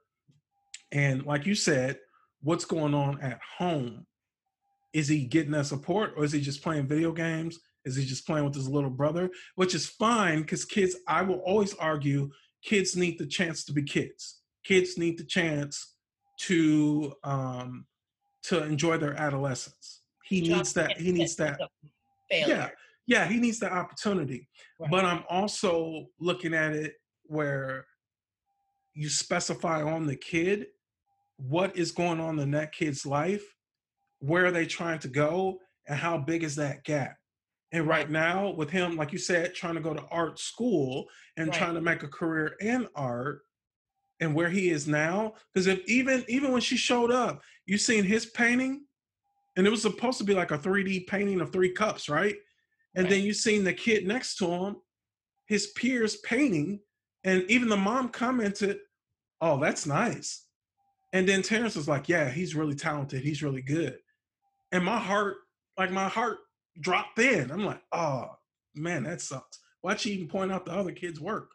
[0.91, 1.99] And like you said,
[2.41, 4.05] what's going on at home?
[4.93, 7.59] Is he getting that support or is he just playing video games?
[7.85, 9.29] Is he just playing with his little brother?
[9.55, 12.29] Which is fine because kids, I will always argue,
[12.63, 14.41] kids need the chance to be kids.
[14.63, 15.95] Kids need the chance
[16.41, 17.85] to um,
[18.49, 20.01] to enjoy their adolescence.
[20.23, 20.99] He needs that.
[20.99, 21.59] He needs that.
[22.29, 22.47] Failure.
[22.55, 22.69] Yeah,
[23.05, 24.47] yeah, he needs the opportunity.
[24.79, 24.89] Right.
[24.89, 26.95] But I'm also looking at it
[27.25, 27.85] where
[28.93, 30.67] you specify on the kid
[31.37, 33.43] what is going on in that kid's life,
[34.19, 37.17] where are they trying to go, and how big is that gap.
[37.73, 41.49] And right now, with him, like you said, trying to go to art school and
[41.49, 41.57] Right.
[41.57, 43.41] trying to make a career in art,
[44.19, 48.03] and where he is now, because if even even when she showed up, you seen
[48.03, 48.85] his painting,
[49.57, 52.35] and it was supposed to be like a 3D painting of three cups, right?
[52.95, 54.77] And then you seen the kid next to him,
[55.47, 56.79] his peers painting,
[57.23, 58.79] and even the mom commented,
[59.41, 60.45] "Oh, that's nice."
[61.11, 63.21] And then Terrence was like, "Yeah, he's really talented.
[63.21, 63.99] He's really good."
[64.71, 65.37] And my heart,
[65.77, 66.39] like my heart,
[66.79, 67.51] dropped in.
[67.51, 68.37] I'm like, "Oh
[68.75, 71.51] man, that sucks." Why'd she even point out the other kid's work?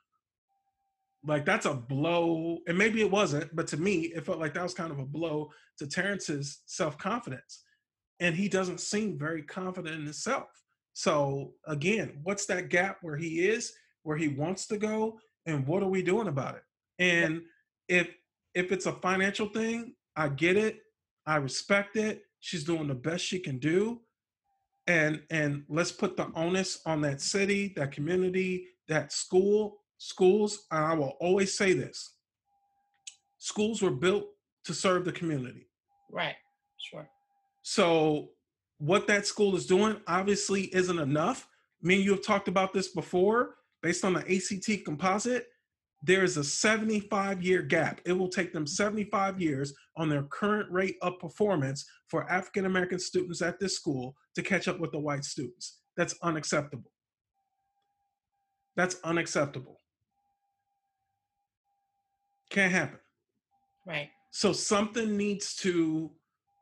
[1.27, 4.63] Like that's a blow, and maybe it wasn't, but to me, it felt like that
[4.63, 7.63] was kind of a blow to Terrence's self confidence,
[8.21, 10.49] and he doesn't seem very confident in himself.
[10.95, 13.73] So again, what's that gap where he is,
[14.03, 16.63] where he wants to go, and what are we doing about it?
[16.99, 17.43] And
[17.89, 18.09] if
[18.55, 20.81] if it's a financial thing, I get it.
[21.27, 22.23] I respect it.
[22.41, 24.01] She's doing the best she can do.
[24.87, 30.67] And and let's put the onus on that city, that community, that school, schools.
[30.71, 32.17] And I will always say this.
[33.39, 34.25] Schools were built
[34.65, 35.69] to serve the community.
[36.11, 36.37] Right.
[36.79, 37.09] Sure.
[37.63, 38.31] So
[38.79, 41.47] what that school is doing obviously isn't enough.
[41.83, 43.57] Me and you have talked about this before.
[43.83, 45.47] Based on the ACT composite,
[46.03, 48.01] there is a 75 year gap.
[48.05, 52.99] It will take them 75 years on their current rate of performance for African American
[52.99, 55.81] students at this school to catch up with the white students.
[55.97, 56.91] That's unacceptable.
[58.77, 59.80] That's unacceptable.
[62.51, 62.99] Can't happen.
[63.87, 64.11] Right.
[64.31, 66.11] So something needs to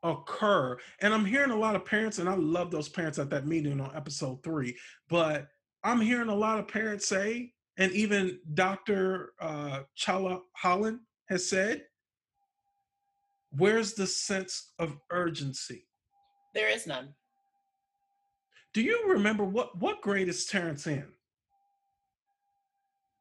[0.02, 0.78] occur.
[1.00, 3.80] And I'm hearing a lot of parents, and I love those parents at that meeting
[3.80, 4.76] on episode three,
[5.08, 5.48] but
[5.84, 9.32] I'm hearing a lot of parents say, and even Dr.
[9.40, 11.84] Uh, Chala Holland has said,
[13.56, 15.86] where's the sense of urgency?
[16.54, 17.14] There is none.
[18.74, 21.06] Do you remember what what grade is Terrence in?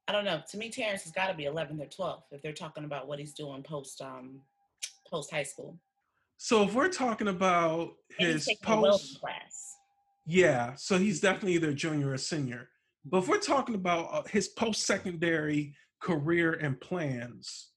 [0.07, 0.41] I don't know.
[0.51, 3.19] To me, Terrence has got to be 11th or 12th if they're talking about what
[3.19, 4.39] he's doing post um
[5.09, 5.77] post high school.
[6.37, 9.75] So if we're talking about his taking a welding post, class.
[10.25, 12.69] yeah, so he's definitely either junior or senior.
[13.05, 17.69] But if we're talking about uh, his post secondary career and plans,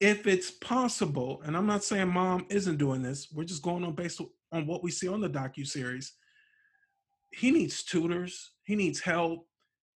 [0.00, 3.94] if it's possible, and I'm not saying mom isn't doing this, we're just going on
[3.94, 4.20] based
[4.52, 6.12] on what we see on the docu series.
[7.32, 8.52] He needs tutors.
[8.62, 9.47] He needs help.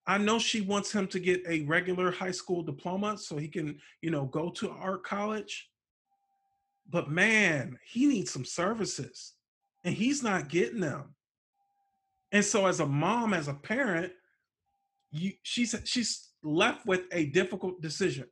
[0.06, 3.78] I know she wants him to get a regular high school diploma so he can,
[4.00, 5.70] you know, go to art college.
[6.90, 9.34] But man, he needs some services
[9.84, 11.14] and he's not getting them.
[12.32, 14.12] And so as a mom, as a parent,
[15.12, 18.26] you she's she's left with a difficult decision.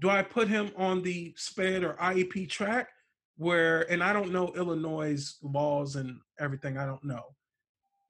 [0.00, 2.88] Do I put him on the SPED or IEP track
[3.36, 7.34] where and I don't know Illinois' laws and everything, I don't know.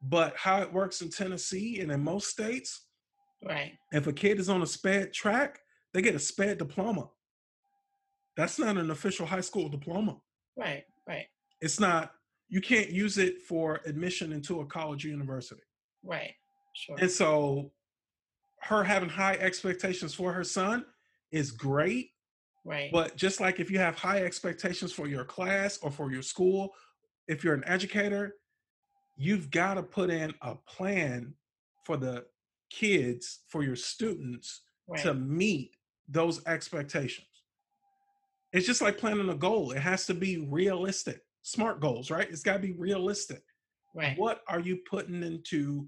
[0.03, 2.87] But how it works in Tennessee and in most states,
[3.45, 3.73] Right.
[3.93, 5.61] if a kid is on a SPED track,
[5.93, 7.11] they get a SPED diploma.
[8.37, 10.21] That's not an official high school diploma.
[10.57, 10.85] Right.
[11.07, 11.27] Right.
[11.61, 12.13] It's not,
[12.49, 15.63] you can't use it for admission into a college or university.
[16.03, 16.35] Right.
[16.75, 16.97] Sure.
[16.99, 17.73] And so
[18.63, 20.85] her having high expectations for her son
[21.33, 22.11] is great.
[22.65, 22.91] right.
[22.93, 26.75] But just like if you have high expectations for your class or for your school,
[27.29, 28.37] if you're an educator,
[29.21, 31.35] you've got to put in a plan
[31.85, 32.25] for the
[32.71, 35.03] kids, for your students right.
[35.03, 35.73] to meet
[36.09, 37.27] those expectations.
[38.55, 39.73] It's just like planning a goal.
[39.73, 41.21] It has to be realistic.
[41.43, 42.29] Smart goals, right?
[42.31, 43.43] It's got to be realistic.
[43.95, 44.19] right.
[44.19, 45.87] What are you putting into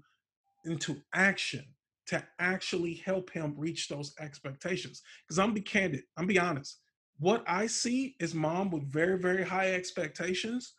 [0.65, 1.65] into action
[2.07, 5.01] to actually help him reach those expectations?
[5.25, 6.81] Because I'm be candid, I'm be honest.
[7.17, 10.73] What I see is mom with very, very high expectations,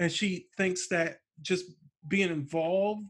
[0.00, 1.66] and she thinks that just
[2.06, 3.04] being involved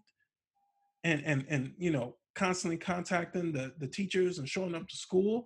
[1.05, 5.45] and and and you know constantly contacting the the teachers and showing up to school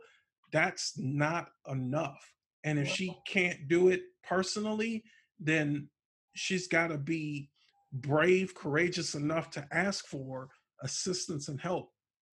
[0.52, 2.30] that's not enough.
[2.64, 5.04] And if she can't do it personally
[5.40, 5.88] then
[6.34, 7.50] she's got to be
[7.92, 10.48] brave courageous enough to ask for
[10.82, 11.90] assistance and help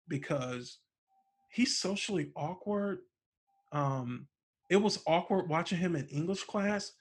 [0.07, 0.79] because
[1.51, 2.99] he's socially awkward.
[3.71, 4.27] Um
[4.69, 6.91] it was awkward watching him in english class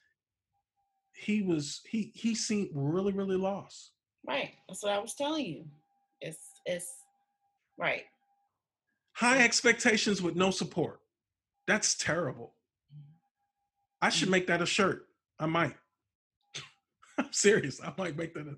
[1.17, 3.93] he was he he seemed really really lost
[4.27, 4.55] Right.
[4.69, 5.65] That's what I was telling you.
[6.21, 6.91] It's it's
[7.79, 8.03] right.
[9.13, 11.01] high expectations with no support
[11.67, 12.55] that's terrible
[14.01, 14.33] i should mm-hmm.
[14.33, 15.07] make that a shirt
[15.39, 15.75] i might
[17.19, 18.57] i'm serious i might make that a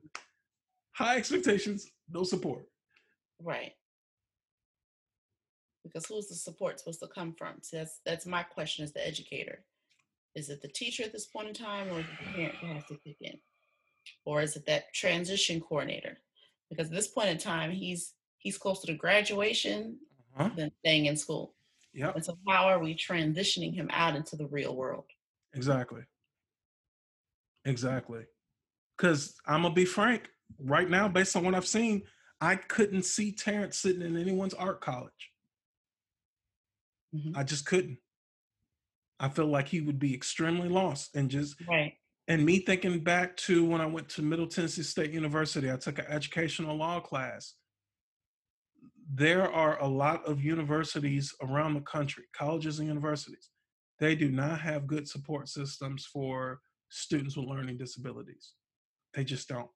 [0.92, 2.66] high expectations no support
[3.42, 3.72] Right.
[5.84, 7.56] Because who's the support supposed to come from?
[7.62, 9.64] So that's that's my question as the educator.
[10.38, 12.66] Is it the teacher at this point in time or is it the parent who
[12.68, 13.34] has to kick in?
[14.24, 16.18] Or is it that transition coordinator?
[16.70, 19.98] Because at this point in time, he's he's closer to graduation
[20.38, 20.50] uh-huh.
[20.56, 21.56] than staying in school.
[21.92, 25.06] yep And so how are we transitioning him out into the real world?
[25.54, 26.02] Exactly.
[27.64, 28.22] Exactly.
[28.96, 30.28] Because I'm gonna be frank,
[30.60, 32.02] right now, based on what I've seen,
[32.40, 35.32] I couldn't see Terrence sitting in anyone's art college.
[37.12, 37.36] Mhm.
[37.36, 37.98] I just couldn't.
[39.20, 41.94] I feel like he would be extremely lost and just Right.
[42.28, 45.98] and me thinking back to when I went to Middle Tennessee State University, I took
[45.98, 47.54] an educational law class.
[49.10, 53.50] There are a lot of universities around the country, colleges and universities.
[53.98, 58.52] They do not have good support systems for students with learning disabilities.
[59.14, 59.70] They just don't.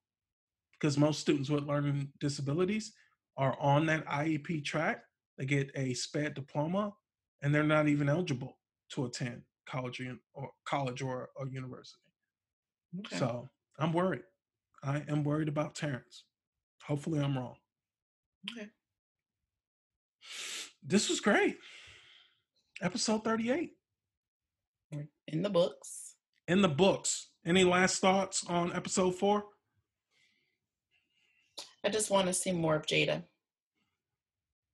[0.73, 2.93] Because most students with learning disabilities
[3.37, 5.03] are on that IEP track.
[5.39, 6.93] They get a SPED diploma
[7.41, 8.59] and they're not even eligible
[8.95, 11.99] to attend college or, or college or a university.
[12.99, 13.17] Okay.
[13.17, 13.49] So
[13.79, 14.23] I'm worried.
[14.83, 16.25] I am worried about Terrence.
[16.87, 17.57] Hopefully, I'm wrong.
[18.51, 18.69] Okay.
[20.83, 21.57] This was great.
[22.83, 23.71] Episode 38
[25.29, 26.17] in the books.
[26.49, 27.29] in the books.
[27.47, 29.45] Any last thoughts on episode four?
[31.85, 33.23] I just want to see more of Jada.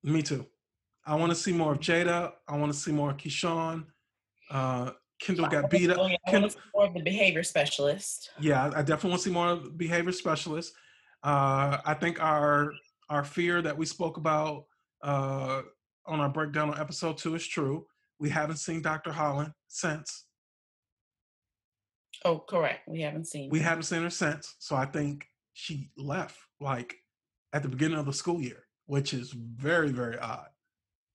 [0.03, 0.47] Me too.
[1.07, 2.33] I want to see more of Jada.
[2.49, 3.85] I want to see more of Keyshawn.
[4.51, 4.91] Uh,
[5.23, 5.97] Kendale got beat up.
[5.99, 8.31] Yeah, I Kendale, want to see more of the behavior specialist.
[8.41, 10.75] yeah, I definitely want to see more of behavior specialists.
[11.23, 12.73] Uh, I think our
[13.11, 14.65] our fear that we spoke about
[15.03, 15.63] uh,
[16.07, 17.87] on our breakdown on episode two is true.
[18.21, 19.13] We haven't seen Dr.
[19.13, 20.27] Holland since.
[22.25, 22.89] Oh, correct.
[22.89, 23.51] We haven't seen.
[23.51, 24.57] We haven't seen her since.
[24.59, 26.95] So I think she left like
[27.53, 30.49] at the beginning of the school year, which is very, very odd.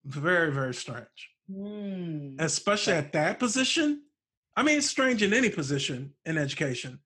[0.06, 1.30] Very, very strange.
[1.52, 2.36] Hmm.
[2.40, 4.04] Especially at that position.
[4.56, 7.00] I mean, it's strange in any position in education,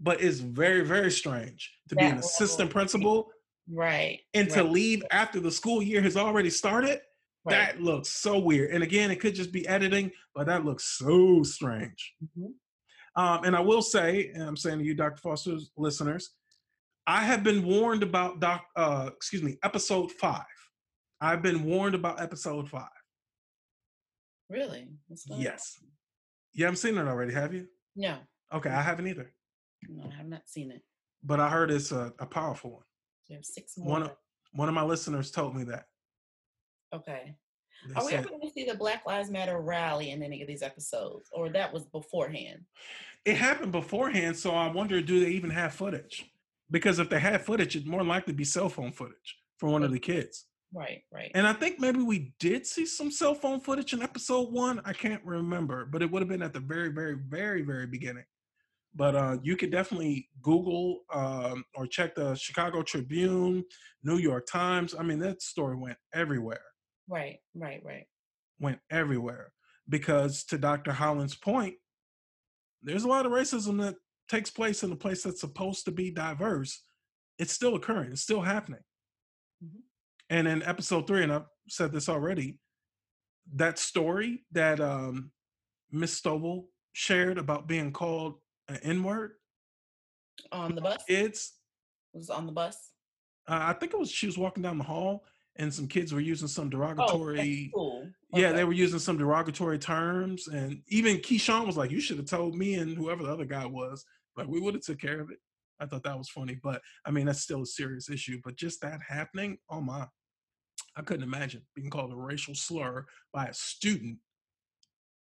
[0.00, 3.30] but it's very, very strange to be an level assistant principal
[3.68, 4.20] Right.
[4.32, 7.00] and to right, leave after the school year has already started.
[7.46, 7.52] right.
[7.74, 8.70] That looks so weird.
[8.70, 12.14] And again, it could just be editing, but that looks so strange.
[12.38, 12.52] Mhm.
[13.16, 15.20] Um, and I will say, and I'm saying to you, Dr.
[15.20, 16.30] Foster's listeners,
[17.06, 20.46] I have been warned about doc, uh, excuse me, episode five.
[21.20, 22.88] I've been warned about episode five.
[24.54, 24.88] Really?
[25.08, 25.44] What's going on?
[25.44, 25.80] Yes.
[26.52, 27.66] You haven't seen it already, have you?
[27.96, 28.18] No,
[28.52, 29.32] Okay, I haven't either.
[29.88, 30.82] no, I have not seen it.
[31.24, 33.42] But I heard it's a, a powerful one.
[33.42, 33.88] Six more.
[33.90, 34.10] One of,
[34.52, 35.86] one of my listeners told me that.
[36.94, 37.34] okay.
[37.88, 40.48] They Are we ever going to see the Black Lives Matter rally in any of
[40.48, 42.60] these episodes, or that was beforehand?
[43.24, 46.30] it happened beforehand, so I wonder do they even have footage?
[46.70, 49.90] Because if they had footage, it'd more likely be cell phone footage from one of
[49.92, 50.46] the kids.
[50.74, 51.30] Right, right.
[51.34, 54.80] And I think maybe we did see some cell phone footage in episode one.
[54.84, 58.24] I can't remember, but it would have been at the very, very, very, very beginning.
[58.96, 63.64] But uh, you could definitely Google um, or check the Chicago Tribune,
[64.02, 64.94] New York Times.
[64.98, 66.62] I mean, that story went everywhere,
[67.08, 68.06] right, right, right.
[68.60, 69.52] went everywhere.
[69.88, 70.92] Because to Dr.
[70.92, 71.74] Holland's point,
[72.82, 73.96] there's a lot of racism that
[74.28, 76.82] takes place in a place that's supposed to be diverse.
[77.38, 78.80] It's still occurring, it's still happening.
[80.30, 82.58] And in episode three, and I've said this already,
[83.54, 85.30] that story that um,
[85.90, 88.36] Miss Stovall shared about being called
[88.68, 89.32] an N word,
[90.52, 91.02] On the bus?
[91.06, 91.52] kids,
[92.12, 92.76] was on the bus?
[93.48, 95.24] uh, I think it was she was walking down the hall
[95.56, 97.36] and some kids were using some Oh, derogatory.
[97.36, 98.08] that's cool.
[98.32, 102.26] Yeah, they were using some derogatory terms, and even Keyshawn was like, "You should have
[102.26, 104.04] told me and whoever the other guy was.
[104.36, 105.38] Like, we would have took care of it."
[105.80, 108.40] I thought that was funny, but I mean, that's still a serious issue.
[108.44, 110.06] But just that happening, oh my,
[110.96, 114.18] I couldn't imagine being called a racial slur by a student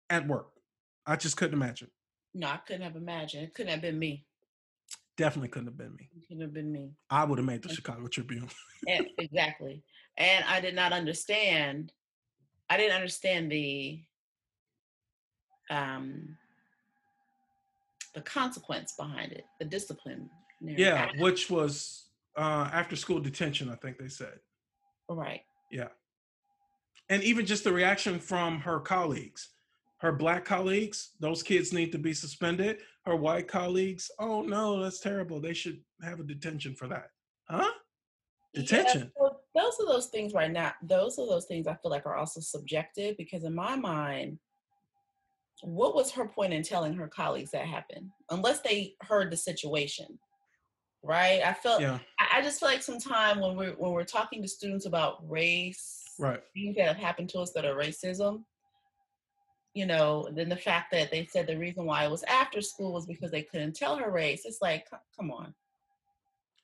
[0.09, 0.47] at work.
[1.05, 1.89] I just couldn't imagine.
[2.33, 3.43] No, I couldn't have imagined.
[3.43, 4.25] It couldn't have been me.
[5.17, 6.09] Definitely couldn't have been me.
[6.15, 6.91] It couldn't have been me.
[7.09, 8.49] I would have made the Chicago Tribune.
[8.87, 9.83] And, exactly.
[10.17, 11.91] And I did not understand.
[12.69, 14.03] I didn't understand the
[15.69, 16.37] um
[18.19, 20.29] the consequence behind it, the discipline.
[20.61, 24.39] yeah, which was uh, after school detention, I think they said.
[25.07, 25.41] Right.
[25.71, 25.87] Yeah.
[27.09, 29.49] And even just the reaction from her colleagues,
[30.01, 32.79] her black colleagues, those kids need to be suspended.
[33.05, 35.39] Her white colleagues, oh no, that's terrible.
[35.41, 37.07] They should have a detention for that.
[37.49, 37.71] Huh?
[38.53, 39.11] Yeah, Detention.
[39.17, 40.73] so those are those things right now.
[40.83, 44.39] Those are those things I feel like are also subjective because in my mind,
[45.61, 48.09] what was her point in telling her colleagues that happened?
[48.29, 50.19] Unless they heard the situation,
[51.03, 51.41] right?
[51.45, 54.85] I felt Yeah, I, just feel like sometimes when we're when we're talking to students
[54.85, 56.41] about race, right.
[56.53, 58.43] things that have happened to us that are racism,
[59.73, 62.93] you know, then the fact that they said the reason why it was after school
[62.93, 64.43] was because they couldn't tell her race.
[64.45, 64.85] It's like,
[65.17, 65.53] come on.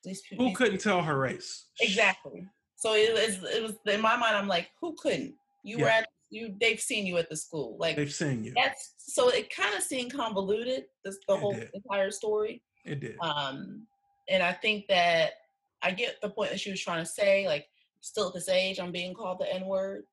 [0.04, 1.66] These people Who couldn't tell her race?
[1.80, 2.46] exactly.
[2.76, 5.34] So it was it was in my mind, I'm like, who couldn't?
[5.64, 7.76] You were at you they've seen you at the school.
[7.78, 8.52] Like They've seen you.
[8.54, 11.70] that's so it kind of seemed convoluted, this the It whole did.
[11.74, 12.62] entire story.
[12.84, 13.16] It did.
[13.20, 13.86] Um,
[14.28, 15.32] and I think that
[15.82, 17.66] I get the point that she was trying to say, like,
[18.00, 20.04] still at this age, I'm being called the N word,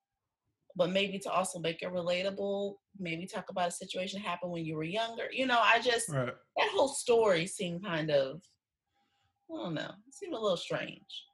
[0.76, 4.66] but maybe to also make it relatable, maybe talk about a situation that happened when
[4.66, 5.28] you were younger.
[5.32, 6.34] You know, I just, Right.
[6.58, 8.42] that whole story seemed kind of,
[9.52, 11.26] I don't know, it seemed a little strange.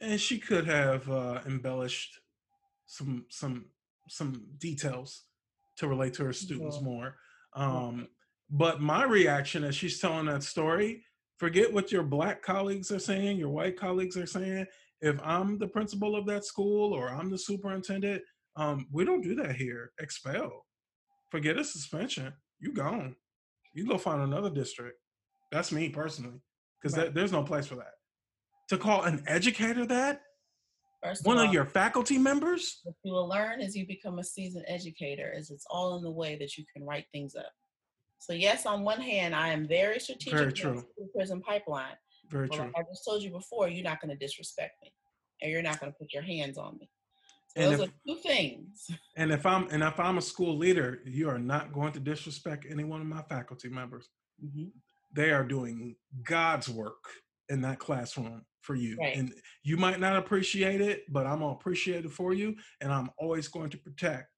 [0.00, 2.18] And she could have uh, embellished
[2.86, 3.66] some some
[4.08, 5.24] some details
[5.76, 6.82] to relate to her students Yeah.
[6.82, 7.16] more.
[7.54, 8.08] Um,
[8.50, 11.04] but my reaction as she's telling that story,
[11.38, 14.66] forget what your black colleagues are saying, your white colleagues are saying.
[15.00, 18.22] If I'm the principal of that school or I'm the superintendent,
[18.56, 19.92] um, we don't do that here.
[19.98, 20.66] Expel.
[21.30, 22.32] Forget a suspension.
[22.60, 23.16] You gone.
[23.74, 24.98] You go find another district.
[25.50, 26.40] That's me personally,
[26.80, 27.12] because Right.
[27.12, 27.94] there's no place for that.
[28.68, 30.22] To call an educator that
[31.02, 32.80] First one of all, your faculty members?
[32.84, 36.10] what you will learn as you become a seasoned educator is it's all in the
[36.10, 37.50] way that you can write things up.
[38.18, 40.84] So yes, on one hand, I am very strategic Very true.
[41.14, 41.96] prison pipeline.
[42.28, 42.64] Very But true.
[42.66, 44.92] like I just told you before, you're not going to disrespect me,
[45.40, 46.88] and you're not going to put your hands on me.
[47.56, 48.88] So And those if- are two things.
[49.16, 52.64] And if I'm and if I'm a school leader, you are not going to disrespect
[52.70, 54.08] any one of my faculty members.
[54.42, 54.70] Mhm.
[55.12, 57.04] They are doing God's work
[57.48, 58.96] in that classroom for you.
[58.98, 59.16] Right.
[59.16, 62.56] And you might not appreciate it, but I'm gonna appreciate it for you.
[62.80, 64.28] And I'm always going to protect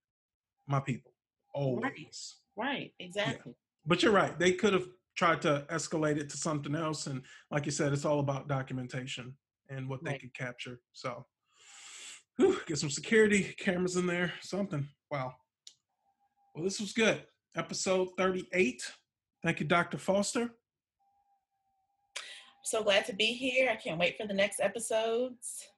[0.67, 1.13] my people.
[1.53, 2.37] Always.
[2.57, 3.55] Right, exactly.
[3.87, 4.39] But you're right.
[4.39, 4.87] They could have
[5.17, 7.07] tried to escalate it to something else.
[7.07, 9.37] And like you said, it's all about documentation
[9.69, 10.21] and what they Right.
[10.21, 10.81] could capture.
[10.93, 11.27] So
[12.37, 14.89] whew, get some security cameras in there, something.
[15.11, 15.37] Wow.
[16.55, 17.27] Well, this was good.
[17.57, 18.91] Episode 38.
[19.43, 19.99] Thank you, Dr.
[19.99, 20.51] Foster.
[22.65, 23.71] So glad to be here.
[23.71, 25.69] I can't wait for the next episodes.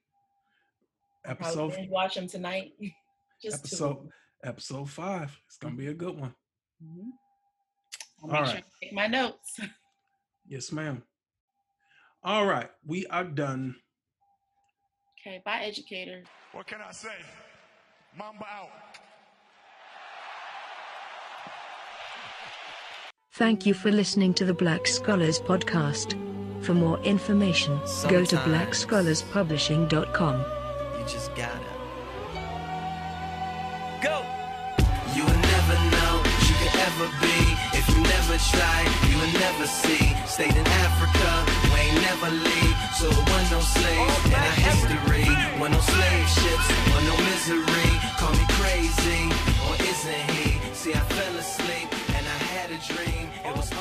[1.25, 2.73] I'll Episode watch them tonight.
[3.43, 3.75] Just two.
[3.75, 4.09] episode
[4.45, 5.39] episode five.
[5.47, 6.35] It's gonna be a good one.
[6.83, 7.11] Mhm.
[8.25, 9.61] I'll All make sure take my notes.
[10.49, 11.03] Yes, ma'am.
[12.23, 13.75] All right, we are done.
[15.21, 16.23] Okay, bye, educator.
[16.53, 17.17] What can I say?
[18.17, 18.69] Mamba out.
[23.33, 26.15] Thank you for listening to the Black Scholars Podcast.
[26.67, 30.45] For more information, Sometimes go to blackscholarspublishing.com.
[30.99, 31.61] You just gotta
[34.03, 34.25] go.
[35.15, 36.13] You will never know
[36.43, 37.39] you could ever be
[37.71, 38.83] if you never try.
[39.07, 40.11] You will never see.
[40.27, 42.75] Stayed in Africa, we ain't never leave.
[42.99, 45.29] So it was no slaves in our history.
[45.71, 46.69] No slave ships,
[47.07, 47.95] no misery.
[48.19, 49.31] Call me crazy,
[49.71, 50.59] or isn't he?
[50.75, 51.87] See, I fell asleep
[52.17, 53.31] and I had a dream.
[53.45, 53.76] It was.